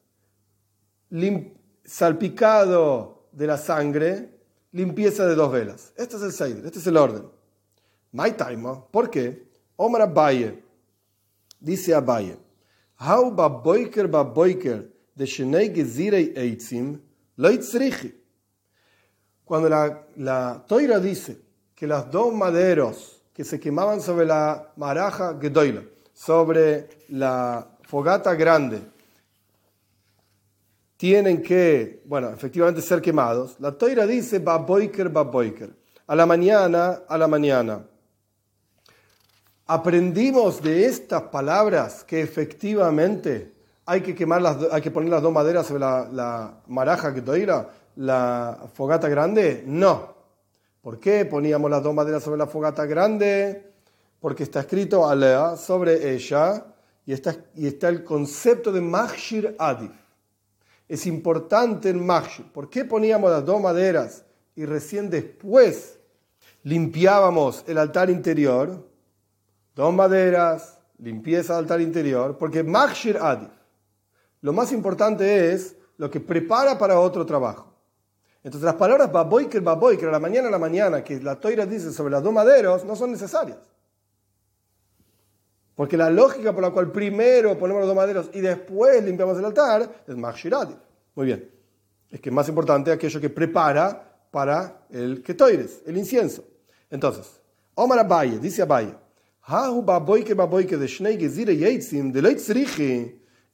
salpicado 1.85 3.27
de 3.31 3.45
la 3.45 3.57
sangre, 3.59 4.39
limpieza 4.71 5.27
de 5.27 5.35
dos 5.35 5.51
velas. 5.51 5.93
Este 5.97 6.15
es 6.15 6.23
el 6.23 6.31
Seider, 6.31 6.65
este 6.65 6.79
es 6.79 6.87
el 6.87 6.97
orden. 6.97 7.27
My 8.11 8.31
time, 8.31 8.67
¿por 8.89 9.11
qué? 9.11 9.47
Omar 9.75 10.01
Abaye, 10.01 10.63
dice 11.59 11.93
Abaye, 11.93 12.37
How 12.99 13.29
ba 13.29 13.47
boiker 13.47 14.07
ba 14.07 14.23
boiker 14.23 14.91
de 15.13 15.25
shenei 15.27 15.69
gezirei 15.69 16.33
eitzim, 16.35 16.99
lo 17.35 17.51
cuando 19.47 19.69
la, 19.69 20.63
Toira 20.67 20.99
dice 20.99 21.39
que 21.73 21.87
los 21.87 22.11
dos 22.11 22.33
maderos 22.33 23.21
que 23.33 23.45
se 23.45 23.59
quemaban 23.59 24.01
sobre 24.01 24.25
la 24.25 24.73
maraja 24.75 25.37
Gedoila, 25.39 25.83
sobre 26.13 26.89
la 27.07 27.65
fogata 27.83 28.35
grande 28.35 28.81
tienen 30.97 31.41
que, 31.41 32.01
bueno, 32.05 32.29
efectivamente 32.29 32.81
ser 32.81 33.01
quemados, 33.01 33.55
la 33.59 33.71
toira 33.71 34.05
dice 34.05 34.39
baboiker, 34.39 35.09
baboiker, 35.09 35.69
a 36.07 36.15
la 36.15 36.25
mañana, 36.25 37.03
a 37.07 37.17
la 37.17 37.27
mañana. 37.27 37.85
Aprendimos 39.67 40.61
de 40.61 40.85
estas 40.85 41.21
palabras 41.23 42.03
que 42.03 42.19
efectivamente 42.19 43.53
hay 43.85 44.01
que 44.01 44.15
quemar 44.15 44.41
las, 44.41 44.57
hay 44.71 44.81
que 44.81 44.91
poner 44.91 45.09
las 45.09 45.21
dos 45.21 45.31
maderas 45.31 45.67
sobre 45.67 45.81
la, 45.81 46.09
la 46.11 46.61
maraja 46.67 47.13
que 47.13 47.21
toira, 47.21 47.69
la 47.97 48.69
fogata 48.73 49.09
grande. 49.09 49.63
No. 49.65 50.15
¿Por 50.81 50.99
qué 50.99 51.25
poníamos 51.25 51.69
las 51.69 51.83
dos 51.83 51.93
maderas 51.93 52.23
sobre 52.23 52.37
la 52.37 52.47
fogata 52.47 52.85
grande? 52.85 53.73
Porque 54.19 54.43
está 54.43 54.61
escrito 54.61 55.07
Alea 55.07 55.57
sobre 55.57 56.13
ella 56.13 56.65
y 57.05 57.13
está, 57.13 57.35
y 57.55 57.67
está 57.67 57.89
el 57.89 58.03
concepto 58.03 58.71
de 58.71 58.81
Mahshir 58.81 59.55
Adif. 59.59 59.91
Es 60.87 61.05
importante 61.05 61.89
el 61.89 61.97
Mahshir. 61.97 62.51
¿Por 62.51 62.69
qué 62.69 62.85
poníamos 62.85 63.31
las 63.31 63.45
dos 63.45 63.61
maderas 63.61 64.23
y 64.55 64.65
recién 64.65 65.09
después 65.09 65.99
limpiábamos 66.63 67.63
el 67.67 67.77
altar 67.77 68.09
interior? 68.09 68.87
Dos 69.75 69.93
maderas, 69.93 70.79
limpieza 70.99 71.55
del 71.55 71.63
altar 71.63 71.81
interior, 71.81 72.37
porque 72.37 72.63
Mahshir 72.63 73.17
Adif. 73.17 73.49
Lo 74.41 74.53
más 74.53 74.71
importante 74.71 75.51
es 75.51 75.75
lo 75.97 76.09
que 76.09 76.19
prepara 76.19 76.77
para 76.77 76.99
otro 76.99 77.25
trabajo. 77.25 77.76
Entonces 78.47 78.63
las 78.63 78.75
palabras 78.75 79.11
baboiker, 79.11 79.59
baboiker, 79.59 80.07
a 80.07 80.11
la 80.13 80.19
mañana, 80.19 80.47
a 80.47 80.51
la 80.51 80.57
mañana, 80.57 81.03
que 81.03 81.19
la 81.19 81.37
toira 81.37 81.65
dice 81.65 81.91
sobre 81.91 82.11
los 82.11 82.23
dos 82.23 82.31
maderos, 82.31 82.85
no 82.85 82.95
son 82.95 83.11
necesarias. 83.11 83.57
Porque 85.75 85.97
la 85.97 86.09
lógica 86.09 86.53
por 86.53 86.63
la 86.63 86.71
cual 86.71 86.89
primero 86.89 87.57
ponemos 87.57 87.81
los 87.81 87.87
dos 87.87 87.95
maderos 87.97 88.29
y 88.33 88.39
después 88.39 89.03
limpiamos 89.03 89.37
el 89.37 89.43
altar 89.43 90.03
es 90.07 90.15
Machshiradi. 90.15 90.77
Muy 91.15 91.25
bien. 91.25 91.51
Es 92.09 92.21
que 92.21 92.31
más 92.31 92.47
importante 92.47 92.89
aquello 92.89 93.19
que 93.19 93.29
prepara 93.29 94.17
para 94.31 94.85
el 94.91 95.21
ketoires, 95.21 95.81
el 95.85 95.97
incienso. 95.97 96.45
Entonces, 96.89 97.41
Omar 97.75 97.99
Abaye, 97.99 98.39
dice 98.39 98.61
Abaye, 98.61 98.95
baboike 99.45 100.33
baboike 100.33 100.77
de 100.77 100.87
Shnei 100.87 101.19
Gezire 101.19 101.53
Yeitzim, 101.53 102.13
de 102.13 102.21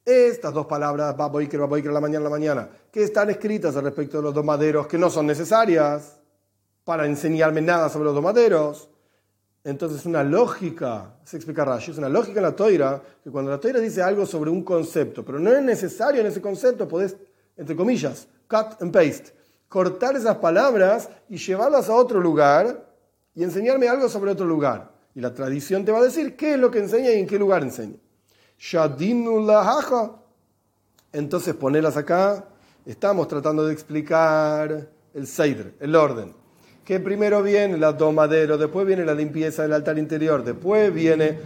estas 0.04 0.52
dos 0.52 0.66
palabras, 0.66 1.16
baboike 1.16 1.56
baboike, 1.56 1.86
la 1.86 2.00
mañana, 2.00 2.24
la 2.24 2.30
mañana, 2.30 2.68
que 2.90 3.02
están 3.02 3.30
escritas 3.30 3.76
al 3.76 3.84
respecto 3.84 4.18
de 4.18 4.24
los 4.24 4.34
dos 4.34 4.44
maderos, 4.44 4.86
que 4.86 4.98
no 4.98 5.10
son 5.10 5.26
necesarias 5.26 6.20
para 6.84 7.06
enseñarme 7.06 7.62
nada 7.62 7.88
sobre 7.88 8.04
los 8.06 8.14
dos 8.14 8.22
maderos, 8.22 8.90
entonces, 9.64 10.04
una 10.04 10.22
lógica, 10.22 11.16
se 11.24 11.38
explica 11.38 11.64
Rashi, 11.64 11.92
es 11.92 11.98
una 11.98 12.10
lógica 12.10 12.38
en 12.38 12.44
la 12.44 12.54
toira, 12.54 13.02
que 13.22 13.30
cuando 13.30 13.50
la 13.50 13.58
toira 13.58 13.80
dice 13.80 14.02
algo 14.02 14.26
sobre 14.26 14.50
un 14.50 14.62
concepto, 14.62 15.24
pero 15.24 15.38
no 15.38 15.50
es 15.50 15.62
necesario 15.62 16.20
en 16.20 16.26
ese 16.26 16.42
concepto, 16.42 16.86
podés, 16.86 17.16
entre 17.56 17.74
comillas, 17.74 18.28
cut 18.46 18.82
and 18.82 18.92
paste, 18.92 19.32
cortar 19.66 20.16
esas 20.16 20.36
palabras 20.36 21.08
y 21.30 21.38
llevarlas 21.38 21.88
a 21.88 21.94
otro 21.94 22.20
lugar 22.20 22.86
y 23.34 23.42
enseñarme 23.42 23.88
algo 23.88 24.10
sobre 24.10 24.32
otro 24.32 24.44
lugar. 24.44 24.92
Y 25.14 25.20
la 25.22 25.32
tradición 25.32 25.82
te 25.82 25.92
va 25.92 26.00
a 26.00 26.04
decir 26.04 26.36
qué 26.36 26.54
es 26.54 26.60
lo 26.60 26.70
que 26.70 26.80
enseña 26.80 27.12
y 27.12 27.20
en 27.20 27.26
qué 27.26 27.38
lugar 27.38 27.62
enseña. 27.62 27.96
Entonces, 31.12 31.54
ponerlas 31.54 31.98
acá, 31.98 32.46
estamos 32.86 33.28
tratando 33.28 33.66
de 33.66 33.74
explicar 33.74 34.88
el 35.12 35.26
Seidr, 35.26 35.74
el 35.80 35.94
orden. 35.94 36.32
Que 36.82 36.98
primero 36.98 37.42
viene 37.42 37.76
la 37.76 37.92
domadero, 37.92 38.56
después 38.56 38.86
viene 38.86 39.04
la 39.04 39.12
limpieza 39.12 39.64
del 39.64 39.74
altar 39.74 39.98
interior, 39.98 40.42
después 40.42 40.94
viene 40.94 41.40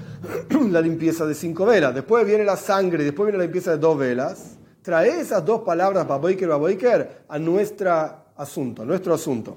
la 0.70 0.80
limpieza 0.80 1.26
de 1.26 1.34
cinco 1.34 1.66
velas, 1.66 1.92
después 1.92 2.24
viene 2.24 2.44
la 2.44 2.56
sangre, 2.56 3.02
después 3.02 3.26
viene 3.26 3.38
la 3.38 3.44
limpieza 3.46 3.72
de 3.72 3.78
dos 3.78 3.98
velas. 3.98 4.56
Trae 4.82 5.20
esas 5.20 5.44
dos 5.44 5.62
palabras, 5.62 6.06
baboiker, 6.06 6.46
baboiker, 6.48 7.24
a 7.28 7.36
nuestro 7.36 8.14
asunto, 8.36 8.82
a 8.82 8.84
nuestro 8.84 9.12
asunto. 9.12 9.56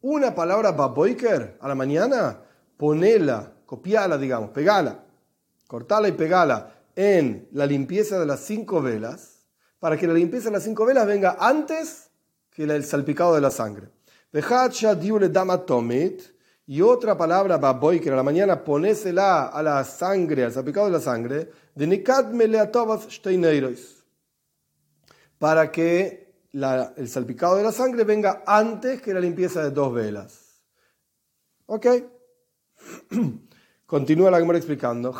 Una 0.00 0.34
palabra 0.34 0.72
baboiker 0.72 1.58
a 1.60 1.68
la 1.68 1.74
mañana, 1.74 2.40
ponela, 2.76 3.52
copiala, 3.66 4.16
digamos, 4.16 4.50
pegala, 4.50 5.04
cortala 5.66 6.06
y 6.08 6.12
pegala 6.12 6.72
en 6.94 7.48
la 7.52 7.66
limpieza 7.66 8.18
de 8.18 8.26
las 8.26 8.40
cinco 8.40 8.80
velas 8.80 9.40
para 9.80 9.96
que 9.96 10.06
la 10.06 10.14
limpieza 10.14 10.46
de 10.46 10.52
las 10.52 10.62
cinco 10.62 10.86
velas 10.86 11.06
venga 11.06 11.36
antes 11.40 12.10
que 12.50 12.62
el 12.64 12.84
salpicado 12.84 13.34
de 13.34 13.40
la 13.40 13.50
sangre. 13.50 13.88
Y 16.66 16.82
otra 16.82 17.16
palabra, 17.16 17.56
baboy, 17.56 17.98
que 17.98 18.10
a 18.10 18.14
la 18.14 18.22
mañana 18.22 18.62
ponésela 18.62 19.46
a 19.46 19.62
la 19.62 19.82
sangre, 19.84 20.44
al 20.44 20.52
salpicado 20.52 20.86
de 20.86 20.92
la 20.92 21.00
sangre, 21.00 21.50
de 21.74 21.86
para 25.38 25.72
que 25.72 26.27
el 26.96 27.08
salpicado 27.08 27.56
de 27.56 27.62
la 27.62 27.72
sangre 27.72 28.04
venga 28.04 28.42
antes 28.46 29.00
que 29.02 29.14
la 29.14 29.20
limpieza 29.20 29.62
de 29.62 29.70
dos 29.70 29.92
velas. 29.92 30.62
¿Ok? 31.66 31.86
Continúa 33.86 34.30
la 34.30 34.38
Gemara 34.38 34.58
explicando 34.58 35.14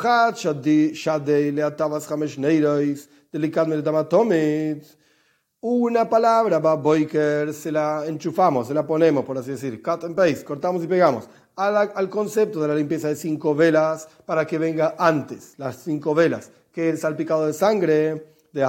Una 5.61 6.09
palabra, 6.09 6.59
boiker, 6.59 7.53
se 7.53 7.72
la 7.72 8.05
enchufamos, 8.07 8.68
se 8.68 8.74
la 8.74 8.86
ponemos, 8.86 9.24
por 9.24 9.39
así 9.39 9.51
decir, 9.51 9.82
cut 9.82 10.05
and 10.05 10.14
paste, 10.14 10.45
cortamos 10.45 10.84
y 10.84 10.86
pegamos, 10.86 11.28
al, 11.57 12.09
concepto 12.09 12.61
de 12.61 12.68
la 12.68 12.74
limpieza 12.74 13.09
de 13.09 13.16
cinco 13.16 13.55
velas 13.55 14.09
para 14.24 14.47
que 14.47 14.59
venga 14.59 14.95
antes, 14.99 15.55
las 15.57 15.82
cinco 15.82 16.14
velas, 16.14 16.51
que 16.70 16.91
el 16.91 16.99
salpicado 16.99 17.47
de 17.47 17.53
sangre 17.53 18.34
de 18.53 18.61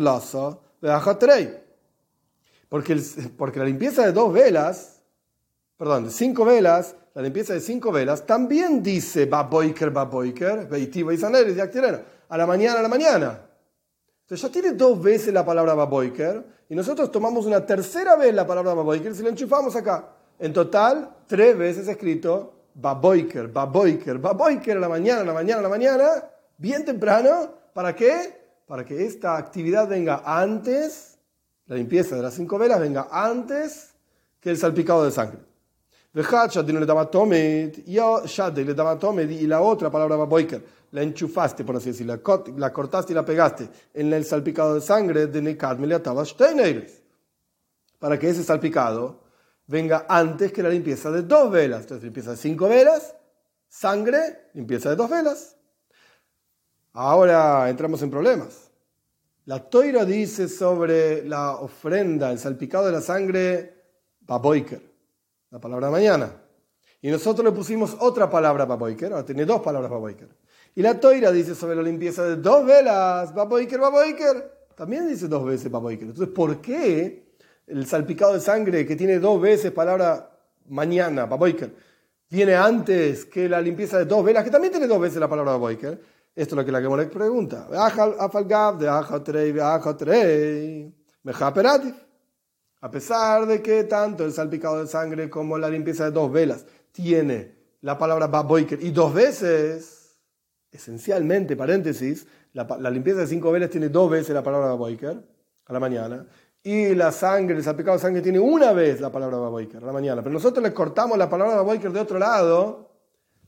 Lazo, 0.00 0.62
de 0.80 1.14
Trey. 1.18 1.61
Porque, 2.72 2.96
porque 3.36 3.58
la 3.58 3.66
limpieza 3.66 4.06
de 4.06 4.12
dos 4.12 4.32
velas, 4.32 5.02
perdón, 5.76 6.06
de 6.06 6.10
cinco 6.10 6.42
velas, 6.46 6.96
la 7.12 7.20
limpieza 7.20 7.52
de 7.52 7.60
cinco 7.60 7.92
velas, 7.92 8.24
también 8.24 8.82
dice 8.82 9.26
Baboiker, 9.26 9.90
Baboiker, 9.90 10.68
Beitiba 10.68 11.12
y 11.12 11.18
Saneres, 11.18 11.58
a 12.30 12.38
la 12.38 12.46
mañana, 12.46 12.78
a 12.78 12.82
la 12.82 12.88
mañana. 12.88 13.40
Entonces 14.22 14.40
ya 14.40 14.50
tiene 14.50 14.72
dos 14.74 15.02
veces 15.02 15.34
la 15.34 15.44
palabra 15.44 15.74
baboiker 15.74 16.46
y 16.70 16.74
nosotros 16.74 17.12
tomamos 17.12 17.44
una 17.44 17.66
tercera 17.66 18.16
vez 18.16 18.34
la 18.34 18.46
palabra 18.46 18.72
baboiker 18.72 19.12
y 19.12 19.16
se 19.16 19.22
la 19.22 19.28
enchufamos 19.28 19.76
acá. 19.76 20.08
En 20.38 20.54
total, 20.54 21.14
tres 21.26 21.58
veces 21.58 21.86
escrito 21.88 22.54
baboiker, 22.72 23.48
baboiker, 23.48 24.16
baboiker 24.16 24.78
a 24.78 24.80
la 24.80 24.88
mañana, 24.88 25.20
a 25.20 25.24
la 25.24 25.34
mañana, 25.34 25.58
a 25.58 25.62
la 25.64 25.68
mañana, 25.68 26.04
bien 26.56 26.86
temprano. 26.86 27.52
¿Para 27.74 27.94
qué? 27.94 28.34
Para 28.66 28.82
que 28.82 29.04
esta 29.04 29.36
actividad 29.36 29.86
venga 29.88 30.22
antes, 30.24 31.11
la 31.66 31.76
limpieza 31.76 32.16
de 32.16 32.22
las 32.22 32.34
cinco 32.34 32.58
velas 32.58 32.80
venga 32.80 33.08
antes 33.10 33.90
que 34.40 34.50
el 34.50 34.56
salpicado 34.56 35.04
de 35.04 35.10
sangre. 35.10 35.40
Y 36.14 36.18
la 39.46 39.62
otra 39.62 39.90
palabra 39.90 40.16
baboiker 40.16 40.62
la 40.92 41.02
enchufaste, 41.02 41.64
por 41.64 41.76
así 41.76 41.90
decirlo, 41.90 42.20
la 42.56 42.72
cortaste 42.72 43.12
y 43.12 43.14
la 43.14 43.24
pegaste 43.24 43.68
en 43.94 44.12
el 44.12 44.24
salpicado 44.24 44.74
de 44.74 44.82
sangre 44.82 45.26
de 45.26 45.40
Nekad 45.40 45.78
Para 47.98 48.18
que 48.18 48.28
ese 48.28 48.44
salpicado 48.44 49.22
venga 49.66 50.04
antes 50.06 50.52
que 50.52 50.62
la 50.62 50.68
limpieza 50.68 51.10
de 51.10 51.22
dos 51.22 51.50
velas. 51.50 51.82
Entonces, 51.82 52.04
limpieza 52.04 52.32
de 52.32 52.36
cinco 52.36 52.68
velas, 52.68 53.14
sangre, 53.68 54.50
limpieza 54.52 54.90
de 54.90 54.96
dos 54.96 55.08
velas. 55.08 55.56
Ahora 56.92 57.70
entramos 57.70 58.02
en 58.02 58.10
problemas. 58.10 58.70
La 59.46 59.58
toira 59.58 60.04
dice 60.04 60.48
sobre 60.48 61.24
la 61.24 61.56
ofrenda, 61.56 62.30
el 62.30 62.38
salpicado 62.38 62.86
de 62.86 62.92
la 62.92 63.00
sangre, 63.00 63.74
baboiker, 64.20 64.80
la 65.50 65.60
palabra 65.60 65.90
mañana. 65.90 66.32
Y 67.00 67.10
nosotros 67.10 67.44
le 67.44 67.50
pusimos 67.50 67.96
otra 67.98 68.30
palabra 68.30 68.66
baboiker, 68.66 69.12
ahora 69.12 69.26
tiene 69.26 69.44
dos 69.44 69.60
palabras 69.60 69.90
baboiker. 69.90 70.28
Y 70.76 70.82
la 70.82 71.00
toira 71.00 71.32
dice 71.32 71.56
sobre 71.56 71.74
la 71.74 71.82
limpieza 71.82 72.22
de 72.22 72.36
dos 72.36 72.64
velas, 72.64 73.34
baboiker, 73.34 73.80
baboiker. 73.80 74.68
También 74.76 75.08
dice 75.08 75.26
dos 75.26 75.44
veces 75.44 75.68
baboiker. 75.68 76.06
Entonces, 76.06 76.32
¿por 76.32 76.60
qué 76.60 77.34
el 77.66 77.84
salpicado 77.86 78.34
de 78.34 78.40
sangre 78.40 78.86
que 78.86 78.94
tiene 78.94 79.18
dos 79.18 79.40
veces 79.40 79.72
palabra 79.72 80.38
mañana, 80.68 81.26
baboiker, 81.26 81.74
viene 82.30 82.54
antes 82.54 83.24
que 83.24 83.48
la 83.48 83.60
limpieza 83.60 83.98
de 83.98 84.04
dos 84.04 84.24
velas, 84.24 84.44
que 84.44 84.50
también 84.50 84.70
tiene 84.70 84.86
dos 84.86 85.00
veces 85.00 85.18
la 85.18 85.28
palabra 85.28 85.52
baboiker? 85.52 86.11
Esto 86.34 86.54
es 86.54 86.56
lo 86.56 86.64
que 86.64 86.72
la 86.72 86.80
que 86.80 87.06
pregunta. 87.06 87.68
A 92.80 92.90
pesar 92.90 93.46
de 93.46 93.62
que 93.62 93.84
tanto 93.84 94.24
el 94.24 94.32
salpicado 94.32 94.80
de 94.80 94.86
sangre 94.88 95.28
como 95.28 95.58
la 95.58 95.68
limpieza 95.68 96.04
de 96.06 96.10
dos 96.10 96.32
velas 96.32 96.64
tiene 96.90 97.54
la 97.82 97.98
palabra 97.98 98.26
baboiker 98.28 98.82
y 98.82 98.90
dos 98.90 99.12
veces, 99.12 100.18
esencialmente, 100.70 101.54
paréntesis, 101.54 102.26
la, 102.54 102.90
limpieza 102.90 103.20
de 103.20 103.26
cinco 103.26 103.52
velas 103.52 103.70
tiene 103.70 103.88
dos 103.88 104.10
veces 104.10 104.34
la 104.34 104.42
palabra 104.42 104.72
boiker 104.72 105.22
a 105.66 105.72
la 105.72 105.80
mañana, 105.80 106.26
y 106.62 106.94
la 106.94 107.12
sangre, 107.12 107.56
el 107.56 107.64
salpicado 107.64 107.96
de 107.96 108.02
sangre 108.02 108.22
tiene 108.22 108.38
una 108.38 108.72
vez 108.72 109.00
la 109.00 109.10
palabra 109.10 109.36
baboiker, 109.36 109.82
la 109.82 109.92
mañana. 109.92 110.22
Pero 110.22 110.32
nosotros 110.32 110.62
le 110.62 110.72
cortamos 110.72 111.18
la 111.18 111.28
palabra 111.28 111.56
baboiker 111.56 111.90
de 111.92 112.00
otro 112.00 112.18
lado, 112.18 112.90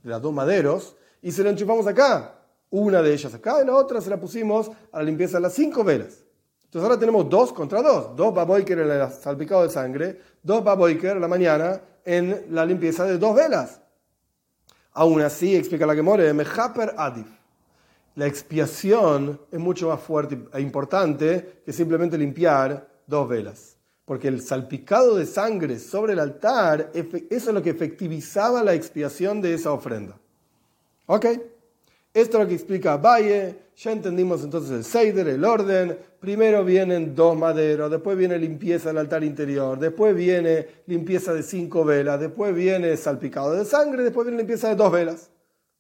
de 0.03 0.11
las 0.11 0.21
dos 0.21 0.33
maderos, 0.33 0.97
y 1.23 1.31
se 1.31 1.45
la 1.45 1.51
enchufamos 1.51 1.87
acá. 1.87 2.44
Una 2.77 3.03
de 3.03 3.13
ellas 3.13 3.33
acá 3.33 3.63
y 3.63 3.67
la 3.67 3.77
otra 3.77 4.01
se 4.01 4.11
la 4.11 4.19
pusimos 4.19 4.69
a 4.91 4.99
la 4.99 5.05
limpieza 5.05 5.37
de 5.37 5.43
las 5.43 5.53
cinco 5.53 5.85
velas. 5.85 6.25
Entonces 6.65 6.83
ahora 6.83 6.99
tenemos 6.99 7.31
dos 7.31 7.53
contra 7.53 7.81
dos. 7.81 8.17
Dos 8.17 8.35
baboiker 8.35 8.81
en 8.81 8.91
el 8.91 9.13
salpicado 9.13 9.63
de 9.63 9.71
sangre, 9.71 10.21
dos 10.43 10.65
baboiker 10.65 11.17
a 11.17 11.21
la 11.21 11.29
mañana 11.29 11.81
en 12.05 12.47
la 12.51 12.67
limpieza 12.67 13.05
de 13.05 13.17
dos 13.17 13.37
velas. 13.37 13.81
Aún 14.93 15.21
así, 15.21 15.55
explica 15.55 15.87
la 15.87 15.95
que 15.95 16.03
more, 16.03 16.33
mejaper 16.33 16.97
adif. 16.99 17.29
La 18.17 18.27
expiación 18.27 19.41
es 19.53 19.61
mucho 19.61 19.91
más 19.91 20.01
fuerte 20.01 20.37
e 20.53 20.61
importante 20.61 21.63
que 21.65 21.73
simplemente 21.73 22.19
limpiar 22.19 22.89
dos 23.07 23.29
velas. 23.29 23.77
Porque 24.05 24.27
el 24.27 24.43
salpicado 24.43 25.15
de 25.15 25.27
sangre 25.27 25.79
sobre 25.79 26.15
el 26.15 26.19
altar, 26.19 26.91
eso 26.93 27.51
es 27.51 27.55
lo 27.55 27.63
que 27.63 27.71
efectivizaba 27.71 28.65
la 28.65 28.75
expiación 28.75 29.41
de 29.41 29.55
esa 29.55 29.71
ofrenda. 29.71 30.19
¿Ok? 31.07 31.27
Esto 32.15 32.39
es 32.39 32.45
lo 32.45 32.49
que 32.49 32.55
explica 32.55 32.97
Valle. 32.97 33.65
Ya 33.77 33.91
entendimos 33.91 34.45
entonces 34.45 34.71
el 34.71 34.85
Seider, 34.85 35.27
el 35.27 35.45
orden. 35.45 35.99
Primero 36.21 36.65
vienen 36.65 37.13
dos 37.13 37.37
maderos, 37.37 37.91
después 37.91 38.17
viene 38.17 38.39
limpieza 38.39 38.91
del 38.91 38.99
altar 38.99 39.25
interior, 39.25 39.77
después 39.79 40.15
viene 40.15 40.69
limpieza 40.87 41.35
de 41.35 41.43
cinco 41.43 41.85
velas, 41.85 42.21
después 42.21 42.55
viene 42.55 42.97
salpicado 42.97 43.53
de 43.53 43.65
sangre, 43.65 44.05
después 44.05 44.27
viene 44.27 44.39
limpieza 44.39 44.69
de 44.69 44.77
dos 44.77 44.93
velas. 44.93 45.31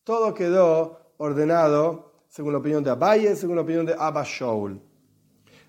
Todo 0.03 0.35
quedó 0.35 1.13
ordenado 1.19 2.13
según 2.29 2.53
la 2.53 2.59
opinión 2.59 2.83
de 2.83 2.91
Abaye, 2.91 3.37
según 3.37 3.55
la 3.55 3.63
opinión 3.63 3.87
de 3.87 3.95
Abba 3.97 4.25
Shaul. 4.27 4.81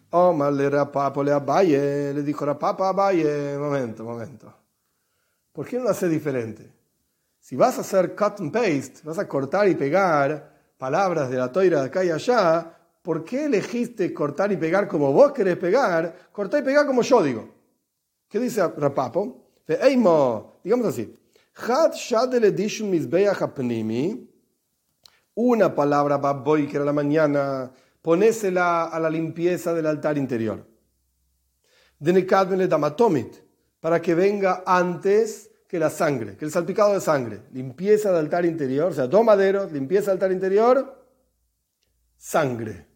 Omar 0.09 0.51
le 0.51 0.67
rapapo 0.67 1.23
le 1.23 1.31
Abaye, 1.31 2.11
le 2.11 2.23
dijo 2.23 2.43
rapapa 2.43 2.89
Abaye, 2.89 3.55
momento, 3.59 4.03
momento. 4.03 4.51
¿Por 5.53 5.67
qué 5.67 5.77
no 5.77 5.83
lo 5.83 5.89
hace 5.91 6.09
diferente? 6.09 6.73
Si 7.39 7.55
vas 7.55 7.77
a 7.77 7.81
hacer 7.81 8.15
cut 8.15 8.39
and 8.39 8.51
paste, 8.51 9.01
vas 9.03 9.19
a 9.19 9.27
cortar 9.27 9.69
y 9.69 9.75
pegar 9.75 10.54
palabras 10.77 11.29
de 11.29 11.37
la 11.37 11.51
toira 11.51 11.81
de 11.81 11.87
acá 11.87 12.03
y 12.03 12.09
allá, 12.09 12.77
¿por 13.01 13.23
qué 13.23 13.45
elegiste 13.45 14.13
cortar 14.13 14.51
y 14.51 14.57
pegar 14.57 14.87
como 14.87 15.11
vos 15.11 15.31
querés 15.31 15.57
pegar? 15.57 16.29
Cortar 16.31 16.61
y 16.61 16.65
pegar 16.65 16.85
como 16.85 17.01
yo 17.01 17.23
digo. 17.23 17.49
¿Qué 18.27 18.39
dice 18.39 18.67
Rapapo? 18.67 19.51
Digamos 19.67 20.87
así. 20.87 21.15
Una 25.35 25.75
palabra 25.75 26.17
baboy 26.17 26.67
que 26.67 26.75
era 26.75 26.85
la 26.85 26.93
mañana, 26.93 27.71
ponésela 28.01 28.85
a 28.85 28.99
la 28.99 29.09
limpieza 29.09 29.73
del 29.73 29.85
altar 29.85 30.17
interior. 30.17 30.65
damatomit, 31.99 33.35
para 33.79 34.01
que 34.01 34.15
venga 34.15 34.63
antes 34.65 35.44
que 35.67 35.79
la 35.79 35.89
sangre, 35.89 36.37
que 36.37 36.45
el 36.45 36.51
salpicado 36.51 36.93
de 36.93 37.01
sangre, 37.01 37.41
limpieza 37.51 38.09
del 38.09 38.19
altar 38.19 38.45
interior, 38.45 38.91
o 38.91 38.93
sea, 38.93 39.07
dos 39.07 39.23
maderos, 39.23 39.71
limpieza 39.71 40.11
del 40.11 40.17
altar 40.17 40.31
interior, 40.31 41.05
sangre, 42.17 42.87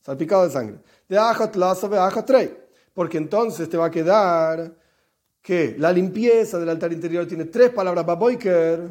salpicado 0.00 0.44
de 0.44 0.50
sangre. 0.50 0.78
De 1.08 2.22
trey, 2.26 2.56
porque 2.94 3.18
entonces 3.18 3.68
te 3.68 3.76
va 3.76 3.86
a 3.86 3.90
quedar 3.90 4.74
que 5.42 5.76
la 5.78 5.92
limpieza 5.92 6.58
del 6.58 6.70
altar 6.70 6.92
interior 6.92 7.26
tiene 7.26 7.44
tres 7.44 7.70
palabras 7.70 8.04
baboiker 8.04 8.90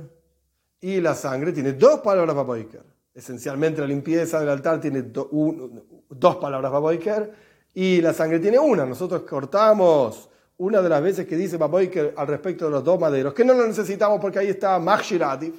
y 0.80 1.02
la 1.02 1.16
sangre 1.16 1.52
tiene 1.52 1.74
dos 1.74 2.00
palabras 2.00 2.36
baboiker. 2.36 2.84
Esencialmente 3.14 3.82
la 3.82 3.88
limpieza 3.88 4.40
del 4.40 4.50
altar 4.50 4.80
tiene 4.80 5.02
dos 5.02 6.36
palabras 6.38 6.72
baboiker 6.72 7.34
y 7.74 8.00
la 8.02 8.14
sangre 8.14 8.40
tiene 8.40 8.60
una. 8.60 8.86
Nosotros 8.86 9.24
cortamos 9.24 10.30
una 10.58 10.82
de 10.82 10.90
las 10.90 11.02
veces 11.02 11.28
que 11.28 11.36
dice 11.36 11.58
que 11.92 12.14
al 12.16 12.28
respecto 12.28 12.66
de 12.66 12.72
los 12.72 12.84
dos 12.84 13.00
maderos, 13.00 13.34
que 13.34 13.44
no 13.44 13.54
lo 13.54 13.68
necesitamos 13.68 14.20
porque 14.20 14.40
ahí 14.40 14.48
está 14.48 14.80
Machshiratif, 14.80 15.54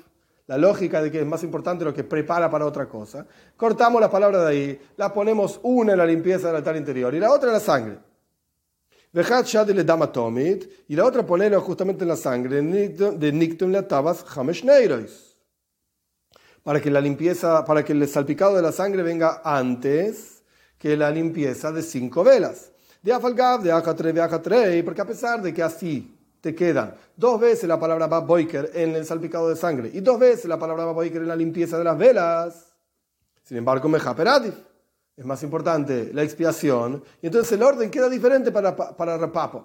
la 0.47 0.57
lógica 0.57 1.03
de 1.03 1.11
que 1.11 1.21
es 1.21 1.27
más 1.27 1.43
importante 1.43 1.85
lo 1.85 1.93
que 1.93 2.05
prepara 2.05 2.49
para 2.49 2.65
otra 2.65 2.89
cosa. 2.89 3.27
Cortamos 3.57 4.01
la 4.01 4.11
palabra 4.11 4.45
de 4.45 4.51
ahí, 4.51 4.81
la 4.97 5.13
ponemos 5.13 5.61
una 5.63 5.93
en 5.93 5.99
la 5.99 6.07
limpieza 6.07 6.47
del 6.47 6.57
altar 6.57 6.77
interior 6.77 7.15
y 7.15 7.21
la 7.21 7.33
otra 7.33 7.49
en 7.49 7.55
la 7.55 7.61
sangre. 7.61 7.99
Y 10.89 10.95
la 10.95 11.05
otra 11.05 11.25
ponerlo 11.25 11.61
justamente 11.61 12.05
en 12.05 12.09
la 12.09 12.17
sangre 12.17 12.61
de 12.63 13.33
Nictum 13.33 13.73
la 13.73 13.89
tabas 13.89 14.25
Para 16.63 16.81
que 16.81 16.91
la 16.91 17.01
limpieza, 17.01 17.65
para 17.65 17.85
que 17.85 17.93
el 17.93 18.07
salpicado 18.09 18.57
de 18.57 18.63
la 18.63 18.73
sangre 18.73 19.03
venga 19.03 19.41
antes 19.43 20.43
que 20.79 20.97
la 20.97 21.11
limpieza 21.11 21.73
de 21.73 21.83
cinco 21.83 22.25
velas 22.25 22.73
de 23.07 23.13
Afalgav, 23.13 23.63
de 23.63 23.71
Ajatrei, 23.71 24.13
de 24.13 24.21
Ajatrei, 24.21 24.83
porque 24.83 25.01
a 25.01 25.05
pesar 25.05 25.41
de 25.41 25.55
que 25.55 25.63
así 25.63 26.13
te 26.41 26.57
quedan 26.57 26.93
dos 27.17 27.39
veces 27.39 27.69
la 27.69 27.79
palabra 27.79 28.09
Boiker 28.09 28.73
en 28.75 28.97
el 28.97 29.07
salpicado 29.07 29.49
de 29.49 29.55
sangre 29.55 29.93
y 29.95 30.01
dos 30.01 30.19
veces 30.19 30.47
la 30.47 30.59
palabra 30.59 30.87
Boiker 30.87 31.23
en 31.23 31.29
la 31.29 31.37
limpieza 31.37 31.79
de 31.79 31.85
las 31.85 31.97
velas, 31.97 32.75
sin 33.45 33.59
embargo, 33.59 33.89
Mejaperadif 33.89 34.55
es 35.17 35.25
más 35.25 35.41
importante 35.45 36.11
la 36.13 36.25
expiación, 36.25 37.05
y 37.23 37.27
entonces 37.27 37.53
el 37.53 37.63
orden 37.63 37.93
queda 37.93 38.09
diferente 38.09 38.51
para, 38.51 38.75
para 38.75 39.17
Repapo. 39.17 39.65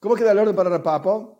¿Cómo 0.00 0.14
queda 0.14 0.32
el 0.32 0.38
orden 0.38 0.56
para 0.56 0.70
Repapo? 0.70 1.38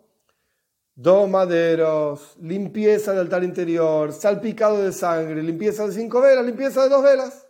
Dos 0.93 1.27
maderos, 1.27 2.37
limpieza 2.39 3.13
del 3.13 3.21
altar 3.21 3.43
interior, 3.43 4.13
salpicado 4.13 4.83
de 4.83 4.91
sangre, 4.91 5.41
limpieza 5.41 5.87
de 5.87 5.93
cinco 5.93 6.21
velas, 6.21 6.45
limpieza 6.45 6.83
de 6.83 6.89
dos 6.89 7.01
velas. 7.01 7.47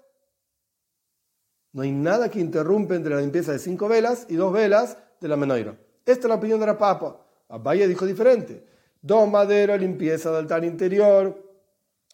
No 1.73 1.83
hay 1.83 1.91
nada 1.91 2.29
que 2.29 2.39
interrumpe 2.39 2.95
entre 2.95 3.15
la 3.15 3.21
limpieza 3.21 3.53
de 3.53 3.59
cinco 3.59 3.87
velas 3.87 4.25
y 4.29 4.35
dos 4.35 4.51
velas 4.51 4.97
de 5.19 5.27
la 5.27 5.37
menoira. 5.37 5.77
Esta 6.05 6.27
es 6.27 6.29
la 6.29 6.35
opinión 6.35 6.59
de 6.59 6.65
la 6.65 6.77
papa. 6.77 7.25
Abaya 7.47 7.87
dijo 7.87 8.05
diferente. 8.05 8.65
Dos 9.01 9.29
maderos, 9.29 9.79
limpieza 9.79 10.29
del 10.29 10.39
altar 10.39 10.63
interior, 10.65 11.41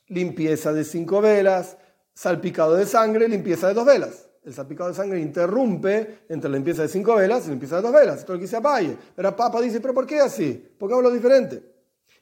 limpieza 0.08 0.72
de 0.74 0.84
cinco 0.84 1.22
velas, 1.22 1.78
salpicado 2.14 2.76
de 2.76 2.86
sangre, 2.86 3.28
limpieza 3.28 3.68
de 3.68 3.74
dos 3.74 3.86
velas. 3.86 4.30
El 4.44 4.54
salpicado 4.54 4.90
de 4.90 4.96
sangre 4.96 5.20
interrumpe 5.20 6.20
entre 6.30 6.50
la 6.50 6.56
limpieza 6.56 6.84
de 6.84 6.88
cinco 6.88 7.16
velas 7.16 7.44
y 7.44 7.48
la 7.48 7.52
limpieza 7.52 7.78
de 7.78 7.82
dos 7.82 7.92
velas. 7.92 8.20
Esto 8.20 8.34
es 8.34 8.36
lo 8.36 8.40
que 8.40 8.46
dice 8.46 8.56
Abaye. 8.58 8.98
Pero 9.16 9.36
Papa 9.36 9.60
dice, 9.60 9.82
¿pero 9.82 9.94
por 9.94 10.06
qué 10.06 10.20
así? 10.20 10.54
¿Por 10.78 10.88
qué 10.88 10.96
hablo 10.96 11.12
diferente? 11.12 11.64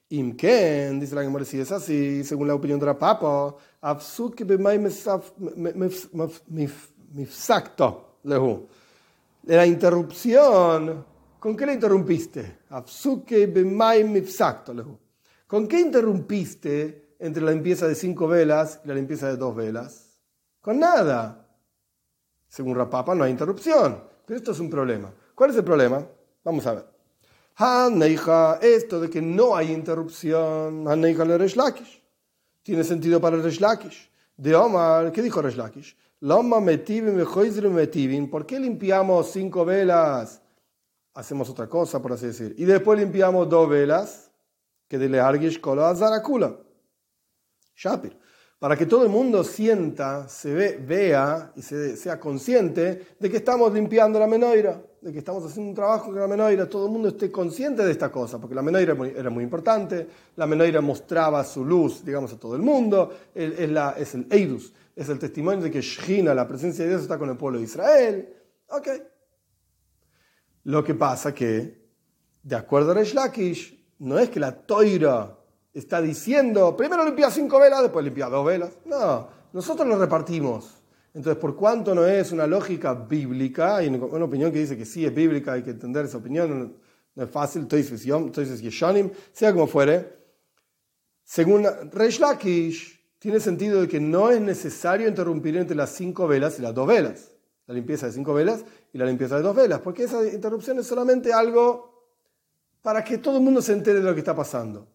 Imken, 0.10 1.00
dice 1.00 1.16
la 1.16 1.24
Gemara, 1.24 1.46
si 1.46 1.60
es 1.60 1.72
así, 1.72 2.24
según 2.24 2.48
la 2.48 2.56
opinión 2.56 2.80
de 2.80 2.86
la 2.86 2.98
Papa, 2.98 3.56
mifsacto 7.16 8.20
lehu. 8.24 8.68
La 9.46 9.66
interrupción, 9.66 11.06
¿con 11.40 11.56
qué 11.56 11.66
la 11.66 11.74
interrumpiste? 11.74 12.60
lehu. 14.74 15.00
¿Con 15.48 15.68
qué 15.68 15.80
interrumpiste 15.80 17.16
entre 17.20 17.44
la 17.44 17.52
limpieza 17.52 17.88
de 17.88 17.96
cinco 17.96 18.28
velas 18.28 18.82
y 18.84 18.88
la 18.88 18.96
limpieza 18.96 19.28
de 19.28 19.38
dos 19.38 19.56
velas? 19.56 20.20
Con 20.62 20.80
nada. 20.80 21.48
Según 22.48 22.76
Rapapa 22.76 23.14
no 23.16 23.24
hay 23.24 23.32
interrupción. 23.32 24.04
Pero 24.26 24.38
esto 24.38 24.52
es 24.52 24.60
un 24.60 24.70
problema. 24.70 25.14
¿Cuál 25.36 25.52
es 25.52 25.56
el 25.58 25.64
problema? 25.64 26.06
Vamos 26.44 26.66
a 26.66 26.74
ver. 26.74 26.86
Haneija, 27.58 28.60
esto 28.62 29.00
de 29.00 29.10
que 29.10 29.22
no 29.22 29.56
hay 29.56 29.72
interrupción, 29.72 30.88
Haneija 30.88 31.24
le 31.24 31.38
Resh 31.38 31.56
Tiene 32.64 32.84
sentido 32.84 33.22
para 33.22 33.38
Resh 33.38 33.62
De 34.36 34.56
Omar, 34.56 35.12
¿qué 35.12 35.22
dijo 35.22 35.42
Resh 35.42 35.56
¿Por 38.32 38.48
qué 38.48 38.60
limpiamos 38.60 39.30
cinco 39.30 39.64
velas? 39.64 40.42
Hacemos 41.14 41.52
otra 41.52 41.70
cosa, 41.70 42.02
por 42.02 42.14
así 42.14 42.26
decir. 42.26 42.56
Y 42.58 42.66
después 42.66 42.98
limpiamos 42.98 43.48
dos 43.48 43.70
velas, 43.70 44.32
que 44.88 44.98
de 44.98 45.08
Leargish 45.08 45.62
Kolo 45.62 45.86
Azarakula. 45.86 46.58
Shapir. 47.76 48.18
Para 48.58 48.76
que 48.76 48.88
todo 48.88 49.04
el 49.04 49.10
mundo 49.10 49.44
sienta, 49.44 50.28
se 50.28 50.52
ve, 50.52 50.78
vea 50.84 51.52
y 51.56 51.62
se, 51.62 51.96
sea 51.96 52.20
consciente 52.20 53.16
de 53.20 53.30
que 53.30 53.38
estamos 53.38 53.72
limpiando 53.72 54.18
la 54.18 54.26
menoira, 54.26 54.82
de 55.02 55.14
que 55.14 55.20
estamos 55.20 55.46
haciendo 55.46 55.70
un 55.70 55.76
trabajo 55.76 56.06
con 56.06 56.16
la 56.16 56.28
menoira, 56.28 56.68
todo 56.68 56.88
el 56.88 56.92
mundo 56.92 57.10
esté 57.10 57.32
consciente 57.32 57.86
de 57.86 57.92
esta 57.92 58.12
cosa, 58.12 58.40
porque 58.40 58.56
la 58.56 58.64
menoira 58.64 58.98
era 59.16 59.30
muy 59.30 59.44
importante, 59.44 60.08
la 60.38 60.48
menoira 60.48 60.82
mostraba 60.82 61.44
su 61.44 61.64
luz, 61.64 62.04
digamos, 62.04 62.34
a 62.34 62.40
todo 62.40 62.56
el 62.56 62.64
mundo, 62.64 63.14
es, 63.36 63.60
es 63.60 64.16
el 64.16 64.26
Eidus, 64.32 64.74
es 64.96 65.10
el 65.10 65.20
testimonio 65.20 65.62
de 65.62 65.72
que 65.72 65.82
Shina, 65.82 66.34
la 66.34 66.48
presencia 66.48 66.86
de 66.86 66.92
Dios, 66.92 67.02
está 67.02 67.18
con 67.18 67.30
el 67.30 67.38
pueblo 67.38 67.60
de 67.60 67.66
Israel. 67.66 68.34
Ok. 68.70 68.88
Lo 70.64 70.84
que 70.84 70.96
pasa 70.96 71.34
que, 71.34 71.86
de 72.42 72.56
acuerdo 72.56 72.92
a 72.92 72.96
Resh 72.96 73.14
Lakish, 73.14 73.86
no 74.00 74.18
es 74.18 74.30
que 74.30 74.40
la 74.40 74.54
toira 74.66 75.38
está 75.74 76.02
diciendo, 76.02 76.76
primero 76.78 77.04
limpia 77.04 77.30
cinco 77.30 77.60
velas, 77.60 77.82
después 77.82 78.06
limpia 78.06 78.28
dos 78.28 78.46
velas. 78.46 78.78
No, 78.86 79.28
nosotros 79.52 79.88
lo 79.88 79.98
repartimos. 79.98 80.82
Entonces, 81.14 81.40
por 81.40 81.56
cuanto 81.56 81.94
no 81.94 82.06
es 82.06 82.32
una 82.32 82.48
lógica 82.48 82.94
bíblica, 82.94 83.78
hay 83.78 83.88
una 83.88 84.26
opinión 84.26 84.52
que 84.52 84.60
dice 84.60 84.78
que 84.78 84.86
sí 84.86 85.06
es 85.06 85.14
bíblica, 85.14 85.54
hay 85.54 85.64
que 85.64 85.72
entender 85.72 86.06
esa 86.06 86.18
opinión, 86.18 86.78
no, 87.16 87.24
es 87.24 87.30
fácil, 87.30 87.62
entonces 87.62 88.62
Yeshanim, 88.62 89.12
sea 89.32 89.54
como 89.54 89.68
fuere, 89.68 90.14
según 91.24 91.66
Resh 91.92 92.20
Lakish, 92.20 92.95
tiene 93.20 93.40
sentido 93.40 93.82
de 93.82 93.88
que 93.88 94.00
no 94.00 94.30
es 94.30 94.42
necesario 94.42 95.08
interrumpir 95.08 95.58
entre 95.58 95.76
las 95.76 95.92
cinco 95.92 96.28
velas 96.28 96.60
y 96.60 96.62
las 96.62 96.74
dos 96.74 96.88
velas. 96.88 97.32
la 97.68 97.74
limpieza 97.74 98.06
de 98.06 98.12
cinco 98.12 98.34
velas 98.34 98.64
y 98.94 98.98
la 98.98 99.06
limpieza 99.06 99.38
de 99.38 99.42
dos 99.42 99.56
velas, 99.56 99.80
porque 99.80 100.04
esa 100.04 100.24
interrupción 100.24 100.78
es 100.78 100.86
solamente 100.86 101.34
algo 101.34 101.96
para 102.84 103.04
que 103.04 103.18
todo 103.18 103.38
el 103.38 103.44
mundo 103.44 103.62
se 103.62 103.74
entere 103.74 104.00
de 104.00 104.06
lo 104.06 104.14
que 104.14 104.20
está 104.20 104.36
pasando. 104.36 104.88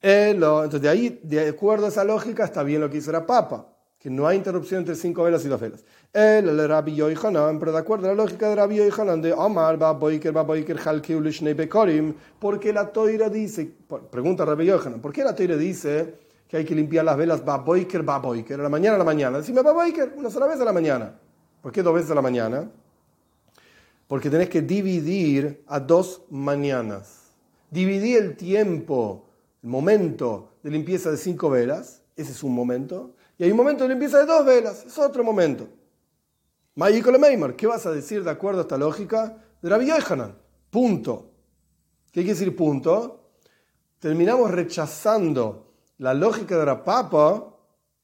Entonces, 0.00 0.80
de 0.80 0.88
ahí, 0.88 1.20
de 1.22 1.48
acuerdo 1.48 1.86
a 1.86 1.88
esa 1.90 2.04
lógica, 2.04 2.44
está 2.44 2.62
bien 2.62 2.80
lo 2.80 2.88
que 2.88 2.98
hizo 2.98 3.12
la 3.12 3.26
Papa, 3.26 3.68
que 3.98 4.08
no 4.08 4.26
hay 4.26 4.38
interrupción 4.38 4.80
entre 4.80 4.94
cinco 4.94 5.22
velas 5.22 5.44
y 5.44 5.48
dos 5.48 5.60
velas. 5.60 5.84
El, 6.12 6.68
Rabbi 6.68 6.94
Yohanan, 6.94 7.58
pero 7.58 7.72
de 7.72 7.78
acuerdo 7.78 8.06
a 8.06 8.08
la 8.10 8.14
lógica 8.14 8.48
de 8.48 8.56
Rabbi 8.56 8.76
Yohanan, 8.76 9.20
de 9.20 9.32
Omar, 9.32 9.78
ba 9.78 9.92
boiker, 9.92 10.32
ba 10.32 10.42
boiker, 10.42 10.76
bekorim, 11.54 12.14
porque 12.38 12.72
la 12.72 12.90
toira 12.90 13.28
dice, 13.28 13.70
pregunta 14.10 14.44
Rabbi 14.44 14.66
Yohanan, 14.66 15.00
¿por 15.00 15.12
qué 15.12 15.24
la 15.24 15.34
toira 15.34 15.56
dice 15.56 16.23
que 16.54 16.58
hay 16.58 16.64
que 16.64 16.74
limpiar 16.76 17.04
las 17.04 17.16
velas 17.16 17.44
ba 17.44 17.58
boiker, 17.58 18.04
ba 18.04 18.20
boiker, 18.20 18.60
a 18.60 18.62
la 18.62 18.68
mañana 18.68 18.94
a 18.94 18.98
la 18.98 19.04
mañana? 19.04 19.38
Decime 19.38 19.60
ba 19.60 19.72
boiker, 19.72 20.14
una 20.16 20.30
sola 20.30 20.46
vez 20.46 20.60
a 20.60 20.64
la 20.64 20.72
mañana. 20.72 21.18
¿Por 21.60 21.72
qué 21.72 21.82
dos 21.82 21.92
veces 21.92 22.12
a 22.12 22.14
la 22.14 22.22
mañana? 22.22 22.70
Porque 24.06 24.30
tenés 24.30 24.48
que 24.48 24.62
dividir 24.62 25.64
a 25.66 25.80
dos 25.80 26.22
mañanas. 26.30 27.32
Dividir 27.72 28.18
el 28.18 28.36
tiempo 28.36 29.26
el 29.64 29.68
momento 29.68 30.52
de 30.62 30.70
limpieza 30.70 31.10
de 31.10 31.16
cinco 31.16 31.50
velas, 31.50 32.02
ese 32.14 32.30
es 32.30 32.44
un 32.44 32.54
momento, 32.54 33.16
y 33.36 33.42
hay 33.42 33.50
un 33.50 33.56
momento 33.56 33.82
de 33.82 33.90
limpieza 33.90 34.18
de 34.18 34.26
dos 34.26 34.46
velas, 34.46 34.84
es 34.86 34.96
otro 34.96 35.24
momento. 35.24 35.66
Meimar, 36.76 37.56
¿qué 37.56 37.66
vas 37.66 37.84
a 37.84 37.90
decir 37.90 38.22
de 38.22 38.30
acuerdo 38.30 38.60
a 38.60 38.62
esta 38.62 38.78
lógica? 38.78 39.42
De 39.60 39.68
Rabbi 39.68 39.86
Yohanan, 39.86 40.38
punto. 40.70 41.32
¿Qué 42.12 42.20
quiere 42.20 42.38
decir 42.38 42.54
punto? 42.54 43.30
Terminamos 43.98 44.52
rechazando 44.52 45.63
la 45.98 46.14
lógica 46.14 46.58
de 46.58 46.66
la 46.66 46.82
papa 46.82 47.50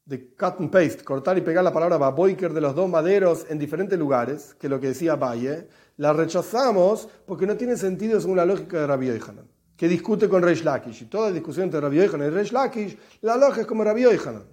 de 0.05 0.35
cut 0.35 0.61
and 0.61 0.71
paste, 0.71 1.05
cortar 1.05 1.39
y 1.39 1.41
pegar 1.41 1.63
la 1.63 1.73
palabra 1.73 1.97
baboiker 1.97 2.53
de 2.53 2.61
los 2.61 2.75
dos 2.75 2.89
maderos 2.89 3.47
en 3.49 3.59
diferentes 3.59 3.99
lugares, 3.99 4.55
que 4.59 4.69
lo 4.69 4.81
que 4.81 4.89
decía 4.89 5.17
Valle, 5.17 5.69
la 5.97 6.13
rechazamos 6.13 7.09
porque 7.27 7.47
no 7.47 7.57
tiene 7.57 7.77
sentido 7.77 8.21
según 8.21 8.37
la 8.37 8.47
lógica 8.47 8.81
de 8.81 8.87
Rabbi 8.87 9.07
Yohanan 9.07 9.49
que 9.81 9.89
discute 9.89 10.29
con 10.29 10.43
Reish 10.43 10.63
Lakish. 10.63 11.01
Y 11.01 11.05
toda 11.07 11.33
discusión 11.33 11.65
entre 11.65 11.81
Rabbi 11.81 11.97
Yohanan 11.97 12.27
y 12.27 12.31
Reish 12.31 12.53
Lakish, 12.53 12.99
la 13.23 13.39
lógica 13.39 13.63
es 13.63 13.67
como 13.67 13.83
Rabbi 13.83 14.03
Yohanan. 14.03 14.45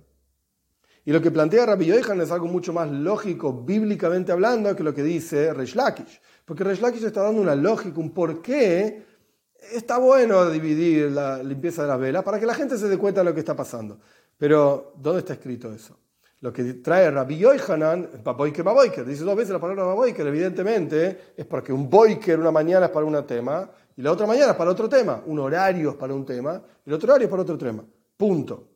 Y 1.04 1.12
lo 1.12 1.22
que 1.22 1.32
plantea 1.32 1.66
Rabbi 1.66 1.86
Yohanan 1.86 2.22
es 2.22 2.32
algo 2.32 2.48
mucho 2.48 2.72
más 2.72 2.90
lógico, 2.90 3.52
bíblicamente 3.52 4.32
hablando, 4.32 4.74
que 4.74 4.84
lo 4.84 4.94
que 4.94 5.04
dice 5.04 5.54
Reish 5.54 5.76
Lakish. 5.76 6.22
Porque 6.46 6.64
Reish 6.64 6.80
Lakish 6.80 7.04
está 7.04 7.24
dando 7.24 7.42
una 7.42 7.56
lógica, 7.56 8.00
un 8.00 8.14
porqué. 8.14 9.04
Está 9.74 9.98
bueno 9.98 10.50
dividir 10.50 11.12
la 11.12 11.42
limpieza 11.44 11.82
de 11.82 11.88
las 11.90 12.00
velas 12.00 12.24
para 12.24 12.40
que 12.40 12.46
la 12.46 12.54
gente 12.54 12.78
se 12.78 12.88
dé 12.88 12.98
cuenta 12.98 13.22
de 13.22 13.26
lo 13.26 13.34
que 13.34 13.42
está 13.42 13.56
pasando. 13.56 14.00
Pero, 14.38 14.94
¿dónde 14.98 15.20
está 15.20 15.34
escrito 15.34 15.74
eso? 15.74 15.98
Lo 16.42 16.54
que 16.54 16.76
trae 16.76 17.10
Rabbi 17.10 17.40
Yohanan, 17.40 18.10
Baboiker, 18.24 18.64
Baboiker, 18.64 19.04
dice 19.04 19.24
dos 19.24 19.36
veces 19.36 19.52
la 19.54 19.60
palabra 19.60 19.86
Baboiker, 19.86 20.28
evidentemente 20.28 21.34
es 21.36 21.46
porque 21.48 21.74
un 21.74 21.90
Boiker 21.90 22.40
una 22.40 22.52
mañana 22.52 22.86
es 22.86 22.92
para 22.92 23.06
un 23.06 23.26
tema 23.26 23.68
y 23.96 24.04
la 24.04 24.12
otra 24.12 24.28
mañana 24.28 24.52
es 24.52 24.58
para 24.58 24.70
otro 24.70 24.88
tema. 24.88 25.24
Un 25.26 25.40
horario 25.40 25.90
es 25.92 25.96
para 25.96 26.14
un 26.14 26.24
tema 26.24 26.62
y 26.86 26.90
el 26.90 26.94
otro 26.94 27.10
horario 27.10 27.26
es 27.26 27.32
para 27.32 27.42
otro 27.42 27.58
tema. 27.58 27.84
Punto. 28.16 28.68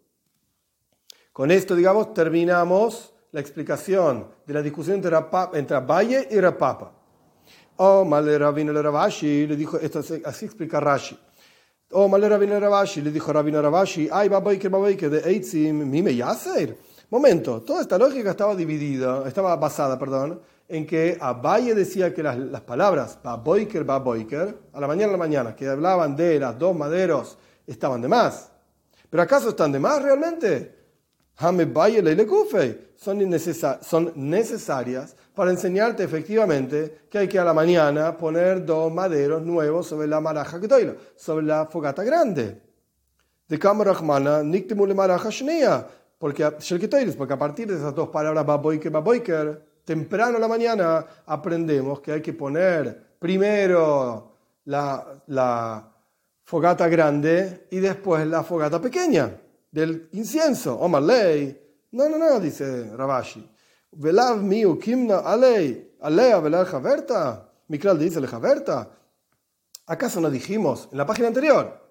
Con 1.32 1.52
esto, 1.52 1.76
digamos, 1.76 2.14
terminamos 2.14 3.14
la 3.32 3.40
explicación 3.40 4.28
de 4.46 4.54
la 4.54 4.62
discusión 4.62 4.96
entre, 4.96 5.16
entre 5.54 5.80
Valle 5.80 6.28
y 6.32 6.40
Rapapa. 6.40 6.92
Oh, 7.84 8.06
Male 8.06 8.38
Rabino 8.38 8.80
Ravashi, 8.80 9.48
le 9.48 9.56
dijo, 9.56 9.80
esto 9.80 10.04
así 10.26 10.46
explica 10.46 10.80
Rashi. 10.80 11.18
Oh, 11.94 12.08
Male 12.08 12.30
Rabino 12.30 12.60
Ravashi, 12.60 13.02
le 13.02 13.10
dijo 13.10 13.34
Rabino 13.34 13.60
Ravashi, 13.60 14.08
ay, 14.12 14.30
Baboiker, 14.30 14.70
Baboiker, 14.70 15.10
de 15.10 15.28
Eitzim, 15.28 15.90
Mime 15.90 16.14
Yaser. 16.14 16.78
Momento, 17.10 17.64
toda 17.64 17.82
esta 17.82 17.98
lógica 17.98 18.30
estaba 18.30 18.54
dividida, 18.56 19.28
estaba 19.28 19.56
basada, 19.56 19.98
perdón, 19.98 20.40
en 20.70 20.86
que 20.86 21.18
Abaye 21.20 21.74
decía 21.74 22.14
que 22.14 22.22
las, 22.22 22.38
las 22.38 22.62
palabras 22.62 23.18
Baboiker, 23.24 23.84
Baboiker, 23.84 24.60
a 24.74 24.80
la 24.80 24.86
mañana 24.86 25.08
a 25.08 25.12
la 25.14 25.18
mañana, 25.18 25.56
que 25.56 25.68
hablaban 25.68 26.16
de 26.16 26.40
las 26.40 26.60
dos 26.60 26.76
maderos, 26.76 27.40
estaban 27.66 28.00
de 28.00 28.08
más. 28.08 28.52
¿Pero 29.10 29.24
acaso 29.24 29.50
están 29.50 29.72
de 29.72 29.80
más 29.80 30.04
realmente? 30.04 30.76
Son 32.96 34.14
necesarias 34.16 35.16
para 35.34 35.52
enseñarte 35.52 36.04
efectivamente 36.04 37.06
que 37.10 37.20
hay 37.20 37.28
que 37.28 37.40
a 37.40 37.44
la 37.44 37.54
mañana 37.54 38.18
poner 38.18 38.66
dos 38.66 38.92
maderos 38.94 39.42
nuevos 39.44 39.88
sobre 39.88 40.08
la 40.08 40.20
maraja 40.20 40.60
que 40.60 40.68
sobre 41.16 41.46
la 41.46 41.66
fogata 41.66 42.04
grande. 42.04 42.62
De 43.48 43.60
Kamarachmana, 43.60 44.44
Niktimule 44.44 44.94
maraja 44.94 45.30
porque, 46.18 46.46
porque 47.18 47.34
a 47.34 47.38
partir 47.38 47.68
de 47.68 47.76
esas 47.76 47.96
dos 47.96 48.10
palabras 48.10 48.46
Baboiker, 48.46 48.92
Baboiker, 48.92 49.72
temprano 49.84 50.36
en 50.36 50.42
la 50.42 50.48
mañana 50.48 51.06
aprendemos 51.26 52.00
que 52.00 52.12
hay 52.14 52.22
que 52.22 52.34
poner 52.34 53.16
primero 53.20 54.32
la, 54.66 55.88
fogata 56.44 56.88
grande 56.88 57.68
y 57.72 57.80
después 57.80 58.28
la 58.28 58.44
fogata 58.44 58.82
pequeña 58.82 59.32
del 59.72 60.10
incienso. 60.14 60.78
Omar 60.80 61.04
ley. 61.04 61.58
No, 61.92 62.10
no, 62.10 62.18
no, 62.18 62.40
dice 62.40 62.90
Rabashi. 62.96 63.50
Velav 63.92 64.42
miu 64.42 64.78
kimna 64.80 65.20
alei, 65.20 65.92
alea 66.02 66.40
velav 66.40 66.66
javerta. 66.66 67.50
Mikral 67.68 68.00
dice 68.00 68.20
le. 68.20 68.28
¿Acaso 69.88 70.22
no 70.22 70.30
dijimos 70.30 70.88
en 70.92 70.98
la 70.98 71.06
página 71.06 71.28
anterior? 71.28 71.82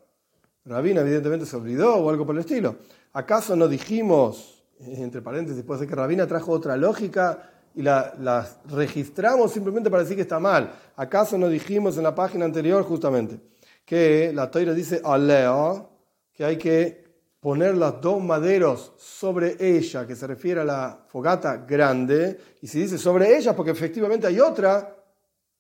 Rabina 0.65 1.01
evidentemente 1.01 1.47
se 1.47 1.57
olvidó 1.57 1.97
o 1.97 2.11
algo 2.11 2.25
por 2.27 2.35
el 2.35 2.41
estilo. 2.41 2.77
¿Acaso 3.13 3.57
no 3.57 3.67
dijimos, 3.67 4.63
entre 4.79 5.21
paréntesis, 5.23 5.63
puede 5.65 5.81
ser 5.81 5.89
que 5.89 5.95
Rabina 5.95 6.27
trajo 6.27 6.53
otra 6.53 6.77
lógica 6.77 7.51
y 7.75 7.83
la, 7.83 8.47
registramos 8.69 9.53
simplemente 9.53 9.91
para 9.91 10.03
decir 10.03 10.17
que 10.17 10.23
está 10.23 10.39
mal. 10.39 10.73
¿Acaso 10.97 11.39
no 11.39 11.49
dijimos 11.49 11.97
en 11.97 12.05
la 12.05 12.15
página 12.15 12.45
anterior 12.45 12.83
justamente 12.85 13.41
que 13.85 14.33
la 14.33 14.51
toira 14.51 14.73
dice 14.73 15.01
aleo, 15.05 15.91
que 16.33 16.45
hay 16.45 16.57
que 16.57 17.10
poner 17.41 17.77
los 17.77 18.01
dos 18.01 18.23
maderos 18.23 18.93
sobre 18.99 19.57
ella, 19.59 20.07
que 20.07 20.15
se 20.15 20.27
refiere 20.27 20.61
a 20.61 20.65
la 20.65 21.05
fogata 21.09 21.57
grande, 21.57 22.39
y 22.61 22.67
si 22.67 22.81
dice 22.81 22.99
sobre 22.99 23.37
ella, 23.37 23.57
porque 23.57 23.73
efectivamente 23.73 24.27
hay 24.27 24.39
otra, 24.39 24.97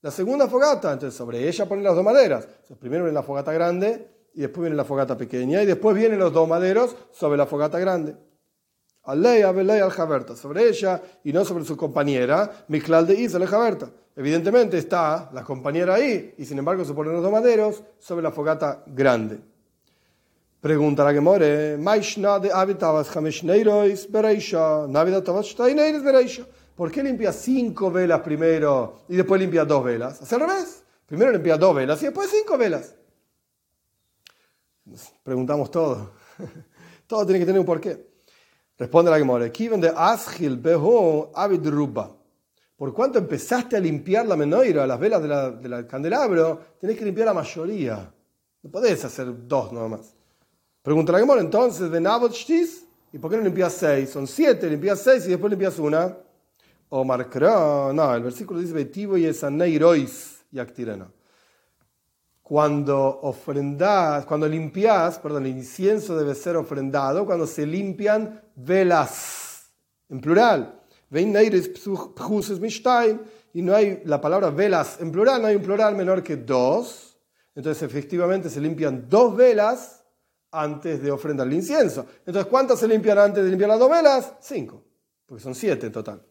la 0.02 0.10
segunda 0.10 0.46
fogata, 0.46 0.92
entonces 0.92 1.16
sobre 1.16 1.48
ella 1.48 1.66
ponen 1.66 1.84
las 1.84 1.94
dos 1.94 2.04
maderas. 2.04 2.46
primero 2.78 3.04
viene 3.04 3.14
la 3.14 3.22
fogata 3.22 3.52
grande 3.52 4.08
y 4.34 4.40
después 4.40 4.62
viene 4.62 4.76
la 4.76 4.84
fogata 4.84 5.16
pequeña 5.16 5.62
y 5.62 5.66
después 5.66 5.96
vienen 5.96 6.18
los 6.18 6.32
dos 6.32 6.48
maderos 6.48 6.96
sobre 7.10 7.36
la 7.36 7.46
fogata 7.46 7.78
grande. 7.78 8.16
Alei, 9.02 9.42
Abelei, 9.42 9.80
al 9.80 9.90
Jaberta, 9.90 10.36
sobre 10.36 10.68
ella 10.68 11.02
y 11.24 11.32
no 11.32 11.44
sobre 11.44 11.64
su 11.64 11.76
compañera, 11.76 12.64
Miklal 12.68 13.06
de 13.06 13.14
Isa, 13.14 13.44
Jaberta. 13.46 13.90
Evidentemente 14.14 14.76
está 14.76 15.30
la 15.32 15.42
compañera 15.42 15.94
ahí 15.94 16.34
y 16.36 16.44
sin 16.44 16.58
embargo 16.58 16.84
se 16.84 16.92
ponen 16.92 17.14
los 17.14 17.22
dos 17.22 17.32
maderos 17.32 17.82
sobre 17.98 18.22
la 18.22 18.30
fogata 18.30 18.82
grande. 18.86 19.49
Pregunta 20.60 21.02
la 21.04 21.14
Gemore, 21.14 21.78
Maishna 21.78 22.38
de 22.38 22.52
Avitavas 22.52 23.16
Hameshneirois 23.16 24.06
Bereisha, 24.10 24.86
Navidad 24.86 25.24
Steineiris 25.42 26.04
Bereisha. 26.04 26.44
¿Por 26.76 26.90
qué 26.92 27.02
limpia 27.02 27.32
cinco 27.32 27.90
velas 27.90 28.20
primero 28.20 29.04
y 29.08 29.16
después 29.16 29.40
limpia 29.40 29.64
dos 29.64 29.82
velas? 29.82 30.20
Hace 30.20 30.34
al 30.34 30.42
revés. 30.42 30.84
Primero 31.06 31.32
limpia 31.32 31.56
dos 31.56 31.74
velas 31.74 32.02
y 32.02 32.06
después 32.06 32.28
cinco 32.30 32.58
velas. 32.58 32.94
preguntamos 35.22 35.70
todo. 35.70 36.12
todo 37.06 37.24
tiene 37.24 37.38
que 37.38 37.46
tener 37.46 37.60
un 37.60 37.66
porqué. 37.66 38.10
Responde 38.76 39.10
la 39.10 39.16
Gemora, 39.16 39.48
de 39.48 39.92
Ashil 39.96 40.58
Beho 40.58 41.32
Avid 41.34 41.66
Ruba. 41.68 42.14
Por 42.76 42.92
cuanto 42.92 43.18
empezaste 43.18 43.78
a 43.78 43.80
limpiar 43.80 44.26
la 44.26 44.36
menoira, 44.36 44.86
las 44.86 45.00
velas 45.00 45.22
del 45.22 45.70
la 45.70 45.86
candelabro, 45.86 46.60
tenés 46.78 46.98
que 46.98 47.06
limpiar 47.06 47.28
la 47.28 47.34
mayoría. 47.34 48.12
No 48.62 48.70
podés 48.70 49.02
hacer 49.06 49.48
dos 49.48 49.72
nomás. 49.72 50.19
Pregunta 50.82 51.12
la 51.12 51.18
Gemora, 51.18 51.40
entonces, 51.40 51.90
de 51.90 52.00
Nabot 52.00 52.34
¿y 53.12 53.18
por 53.18 53.30
qué 53.30 53.36
no 53.36 53.42
limpias 53.42 53.74
seis? 53.74 54.10
Son 54.10 54.26
siete, 54.26 54.68
limpias 54.68 55.00
seis 55.00 55.26
y 55.26 55.30
después 55.30 55.50
limpias 55.50 55.78
una. 55.78 56.16
O 56.88 57.04
Marcra, 57.04 57.92
no, 57.92 58.14
el 58.14 58.22
versículo 58.22 58.60
dice, 58.60 58.72
Betivo 58.72 59.16
y 59.16 59.24
Esaneirois 59.26 60.44
y 60.50 60.58
Actirena 60.58 61.08
cuando 62.50 63.20
ofrendas, 63.22 64.26
cuando 64.26 64.48
limpias, 64.48 65.20
perdón, 65.20 65.46
el 65.46 65.52
incienso 65.52 66.18
debe 66.18 66.34
ser 66.34 66.56
ofrendado 66.56 67.24
cuando 67.24 67.46
se 67.46 67.64
limpian 67.64 68.42
velas, 68.56 69.70
en 70.08 70.20
plural. 70.20 70.80
Y 73.52 73.62
no 73.62 73.76
hay 73.76 74.02
la 74.04 74.20
palabra 74.20 74.50
velas 74.50 75.00
en 75.00 75.12
plural, 75.12 75.40
no 75.40 75.46
hay 75.46 75.54
un 75.54 75.62
plural 75.62 75.94
menor 75.94 76.24
que 76.24 76.38
dos. 76.38 77.16
Entonces, 77.54 77.84
efectivamente, 77.84 78.50
se 78.50 78.60
limpian 78.60 79.08
dos 79.08 79.36
velas 79.36 79.99
antes 80.52 81.02
de 81.02 81.10
ofrendar 81.10 81.46
el 81.46 81.54
incienso. 81.54 82.06
Entonces, 82.26 82.46
¿cuántas 82.46 82.78
se 82.78 82.88
limpian 82.88 83.18
antes 83.18 83.42
de 83.42 83.50
limpiar 83.50 83.70
las 83.70 83.78
dos 83.78 83.90
velas? 83.90 84.32
Cinco, 84.40 84.82
porque 85.26 85.42
son 85.42 85.54
siete 85.54 85.86
en 85.86 85.92
total. 85.92 86.22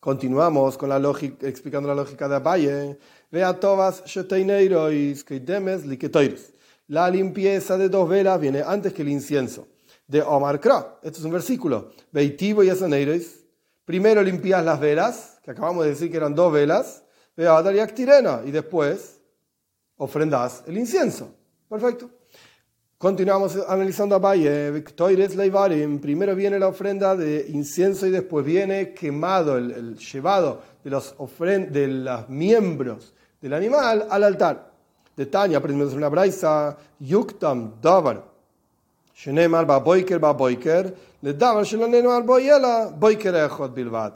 Continuamos 0.00 0.76
con 0.76 0.90
la 0.90 0.98
lógica, 0.98 1.48
explicando 1.48 1.88
la 1.88 1.94
lógica 1.94 2.28
de 2.28 2.36
Abaye. 2.36 2.98
Vea 3.30 3.58
todas 3.58 4.02
La 6.88 7.08
limpieza 7.08 7.78
de 7.78 7.88
dos 7.88 8.08
velas 8.08 8.38
viene 8.38 8.60
antes 8.60 8.92
que 8.92 9.02
el 9.02 9.08
incienso. 9.08 9.66
De 10.06 10.20
Omar 10.20 10.60
Kra. 10.60 10.98
Esto 11.02 11.20
es 11.20 11.24
un 11.24 11.32
versículo. 11.32 11.92
Veitivo 12.12 12.62
y 12.62 12.68
Primero 13.86 14.22
limpias 14.22 14.64
las 14.64 14.78
velas, 14.78 15.38
que 15.42 15.50
acabamos 15.50 15.84
de 15.84 15.90
decir 15.90 16.10
que 16.10 16.18
eran 16.18 16.34
dos 16.34 16.52
velas, 16.52 17.02
y 18.44 18.50
después 18.50 19.20
ofrendas 19.96 20.64
el 20.66 20.76
incienso. 20.76 21.34
Perfecto. 21.68 22.10
Continuamos 22.98 23.58
analizando 23.68 24.14
a 24.14 24.18
Valle. 24.18 24.70
Victoires 24.70 25.34
Leivarim. 25.34 25.98
Primero 25.98 26.34
viene 26.34 26.58
la 26.58 26.68
ofrenda 26.68 27.16
de 27.16 27.44
incienso 27.48 28.06
y 28.06 28.10
después 28.10 28.44
viene 28.46 28.94
quemado, 28.94 29.58
el, 29.58 29.96
llevado 29.98 30.62
de 30.82 30.90
los, 30.90 31.14
de 31.18 31.88
los 31.88 32.28
miembros 32.28 33.12
del 33.42 33.52
animal 33.52 34.06
al 34.08 34.24
altar. 34.24 34.70
De 35.16 35.26
Tania 35.26 35.58
aprendemos 35.58 35.92
una 35.92 36.08
braisa. 36.08 36.76
Yuktam 37.00 37.80
Davar. 37.82 38.22
Shenemar 39.14 39.66
ba 39.66 39.80
boiker 39.80 40.18
ba 40.18 40.32
boiker. 40.32 40.94
Le 41.20 41.34
Davar 41.34 41.64
shelonemar 41.64 42.22
boyela 42.22 42.90
boiker 42.96 43.34
echot 43.34 43.74
bilvad. 43.74 44.14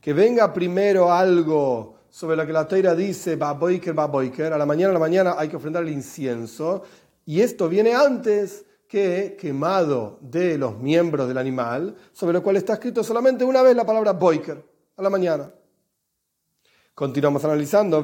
Que 0.00 0.12
venga 0.12 0.52
primero 0.52 1.12
algo 1.12 1.96
sobre 2.16 2.34
lo 2.34 2.46
que 2.46 2.52
la 2.52 2.66
Teira 2.66 2.94
dice, 2.94 3.36
ba 3.36 3.52
boiker, 3.52 3.92
ba 3.92 4.06
boiker, 4.06 4.50
a 4.50 4.56
la 4.56 4.64
mañana, 4.64 4.90
a 4.90 4.92
la 4.94 4.98
mañana 4.98 5.34
hay 5.36 5.48
que 5.48 5.56
ofrendar 5.56 5.82
el 5.82 5.90
incienso, 5.90 6.82
y 7.26 7.40
esto 7.40 7.68
viene 7.68 7.94
antes 7.94 8.64
que 8.88 9.36
quemado 9.38 10.18
de 10.22 10.56
los 10.56 10.78
miembros 10.78 11.26
del 11.26 11.38
animal, 11.38 11.96
sobre 12.12 12.34
lo 12.34 12.42
cual 12.42 12.56
está 12.56 12.74
escrito 12.74 13.02
solamente 13.02 13.44
una 13.44 13.62
vez 13.62 13.74
la 13.74 13.84
palabra 13.84 14.12
boiker, 14.12 14.64
a 14.96 15.02
la 15.02 15.10
mañana. 15.10 15.52
Continuamos 16.94 17.44
analizando, 17.44 18.02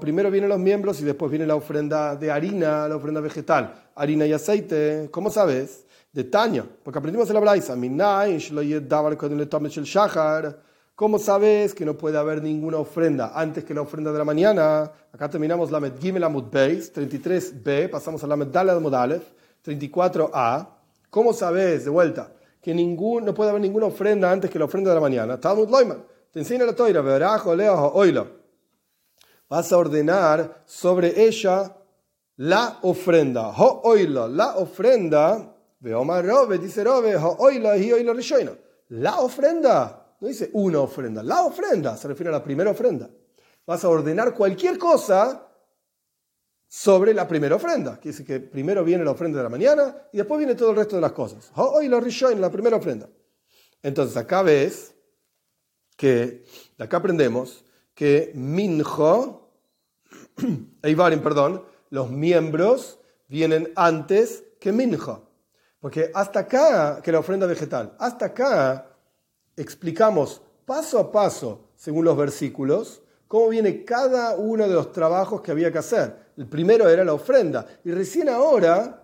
primero 0.00 0.30
vienen 0.30 0.48
los 0.48 0.58
miembros 0.58 1.00
y 1.00 1.04
después 1.04 1.30
viene 1.30 1.46
la 1.46 1.56
ofrenda 1.56 2.16
de 2.16 2.30
harina, 2.30 2.88
la 2.88 2.96
ofrenda 2.96 3.20
vegetal, 3.20 3.90
harina 3.94 4.24
y 4.24 4.32
aceite. 4.32 5.08
¿Cómo 5.10 5.28
sabes? 5.28 5.84
De 6.12 6.24
Tanya, 6.24 6.64
porque 6.82 6.98
aprendimos 6.98 7.28
en 7.28 7.34
la 7.34 7.40
¿Cómo 10.96 11.18
sabes 11.18 11.74
que 11.74 11.84
no 11.84 11.98
puede 11.98 12.16
haber 12.16 12.42
ninguna 12.42 12.78
ofrenda 12.78 13.32
antes 13.34 13.64
que 13.64 13.74
la 13.74 13.82
ofrenda 13.82 14.12
de 14.12 14.18
la 14.18 14.24
mañana? 14.24 14.90
Acá 15.12 15.28
terminamos 15.28 15.70
la 15.70 15.78
Medgimel 15.78 16.24
Amud 16.24 16.44
Beis, 16.50 16.90
33b, 16.90 17.90
pasamos 17.90 18.24
a 18.24 18.26
la 18.26 18.34
Meddala 18.34 18.72
de 18.72 18.80
Modalef, 18.80 19.22
34a. 19.62 20.66
¿Cómo 21.10 21.34
sabes, 21.34 21.84
de 21.84 21.90
vuelta, 21.90 22.32
que 22.62 22.72
ningún, 22.72 23.26
no 23.26 23.34
puede 23.34 23.50
haber 23.50 23.60
ninguna 23.60 23.84
ofrenda 23.84 24.32
antes 24.32 24.50
que 24.50 24.58
la 24.58 24.64
ofrenda 24.64 24.88
de 24.88 24.94
la 24.94 25.02
mañana? 25.02 25.38
Talmud 25.38 25.68
Loiman, 25.68 26.02
te 26.32 26.38
enseña 26.38 26.64
la 26.64 26.74
toira, 26.74 27.02
verajo, 27.02 27.54
leo, 27.54 27.92
oilo. 27.92 28.28
Vas 29.50 29.70
a 29.70 29.76
ordenar 29.76 30.62
sobre 30.64 31.26
ella 31.26 31.76
la 32.36 32.78
ofrenda. 32.80 33.48
Ho 33.50 33.82
oilo, 33.84 34.28
la 34.28 34.56
ofrenda, 34.56 35.56
veomar 35.78 36.24
robe, 36.24 36.56
dice 36.56 36.82
robe, 36.82 37.16
ho 37.16 37.36
oilo, 37.38 37.76
hi 37.76 37.92
oilo. 37.92 38.14
La 38.88 39.20
ofrenda 39.20 40.04
no 40.20 40.28
dice 40.28 40.50
una 40.52 40.80
ofrenda, 40.80 41.22
la 41.22 41.42
ofrenda 41.42 41.96
se 41.96 42.08
refiere 42.08 42.30
a 42.30 42.32
la 42.32 42.44
primera 42.44 42.70
ofrenda. 42.70 43.10
Vas 43.66 43.84
a 43.84 43.88
ordenar 43.88 44.34
cualquier 44.34 44.78
cosa 44.78 45.46
sobre 46.68 47.14
la 47.14 47.26
primera 47.26 47.56
ofrenda. 47.56 47.98
Quiere 47.98 48.16
decir 48.16 48.26
que 48.26 48.40
primero 48.40 48.84
viene 48.84 49.04
la 49.04 49.10
ofrenda 49.10 49.38
de 49.38 49.44
la 49.44 49.50
mañana 49.50 49.96
y 50.12 50.18
después 50.18 50.38
viene 50.38 50.54
todo 50.54 50.70
el 50.70 50.76
resto 50.76 50.96
de 50.96 51.02
las 51.02 51.12
cosas. 51.12 51.50
Hoy 51.56 51.88
lo 51.88 51.98
en 51.98 52.40
la 52.40 52.50
primera 52.50 52.76
ofrenda. 52.76 53.08
Entonces 53.82 54.16
acá 54.16 54.42
ves 54.42 54.94
que, 55.96 56.44
de 56.76 56.84
acá 56.84 56.98
aprendemos 56.98 57.64
que 57.94 58.32
minjo, 58.34 59.50
Eivarim, 60.82 61.20
perdón, 61.20 61.64
los 61.90 62.10
miembros 62.10 63.00
vienen 63.28 63.72
antes 63.76 64.44
que 64.60 64.72
minjo. 64.72 65.30
Porque 65.80 66.10
hasta 66.14 66.40
acá, 66.40 67.00
que 67.02 67.12
la 67.12 67.20
ofrenda 67.20 67.46
vegetal, 67.46 67.96
hasta 67.98 68.26
acá 68.26 68.95
explicamos 69.56 70.42
paso 70.64 70.98
a 70.98 71.12
paso, 71.12 71.70
según 71.76 72.04
los 72.04 72.16
versículos, 72.16 73.02
cómo 73.28 73.48
viene 73.48 73.84
cada 73.84 74.36
uno 74.36 74.68
de 74.68 74.74
los 74.74 74.92
trabajos 74.92 75.40
que 75.40 75.50
había 75.50 75.72
que 75.72 75.78
hacer. 75.78 76.26
El 76.36 76.46
primero 76.46 76.88
era 76.88 77.04
la 77.04 77.14
ofrenda. 77.14 77.66
Y 77.84 77.92
recién 77.92 78.28
ahora 78.28 79.02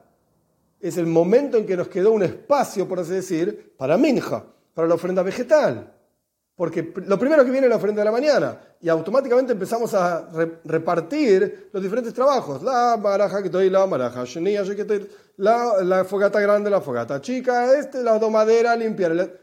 es 0.80 0.96
el 0.96 1.06
momento 1.06 1.56
en 1.56 1.66
que 1.66 1.76
nos 1.76 1.88
quedó 1.88 2.12
un 2.12 2.22
espacio, 2.22 2.86
por 2.88 3.00
así 3.00 3.12
decir, 3.12 3.74
para 3.76 3.96
minja, 3.96 4.44
para 4.74 4.88
la 4.88 4.94
ofrenda 4.94 5.22
vegetal. 5.22 5.94
Porque 6.54 6.92
lo 7.06 7.18
primero 7.18 7.44
que 7.44 7.50
viene 7.50 7.66
es 7.66 7.70
la 7.70 7.76
ofrenda 7.76 8.02
de 8.02 8.04
la 8.04 8.12
mañana 8.12 8.60
y 8.80 8.88
automáticamente 8.88 9.52
empezamos 9.52 9.94
a 9.94 10.28
repartir 10.64 11.70
los 11.72 11.82
diferentes 11.82 12.12
trabajos. 12.12 12.62
La 12.62 12.96
baraja 13.00 13.40
que 13.40 13.46
estoy, 13.46 13.70
la 13.70 13.86
baraja 13.86 14.24
la, 15.36 15.82
la 15.82 16.04
fogata 16.04 16.40
grande, 16.40 16.68
la 16.68 16.80
fogata 16.80 17.20
chica, 17.20 17.78
este, 17.78 18.02
la 18.02 18.18
domadera, 18.18 18.76
limpiar. 18.76 19.40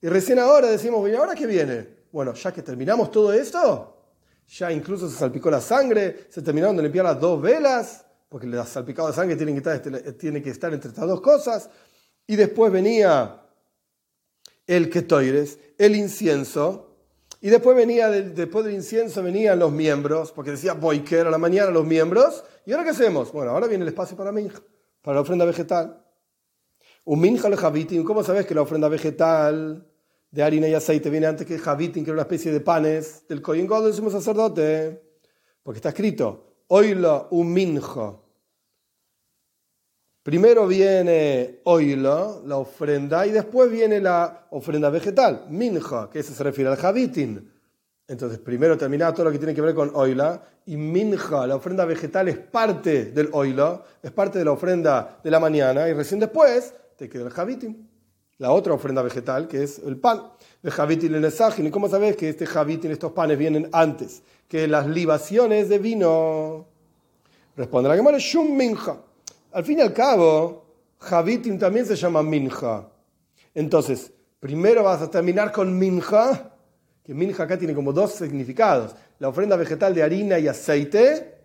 Y 0.00 0.08
recién 0.08 0.38
ahora 0.38 0.68
decimos, 0.68 1.08
¿y 1.08 1.14
ahora 1.14 1.34
qué 1.34 1.46
viene? 1.46 1.86
Bueno, 2.12 2.34
ya 2.34 2.52
que 2.52 2.62
terminamos 2.62 3.10
todo 3.10 3.32
esto, 3.32 3.96
ya 4.48 4.72
incluso 4.72 5.08
se 5.08 5.16
salpicó 5.16 5.50
la 5.50 5.60
sangre, 5.60 6.26
se 6.28 6.40
terminaron 6.42 6.76
de 6.76 6.84
limpiar 6.84 7.04
las 7.04 7.20
dos 7.20 7.40
velas, 7.40 8.06
porque 8.28 8.46
la 8.46 8.64
salpicado 8.64 9.08
de 9.08 9.14
sangre 9.14 9.36
tiene 9.36 9.52
que, 9.52 9.58
estar, 9.58 9.74
este, 9.74 10.42
que 10.42 10.50
estar 10.50 10.72
entre 10.72 10.90
estas 10.90 11.06
dos 11.06 11.20
cosas. 11.20 11.68
Y 12.26 12.36
después 12.36 12.72
venía 12.72 13.42
el 14.66 14.90
ketoires, 14.90 15.58
el 15.78 15.96
incienso, 15.96 16.88
y 17.40 17.50
después 17.50 17.76
venía, 17.76 18.10
después 18.10 18.64
del 18.64 18.74
incienso 18.74 19.22
venían 19.22 19.58
los 19.58 19.72
miembros, 19.72 20.32
porque 20.32 20.50
decía 20.52 20.74
boiker 20.74 21.26
a 21.26 21.30
la 21.30 21.38
mañana 21.38 21.70
los 21.70 21.86
miembros, 21.86 22.44
¿y 22.66 22.72
ahora 22.72 22.84
qué 22.84 22.90
hacemos? 22.90 23.32
Bueno, 23.32 23.52
ahora 23.52 23.66
viene 23.66 23.82
el 23.82 23.88
espacio 23.88 24.16
para 24.16 24.32
minja, 24.32 24.60
para 25.02 25.16
la 25.16 25.20
ofrenda 25.22 25.44
vegetal. 25.44 26.04
Un 27.04 27.20
minja 27.20 27.54
javitin, 27.56 28.04
¿cómo 28.04 28.22
sabes 28.22 28.46
que 28.46 28.54
la 28.54 28.62
ofrenda 28.62 28.88
vegetal 28.88 29.86
de 30.30 30.42
harina 30.42 30.68
y 30.68 30.74
aceite 30.74 31.08
viene 31.08 31.26
antes 31.26 31.46
que 31.46 31.58
javitin, 31.58 32.04
que 32.04 32.10
era 32.10 32.16
una 32.16 32.22
especie 32.22 32.52
de 32.52 32.60
panes 32.60 33.26
del 33.28 33.40
Kohen 33.40 33.66
del 33.66 33.94
sumo 33.94 34.10
sacerdote? 34.10 35.02
Porque 35.62 35.78
está 35.78 35.90
escrito, 35.90 36.64
oilo 36.68 37.28
un 37.30 37.52
minjo. 37.52 38.24
Primero 40.22 40.66
viene 40.66 41.60
oilo, 41.64 42.42
la 42.44 42.58
ofrenda, 42.58 43.26
y 43.26 43.30
después 43.30 43.70
viene 43.70 43.98
la 43.98 44.46
ofrenda 44.50 44.90
vegetal, 44.90 45.46
minja, 45.48 46.10
que 46.10 46.18
eso 46.18 46.34
se 46.34 46.44
refiere 46.44 46.68
al 46.68 46.76
javitin. 46.76 47.50
Entonces, 48.06 48.38
primero 48.38 48.76
termina 48.76 49.12
todo 49.14 49.24
lo 49.24 49.32
que 49.32 49.38
tiene 49.38 49.54
que 49.54 49.62
ver 49.62 49.74
con 49.74 49.90
oila, 49.94 50.42
y 50.66 50.76
minja, 50.76 51.46
la 51.46 51.56
ofrenda 51.56 51.86
vegetal, 51.86 52.28
es 52.28 52.36
parte 52.36 53.06
del 53.06 53.30
oilo, 53.32 53.84
es 54.02 54.10
parte 54.10 54.38
de 54.38 54.44
la 54.44 54.52
ofrenda 54.52 55.18
de 55.24 55.30
la 55.30 55.40
mañana, 55.40 55.88
y 55.88 55.94
recién 55.94 56.20
después 56.20 56.74
te 56.98 57.08
queda 57.08 57.24
el 57.24 57.30
javitin. 57.30 57.88
La 58.38 58.52
otra 58.52 58.74
ofrenda 58.74 59.02
vegetal, 59.02 59.48
que 59.48 59.62
es 59.62 59.78
el 59.78 59.96
pan. 59.96 60.20
El 60.62 60.70
javitin 60.70 61.14
el 61.14 61.20
nesajin. 61.20 61.66
¿Y 61.66 61.70
cómo 61.70 61.88
sabes 61.88 62.16
que 62.16 62.28
este 62.28 62.44
javitin, 62.44 62.90
estos 62.90 63.12
panes, 63.12 63.38
vienen 63.38 63.68
antes 63.72 64.22
que 64.48 64.66
las 64.66 64.86
libaciones 64.86 65.68
de 65.68 65.78
vino? 65.78 66.66
Responde 67.56 67.88
la 67.88 67.96
Gemara, 67.96 68.18
shum 68.18 68.56
minja. 68.56 69.00
Al 69.52 69.64
fin 69.64 69.78
y 69.78 69.82
al 69.82 69.92
cabo, 69.92 70.66
javitin 70.98 71.58
también 71.58 71.86
se 71.86 71.94
llama 71.96 72.22
minja. 72.22 72.88
Entonces, 73.54 74.12
primero 74.40 74.82
vas 74.82 75.00
a 75.00 75.10
terminar 75.10 75.52
con 75.52 75.76
minja, 75.78 76.52
que 77.04 77.14
minja 77.14 77.44
acá 77.44 77.58
tiene 77.58 77.74
como 77.74 77.92
dos 77.92 78.12
significados. 78.12 78.94
La 79.20 79.28
ofrenda 79.28 79.56
vegetal 79.56 79.94
de 79.94 80.02
harina 80.02 80.38
y 80.38 80.48
aceite, 80.48 81.38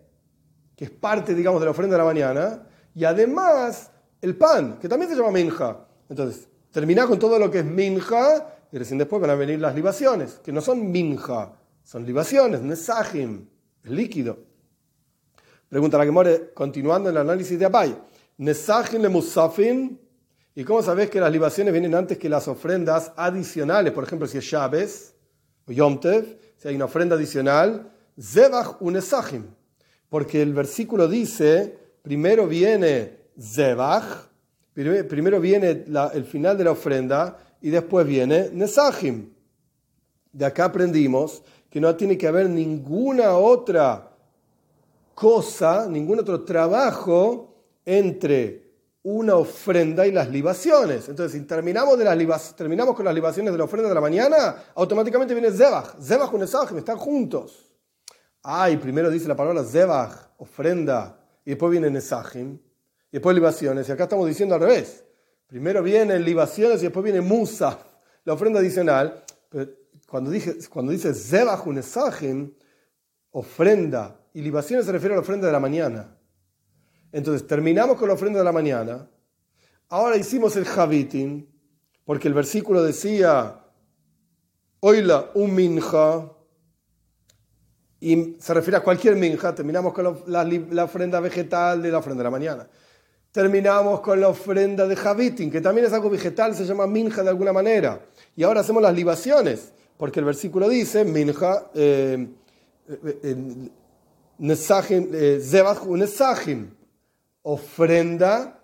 que 0.76 0.84
es 0.84 0.90
parte, 0.90 1.34
digamos, 1.34 1.60
de 1.60 1.66
la 1.66 1.70
ofrenda 1.70 1.96
de 1.96 2.02
la 2.02 2.04
mañana, 2.04 2.66
y 2.94 3.04
además 3.04 3.90
el 4.24 4.36
pan, 4.36 4.78
que 4.80 4.88
también 4.88 5.10
se 5.10 5.16
llama 5.16 5.30
minja. 5.30 5.86
Entonces, 6.08 6.48
termina 6.70 7.06
con 7.06 7.18
todo 7.18 7.38
lo 7.38 7.50
que 7.50 7.58
es 7.58 7.64
minja 7.64 8.56
y 8.72 8.78
recién 8.78 8.98
después 8.98 9.20
van 9.20 9.30
a 9.30 9.34
venir 9.34 9.60
las 9.60 9.74
libaciones, 9.74 10.40
que 10.42 10.50
no 10.50 10.62
son 10.62 10.90
minja, 10.90 11.52
son 11.82 12.06
libaciones, 12.06 12.62
nesajim, 12.62 13.46
es 13.84 13.90
líquido. 13.90 14.38
Pregunta 15.68 15.98
la 15.98 16.04
que 16.06 16.10
more, 16.10 16.52
continuando 16.54 17.10
el 17.10 17.16
análisis 17.18 17.58
de 17.58 17.66
Abay. 17.66 17.94
Nesajim 18.38 19.02
le 19.02 19.10
musafin. 19.10 20.00
¿Y 20.54 20.64
cómo 20.64 20.82
sabes 20.82 21.10
que 21.10 21.20
las 21.20 21.30
libaciones 21.30 21.72
vienen 21.72 21.94
antes 21.94 22.16
que 22.16 22.28
las 22.28 22.48
ofrendas 22.48 23.12
adicionales? 23.16 23.92
Por 23.92 24.04
ejemplo, 24.04 24.26
si 24.26 24.38
es 24.38 24.44
Shabes 24.44 25.14
o 25.66 25.72
Yomtev, 25.72 26.38
si 26.56 26.68
hay 26.68 26.76
una 26.76 26.86
ofrenda 26.86 27.16
adicional, 27.16 27.92
Zebach 28.18 28.80
unesajim. 28.80 29.44
Porque 30.08 30.40
el 30.40 30.54
versículo 30.54 31.08
dice, 31.08 31.76
primero 32.02 32.46
viene 32.46 33.23
Zebach, 33.38 34.28
primero 34.72 35.40
viene 35.40 35.84
el 36.12 36.24
final 36.24 36.56
de 36.56 36.64
la 36.64 36.72
ofrenda 36.72 37.38
y 37.60 37.70
después 37.70 38.06
viene 38.06 38.50
Nesahim. 38.52 39.32
De 40.32 40.44
acá 40.44 40.66
aprendimos 40.66 41.42
que 41.70 41.80
no 41.80 41.94
tiene 41.96 42.18
que 42.18 42.26
haber 42.26 42.48
ninguna 42.48 43.36
otra 43.36 44.10
cosa, 45.14 45.86
ningún 45.88 46.20
otro 46.20 46.44
trabajo 46.44 47.54
entre 47.84 48.64
una 49.02 49.36
ofrenda 49.36 50.06
y 50.06 50.12
las 50.12 50.28
libaciones. 50.30 51.08
Entonces, 51.08 51.40
si 51.40 51.46
terminamos, 51.46 51.98
de 51.98 52.04
las 52.04 52.56
terminamos 52.56 52.96
con 52.96 53.04
las 53.04 53.14
libaciones 53.14 53.52
de 53.52 53.58
la 53.58 53.64
ofrenda 53.64 53.88
de 53.88 53.94
la 53.94 54.00
mañana, 54.00 54.56
automáticamente 54.74 55.34
viene 55.34 55.50
Zebach. 55.50 56.00
Zebach 56.00 56.32
y 56.32 56.38
Nesahim 56.38 56.78
están 56.78 56.96
juntos. 56.96 57.70
Ay, 58.42 58.76
primero 58.76 59.10
dice 59.10 59.28
la 59.28 59.36
palabra 59.36 59.62
Zebach, 59.62 60.30
ofrenda, 60.38 61.18
y 61.44 61.50
después 61.50 61.70
viene 61.70 61.90
Nesahim 61.90 62.58
y 63.14 63.18
después 63.18 63.36
libaciones. 63.36 63.88
Y 63.88 63.92
acá 63.92 64.02
estamos 64.02 64.26
diciendo 64.26 64.56
al 64.56 64.60
revés. 64.60 65.04
Primero 65.46 65.84
vienen 65.84 66.24
libaciones 66.24 66.80
y 66.80 66.86
después 66.86 67.04
viene 67.04 67.20
musa, 67.20 67.78
la 68.24 68.32
ofrenda 68.32 68.58
adicional. 68.58 69.22
Pero 69.48 69.70
cuando, 70.08 70.32
dije, 70.32 70.56
cuando 70.68 70.90
dice 70.90 71.14
Zebach 71.14 71.64
Unesajim, 71.64 72.52
ofrenda 73.30 74.20
y 74.32 74.42
libaciones 74.42 74.86
se 74.86 74.90
refiere 74.90 75.14
a 75.14 75.18
la 75.18 75.20
ofrenda 75.22 75.46
de 75.46 75.52
la 75.52 75.60
mañana. 75.60 76.18
Entonces 77.12 77.46
terminamos 77.46 77.98
con 77.98 78.08
la 78.08 78.14
ofrenda 78.14 78.40
de 78.40 78.44
la 78.46 78.50
mañana. 78.50 79.08
Ahora 79.90 80.16
hicimos 80.16 80.56
el 80.56 80.64
Javitin, 80.64 81.48
porque 82.04 82.26
el 82.26 82.34
versículo 82.34 82.82
decía, 82.82 83.60
oila 84.80 85.30
un 85.34 85.54
minja, 85.54 86.32
y 88.00 88.38
se 88.40 88.54
refiere 88.54 88.78
a 88.78 88.82
cualquier 88.82 89.14
minja, 89.14 89.54
terminamos 89.54 89.92
con 89.92 90.24
la, 90.26 90.84
ofrenda 90.84 91.20
vegetal 91.20 91.80
de 91.80 91.92
la 91.92 91.98
ofrenda 91.98 92.18
de 92.18 92.24
la 92.24 92.30
mañana. 92.32 92.68
Terminamos 93.34 93.98
con 93.98 94.20
la 94.20 94.28
ofrenda 94.28 94.86
de 94.86 94.94
Javitin, 94.94 95.50
que 95.50 95.60
también 95.60 95.88
es 95.88 95.92
algo 95.92 96.08
vegetal, 96.08 96.54
se 96.54 96.64
llama 96.64 96.86
minja 96.86 97.20
de 97.24 97.30
alguna 97.30 97.52
manera. 97.52 98.00
Y 98.36 98.44
ahora 98.44 98.60
hacemos 98.60 98.80
las 98.80 98.94
libaciones, 98.94 99.72
porque 99.96 100.20
el 100.20 100.26
versículo 100.26 100.68
dice, 100.68 101.04
minja, 101.04 101.66
eh, 101.74 102.28
eh, 102.88 103.18
eh 103.24 103.70
ofrenda 107.42 108.60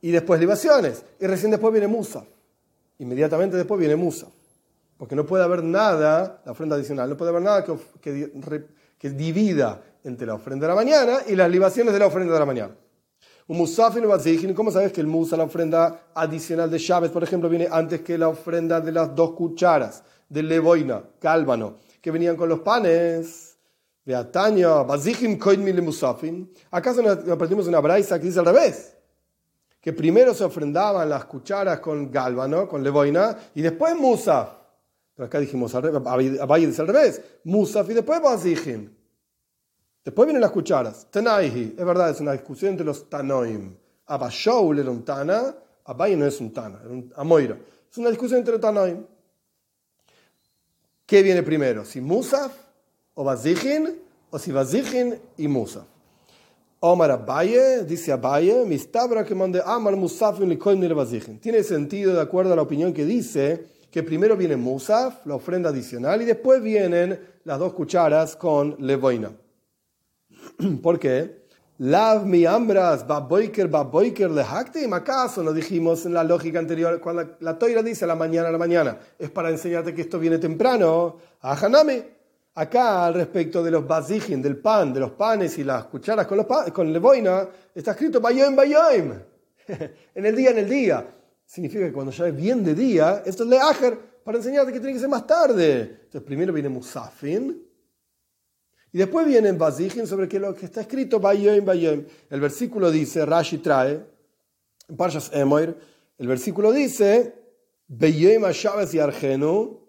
y 0.00 0.12
después 0.12 0.38
libaciones. 0.38 1.04
Y 1.18 1.26
recién 1.26 1.50
después 1.50 1.72
viene 1.72 1.88
Musa. 1.88 2.24
Inmediatamente 2.98 3.56
después 3.56 3.80
viene 3.80 3.96
Musa. 3.96 4.28
Porque 4.98 5.16
no 5.16 5.26
puede 5.26 5.42
haber 5.42 5.64
nada, 5.64 6.40
la 6.44 6.52
ofrenda 6.52 6.76
adicional, 6.76 7.10
no 7.10 7.16
puede 7.16 7.30
haber 7.32 7.42
nada 7.42 7.64
que, 7.64 8.70
que, 9.00 9.10
divida 9.10 9.82
entre 10.04 10.28
la 10.28 10.34
ofrenda 10.34 10.68
de 10.68 10.68
la 10.68 10.76
mañana 10.76 11.18
y 11.26 11.34
las 11.34 11.50
libaciones 11.50 11.92
de 11.92 11.98
la 11.98 12.06
ofrenda 12.06 12.32
de 12.32 12.38
la 12.38 12.46
mañana. 12.46 12.76
Musafin 13.54 14.04
¿cómo 14.54 14.70
sabes 14.70 14.92
que 14.92 15.00
el 15.00 15.08
musa, 15.08 15.36
la 15.36 15.44
ofrenda 15.44 16.10
adicional 16.14 16.70
de 16.70 16.78
Chávez, 16.78 17.10
por 17.10 17.24
ejemplo, 17.24 17.48
viene 17.48 17.68
antes 17.70 18.00
que 18.00 18.16
la 18.16 18.28
ofrenda 18.28 18.80
de 18.80 18.92
las 18.92 19.14
dos 19.14 19.32
cucharas 19.32 20.04
de 20.28 20.42
levoina, 20.42 21.02
cálvano, 21.18 21.78
que 22.00 22.12
venían 22.12 22.36
con 22.36 22.48
los 22.48 22.60
panes? 22.60 23.58
Beataña, 24.04 24.84
bazijin 24.84 25.36
koidmile 25.36 25.82
musafin. 25.82 26.48
¿Acaso 26.70 27.02
aprendimos 27.10 27.66
una 27.66 27.80
braisa 27.80 28.20
que 28.20 28.26
dice 28.26 28.38
al 28.38 28.46
revés? 28.46 28.96
Que 29.80 29.92
primero 29.92 30.32
se 30.32 30.44
ofrendaban 30.44 31.08
las 31.08 31.24
cucharas 31.24 31.80
con 31.80 32.10
gálvano, 32.10 32.68
con 32.68 32.84
levoina, 32.84 33.36
y 33.54 33.62
después 33.62 33.96
musaf 33.96 34.60
acá 35.24 35.40
dijimos, 35.40 35.74
Valle 35.74 36.66
dice 36.66 36.82
al 36.82 36.88
revés, 36.88 37.20
Musaf 37.44 37.90
y 37.90 37.94
después 37.94 38.22
Bazijin. 38.22 38.99
Después 40.04 40.26
vienen 40.26 40.40
las 40.40 40.50
cucharas. 40.50 41.06
Tanaihi, 41.10 41.74
es 41.78 41.84
verdad, 41.84 42.10
es 42.10 42.20
una 42.20 42.32
discusión 42.32 42.72
entre 42.72 42.86
los 42.86 43.08
Tanoim. 43.08 43.74
Abashoul 44.06 44.78
era 44.78 44.90
un 44.90 45.04
Tana, 45.04 45.54
Abaye 45.84 46.16
no 46.16 46.26
es 46.26 46.40
un 46.40 46.52
Tana, 46.52 46.80
era 46.82 46.90
un 46.90 47.12
Amoira. 47.16 47.58
Es 47.90 47.98
una 47.98 48.08
discusión 48.08 48.38
entre 48.38 48.52
los 48.52 48.60
Tanoim. 48.60 49.04
¿Qué 51.06 51.22
viene 51.22 51.42
primero? 51.42 51.84
¿Si 51.84 52.00
Musaf 52.00 52.52
o 53.14 53.24
Bazijin? 53.24 54.00
¿O 54.30 54.38
si 54.38 54.52
Bazijin 54.52 55.18
y 55.36 55.48
Musaf? 55.48 55.84
Omar 56.82 57.10
Abaye, 57.10 57.84
dice 57.84 58.10
Abaye, 58.10 58.64
Mistabra 58.64 59.22
que 59.22 59.34
mande 59.34 59.60
Amar 59.62 59.94
le 59.94 60.94
Bazijin. 60.94 61.38
Tiene 61.38 61.62
sentido 61.62 62.14
de 62.14 62.22
acuerdo 62.22 62.54
a 62.54 62.56
la 62.56 62.62
opinión 62.62 62.94
que 62.94 63.04
dice 63.04 63.66
que 63.90 64.02
primero 64.02 64.34
viene 64.36 64.56
Musaf, 64.56 65.26
la 65.26 65.34
ofrenda 65.34 65.68
adicional, 65.68 66.22
y 66.22 66.24
después 66.24 66.62
vienen 66.62 67.20
las 67.44 67.58
dos 67.58 67.74
cucharas 67.74 68.34
con 68.34 68.76
levoina. 68.78 69.30
¿Por 70.82 70.98
qué? 70.98 71.40
Lav 71.78 72.26
mi 72.26 72.44
ambras, 72.44 73.06
baboiker, 73.06 73.68
baboiker, 73.68 74.30
lehaktim. 74.30 74.92
¿Acaso 74.92 75.42
no 75.42 75.52
dijimos 75.52 76.04
en 76.04 76.12
la 76.12 76.22
lógica 76.22 76.58
anterior, 76.58 77.00
cuando 77.00 77.36
la, 77.40 77.58
toira 77.58 77.82
dice 77.82 78.04
a 78.04 78.08
la 78.08 78.16
mañana, 78.16 78.48
a 78.48 78.52
la 78.52 78.58
mañana, 78.58 78.98
es 79.18 79.30
para 79.30 79.48
enseñarte 79.48 79.94
que 79.94 80.02
esto 80.02 80.18
viene 80.18 80.38
temprano? 80.38 81.16
Ajanami. 81.40 82.02
Acá, 82.54 83.06
al 83.06 83.14
respecto 83.14 83.62
de 83.62 83.70
los 83.70 83.86
bazijin, 83.86 84.42
del 84.42 84.58
pan, 84.58 84.92
de 84.92 85.00
los 85.00 85.12
panes 85.12 85.56
y 85.56 85.64
las 85.64 85.84
cucharas 85.84 86.26
con, 86.26 86.36
los 86.36 86.46
con 86.72 86.92
levoina, 86.92 87.48
está 87.74 87.92
escrito 87.92 88.20
bayoim, 88.20 88.54
bayoim. 88.54 89.12
en 90.14 90.26
el 90.26 90.36
día, 90.36 90.50
en 90.50 90.58
el 90.58 90.68
día 90.68 91.06
significa 91.46 91.86
que 91.86 91.92
cuando 91.92 92.12
ya 92.12 92.26
es 92.26 92.36
bien 92.36 92.62
de 92.62 92.74
día, 92.74 93.22
esto 93.24 93.44
es 93.44 93.48
leajer 93.48 93.98
para 94.22 94.36
enseñarte 94.36 94.72
que 94.72 94.80
tiene 94.80 94.94
que 94.94 95.00
ser 95.00 95.08
más 95.08 95.26
tarde. 95.26 96.00
Entonces 96.04 96.22
primero 96.22 96.52
viene 96.52 96.68
Musafin 96.68 97.69
y 98.92 98.98
después 98.98 99.26
viene 99.26 99.52
Bazijin 99.52 100.06
sobre 100.06 100.28
que 100.28 100.38
lo 100.38 100.54
que 100.54 100.66
está 100.66 100.80
escrito 100.80 101.20
Bayoim 101.20 101.64
Bayoim. 101.64 102.04
El 102.28 102.40
versículo 102.40 102.90
dice, 102.90 103.24
Rashi 103.24 103.58
trae, 103.58 104.04
en 104.88 104.96
Parshas 104.96 105.30
Emoir, 105.32 105.76
el 106.18 106.26
versículo 106.26 106.72
dice, 106.72 107.34
Bayoim 107.86 108.44
y 108.92 108.98
Argenu, 108.98 109.80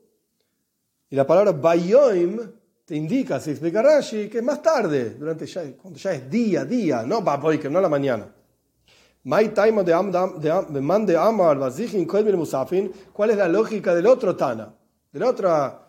y 1.09 1.15
la 1.15 1.25
palabra 1.25 1.51
Bayoim 1.51 2.39
te 2.85 2.95
indica, 2.95 3.39
se 3.39 3.51
explica 3.51 3.81
Rashi, 3.81 4.29
que 4.29 4.37
es 4.37 4.43
más 4.43 4.61
tarde, 4.61 5.15
durante 5.17 5.47
ya, 5.47 5.63
cuando 5.81 5.97
ya 5.99 6.13
es 6.13 6.29
día, 6.29 6.63
día, 6.63 7.03
no 7.03 7.21
Baboikem, 7.21 7.73
no 7.73 7.81
la 7.81 7.89
mañana. 7.89 8.31
¿Cuál 13.13 13.29
es 13.29 13.37
la 13.37 13.47
lógica 13.47 13.95
del 13.95 14.07
otro 14.07 14.35
Tana, 14.35 14.75
del 15.11 15.23
otro 15.23 15.81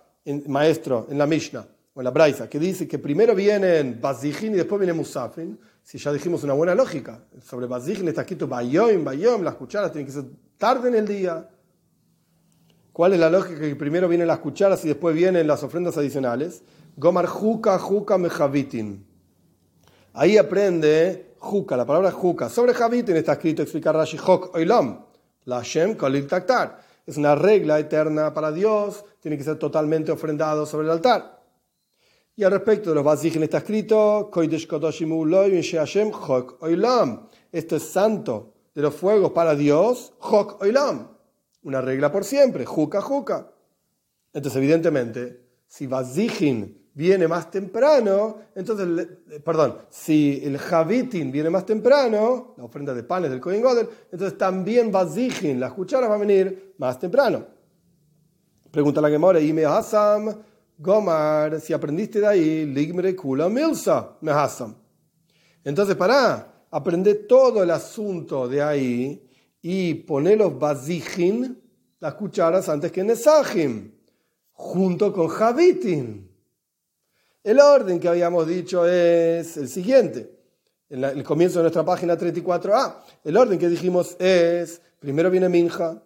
maestro 0.46 1.06
en 1.10 1.18
la 1.18 1.26
Mishnah 1.26 1.71
o 1.94 2.02
la 2.02 2.10
Braisa, 2.10 2.48
que 2.48 2.58
dice 2.58 2.88
que 2.88 2.98
primero 2.98 3.34
vienen 3.34 3.98
Bazijin 4.00 4.54
y 4.54 4.56
después 4.56 4.78
viene 4.80 4.92
Musafin? 4.92 5.58
Si 5.82 5.98
ya 5.98 6.12
dijimos 6.12 6.42
una 6.44 6.54
buena 6.54 6.74
lógica. 6.74 7.24
Sobre 7.42 7.66
Bazijin 7.66 8.08
está 8.08 8.22
escrito 8.22 8.46
Bayom, 8.46 9.04
Bayom, 9.04 9.42
las 9.42 9.56
cucharas 9.56 9.92
tienen 9.92 10.06
que 10.06 10.12
ser 10.12 10.24
tarde 10.56 10.88
en 10.88 10.94
el 10.94 11.06
día. 11.06 11.48
¿Cuál 12.92 13.14
es 13.14 13.20
la 13.20 13.30
lógica 13.30 13.60
que 13.60 13.76
primero 13.76 14.08
vienen 14.08 14.26
las 14.26 14.38
cucharas 14.38 14.84
y 14.84 14.88
después 14.88 15.14
vienen 15.14 15.46
las 15.46 15.62
ofrendas 15.62 15.96
adicionales? 15.98 16.62
Gomar 16.96 17.26
Juka, 17.26 17.78
Juka, 17.78 18.18
Mejavitin. 18.18 19.06
Ahí 20.14 20.36
aprende 20.36 21.34
Juka, 21.38 21.76
la 21.76 21.86
palabra 21.86 22.10
Juka. 22.10 22.48
Sobre 22.48 22.74
Javitin 22.74 23.16
está 23.16 23.32
escrito, 23.32 23.62
explicar 23.62 23.94
Rashi, 23.94 24.18
Hok 24.18 24.54
Oilam, 24.54 25.04
la 25.46 25.56
Hashem 25.56 25.96
Kolil 25.96 26.26
Taktar. 26.26 26.80
Es 27.06 27.16
una 27.16 27.34
regla 27.34 27.78
eterna 27.78 28.32
para 28.32 28.52
Dios, 28.52 29.04
tiene 29.20 29.36
que 29.36 29.44
ser 29.44 29.58
totalmente 29.58 30.12
ofrendado 30.12 30.66
sobre 30.66 30.86
el 30.86 30.92
altar. 30.92 31.41
Y 32.34 32.44
al 32.44 32.52
respecto 32.52 32.90
de 32.90 32.96
los 32.96 33.04
Bazijin 33.04 33.42
está 33.42 33.58
escrito, 33.58 34.30
Hok 34.32 34.38
Oilam. 36.62 37.28
Esto 37.52 37.76
es 37.76 37.82
santo 37.82 38.54
de 38.74 38.82
los 38.82 38.94
fuegos 38.94 39.32
para 39.32 39.54
Dios, 39.54 40.14
Hok 40.18 40.62
Oilam. 40.62 41.08
Una 41.64 41.82
regla 41.82 42.10
por 42.10 42.24
siempre, 42.24 42.64
Juka 42.64 43.02
Juka. 43.02 43.52
Entonces, 44.32 44.56
evidentemente, 44.56 45.42
si 45.66 45.86
Bazijin 45.86 46.88
viene 46.94 47.28
más 47.28 47.50
temprano, 47.50 48.38
entonces, 48.54 49.08
perdón, 49.44 49.76
si 49.90 50.40
el 50.42 50.56
Javitin 50.58 51.30
viene 51.30 51.50
más 51.50 51.66
temprano, 51.66 52.54
la 52.56 52.64
ofrenda 52.64 52.94
de 52.94 53.02
panes 53.02 53.30
del 53.30 53.40
Kohen 53.40 53.62
Godel, 53.62 53.88
entonces 54.10 54.38
también 54.38 54.90
Bazijin, 54.90 55.60
las 55.60 55.72
cucharas 55.74 56.08
van 56.08 56.18
a 56.18 56.24
venir 56.24 56.74
más 56.78 56.98
temprano. 56.98 57.46
Pregunta 58.70 59.02
la 59.02 59.10
Gemora, 59.10 59.38
y 59.38 59.52
me 59.52 59.66
hasam, 59.66 60.34
Gomar, 60.82 61.60
si 61.60 61.72
aprendiste 61.72 62.18
de 62.20 62.26
ahí, 62.26 62.66
ligmre 62.66 63.14
kula 63.14 63.48
milsa, 63.48 64.16
me 64.20 64.32
hasam. 64.32 64.74
Entonces, 65.62 65.94
para, 65.94 66.66
aprende 66.70 67.14
todo 67.14 67.62
el 67.62 67.70
asunto 67.70 68.48
de 68.48 68.60
ahí 68.60 69.30
y 69.62 69.94
poné 69.94 70.34
los 70.34 70.58
Bazijin, 70.58 71.62
las 72.00 72.14
cucharas, 72.14 72.68
antes 72.68 72.90
que 72.90 73.04
Nesajim, 73.04 73.92
junto 74.50 75.12
con 75.12 75.28
Javitin. 75.28 76.28
El 77.44 77.60
orden 77.60 78.00
que 78.00 78.08
habíamos 78.08 78.48
dicho 78.48 78.84
es 78.84 79.56
el 79.56 79.68
siguiente. 79.68 80.36
En 80.90 81.04
el 81.04 81.22
comienzo 81.22 81.60
de 81.60 81.64
nuestra 81.64 81.84
página 81.84 82.18
34a, 82.18 82.96
el 83.24 83.36
orden 83.36 83.58
que 83.58 83.68
dijimos 83.68 84.16
es, 84.18 84.82
primero 84.98 85.30
viene 85.30 85.48
minja, 85.48 86.02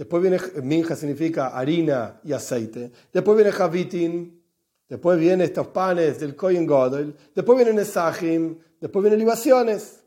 después 0.00 0.22
viene, 0.22 0.38
minja 0.62 0.96
significa 0.96 1.48
harina 1.48 2.22
y 2.24 2.32
aceite, 2.32 2.90
después 3.12 3.36
viene 3.36 3.52
javitin, 3.52 4.42
después 4.88 5.18
vienen 5.18 5.42
estos 5.42 5.66
panes 5.66 6.18
del 6.18 6.34
kohen 6.34 6.64
godel, 6.64 7.14
después 7.34 7.58
viene 7.58 7.74
nesajim, 7.74 8.56
después 8.80 9.02
vienen 9.02 9.18
libaciones, 9.18 10.00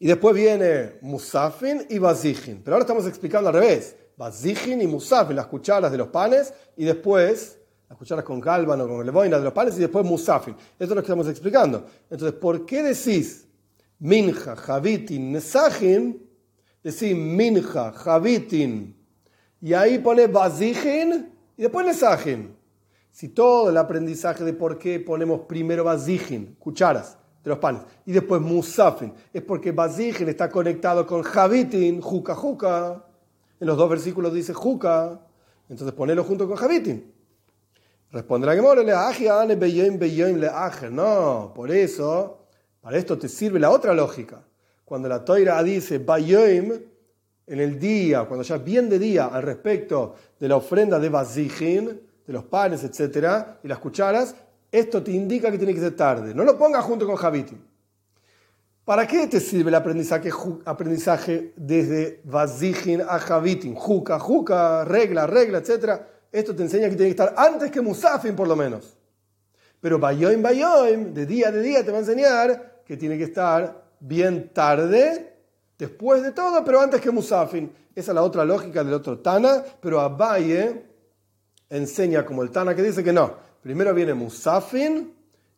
y 0.00 0.08
después 0.08 0.34
viene 0.34 0.94
musafin 1.02 1.86
y 1.88 2.00
bazijin. 2.00 2.60
Pero 2.64 2.74
ahora 2.74 2.82
estamos 2.82 3.06
explicando 3.06 3.48
al 3.48 3.54
revés, 3.54 3.94
bazijin 4.16 4.82
y 4.82 4.88
musafin, 4.88 5.36
las 5.36 5.46
cucharas 5.46 5.92
de 5.92 5.98
los 5.98 6.08
panes, 6.08 6.52
y 6.76 6.84
después 6.84 7.60
las 7.88 7.96
cucharas 7.96 8.24
con 8.24 8.40
cálvano, 8.40 8.88
con 8.88 9.06
levoina 9.06 9.38
de 9.38 9.44
los 9.44 9.52
panes 9.52 9.76
y 9.76 9.82
después 9.82 10.04
musafin. 10.04 10.56
Esto 10.72 10.82
es 10.82 10.90
lo 10.90 10.96
que 10.96 11.02
estamos 11.02 11.28
explicando. 11.28 11.86
Entonces, 12.10 12.36
¿por 12.36 12.66
qué 12.66 12.82
decís 12.82 13.46
minja, 14.00 14.56
javitin, 14.56 15.30
nesajin? 15.30 16.27
Decís 16.82 17.16
minja, 17.16 17.92
javitin, 17.92 18.96
y 19.60 19.72
ahí 19.72 19.98
pone 19.98 20.26
bazijin 20.26 21.32
y 21.56 21.62
después 21.62 21.84
nesajin. 21.84 22.56
Si 23.10 23.28
todo 23.28 23.70
el 23.70 23.76
aprendizaje 23.76 24.44
de 24.44 24.52
por 24.52 24.78
qué 24.78 25.00
ponemos 25.00 25.40
primero 25.40 25.84
bazijin, 25.84 26.56
cucharas 26.58 27.18
de 27.42 27.50
los 27.50 27.58
panes, 27.58 27.82
y 28.06 28.12
después 28.12 28.40
musafin, 28.40 29.12
es 29.32 29.42
porque 29.42 29.72
bazijin 29.72 30.28
está 30.28 30.48
conectado 30.48 31.06
con 31.06 31.22
javitin, 31.22 32.00
juca, 32.00 32.34
juca. 32.34 33.04
En 33.60 33.66
los 33.66 33.76
dos 33.76 33.90
versículos 33.90 34.32
dice 34.32 34.54
juca. 34.54 35.20
Entonces 35.68 35.94
ponelo 35.94 36.24
junto 36.24 36.46
con 36.46 36.56
Javitim. 36.56 37.02
Responde 38.10 38.46
la 38.46 38.54
Gemora, 38.54 38.82
le 38.82 38.92
No, 40.90 41.52
por 41.54 41.70
eso, 41.70 42.46
para 42.80 42.96
esto 42.96 43.18
te 43.18 43.28
sirve 43.28 43.60
la 43.60 43.70
otra 43.70 43.92
lógica. 43.92 44.47
Cuando 44.88 45.06
la 45.06 45.22
Toira 45.22 45.62
dice 45.62 45.98
Bayoim, 45.98 46.72
en 47.46 47.60
el 47.60 47.78
día, 47.78 48.24
cuando 48.24 48.42
ya 48.42 48.56
es 48.56 48.64
bien 48.64 48.88
de 48.88 48.98
día, 48.98 49.26
al 49.26 49.42
respecto 49.42 50.14
de 50.40 50.48
la 50.48 50.56
ofrenda 50.56 50.98
de 50.98 51.10
Bazijin, 51.10 52.00
de 52.26 52.32
los 52.32 52.44
panes, 52.44 52.82
etcétera, 52.84 53.60
y 53.62 53.68
las 53.68 53.80
cucharas, 53.80 54.34
esto 54.72 55.02
te 55.02 55.10
indica 55.10 55.50
que 55.50 55.58
tiene 55.58 55.74
que 55.74 55.80
ser 55.80 55.94
tarde. 55.94 56.34
No 56.34 56.42
lo 56.42 56.56
pongas 56.56 56.86
junto 56.86 57.06
con 57.06 57.16
Javitim. 57.16 57.58
¿Para 58.86 59.06
qué 59.06 59.26
te 59.26 59.40
sirve 59.40 59.68
el 59.68 59.74
aprendizaje, 59.74 60.30
aprendizaje 60.64 61.52
desde 61.54 62.22
Vazijin 62.24 63.02
a 63.02 63.18
Javitim? 63.18 63.74
Juca, 63.74 64.18
juca, 64.18 64.86
regla, 64.86 65.26
regla, 65.26 65.58
etc. 65.58 66.00
Esto 66.32 66.56
te 66.56 66.62
enseña 66.62 66.88
que 66.88 66.96
tiene 66.96 67.14
que 67.14 67.22
estar 67.22 67.34
antes 67.36 67.70
que 67.70 67.82
Musafin, 67.82 68.34
por 68.34 68.48
lo 68.48 68.56
menos. 68.56 68.96
Pero 69.82 69.98
Bayoim, 69.98 70.40
Bayoim, 70.40 71.12
de 71.12 71.26
día 71.26 71.52
de 71.52 71.60
día 71.60 71.84
te 71.84 71.90
va 71.90 71.98
a 71.98 72.00
enseñar 72.00 72.80
que 72.86 72.96
tiene 72.96 73.18
que 73.18 73.24
estar 73.24 73.87
bien 74.00 74.50
tarde, 74.52 75.34
después 75.78 76.22
de 76.22 76.32
todo, 76.32 76.64
pero 76.64 76.80
antes 76.80 77.00
que 77.00 77.10
Musafin. 77.10 77.72
Esa 77.94 78.12
es 78.12 78.14
la 78.14 78.22
otra 78.22 78.44
lógica 78.44 78.84
del 78.84 78.94
otro 78.94 79.18
Tana, 79.18 79.64
pero 79.80 80.00
Abaye 80.00 80.84
enseña 81.68 82.24
como 82.24 82.42
el 82.42 82.50
Tana 82.50 82.74
que 82.74 82.82
dice 82.82 83.02
que 83.02 83.12
no. 83.12 83.34
Primero 83.62 83.92
viene 83.92 84.14
Musafin 84.14 85.12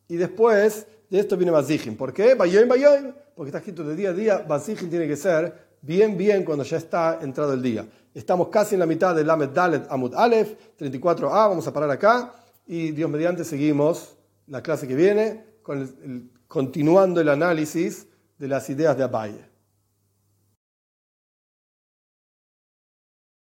y 0.07 0.15
después 0.15 0.87
de 1.09 1.19
esto 1.19 1.37
viene 1.37 1.51
Bazijin. 1.51 1.95
¿Por 1.95 2.13
qué? 2.13 2.35
Bayoim, 2.35 2.67
Bayoim. 2.67 3.13
Porque 3.35 3.49
está 3.49 3.59
escrito 3.59 3.83
de 3.83 3.95
día 3.95 4.09
a 4.09 4.13
día, 4.13 4.37
Bazijin 4.39 4.89
tiene 4.89 5.07
que 5.07 5.15
ser 5.15 5.71
bien, 5.81 6.17
bien 6.17 6.43
cuando 6.43 6.63
ya 6.63 6.77
está 6.77 7.19
entrado 7.21 7.53
el 7.53 7.61
día. 7.61 7.87
Estamos 8.13 8.49
casi 8.49 8.75
en 8.75 8.79
la 8.79 8.85
mitad 8.85 9.15
del 9.15 9.27
Lamed 9.27 9.49
Dalet 9.49 9.85
Amud 9.89 10.13
Aleph, 10.15 10.53
34a, 10.77 11.49
vamos 11.49 11.65
a 11.67 11.73
parar 11.73 11.89
acá 11.91 12.33
y 12.67 12.91
Dios 12.91 13.09
mediante 13.09 13.43
seguimos 13.43 14.15
la 14.47 14.61
clase 14.61 14.87
que 14.87 14.95
viene 14.95 15.45
con 15.61 16.29
continuando 16.47 17.21
el 17.21 17.29
análisis 17.29 18.07
de 18.41 18.47
las 18.47 18.67
ideas 18.71 18.97
de 18.97 19.03
Abaye. 19.03 19.50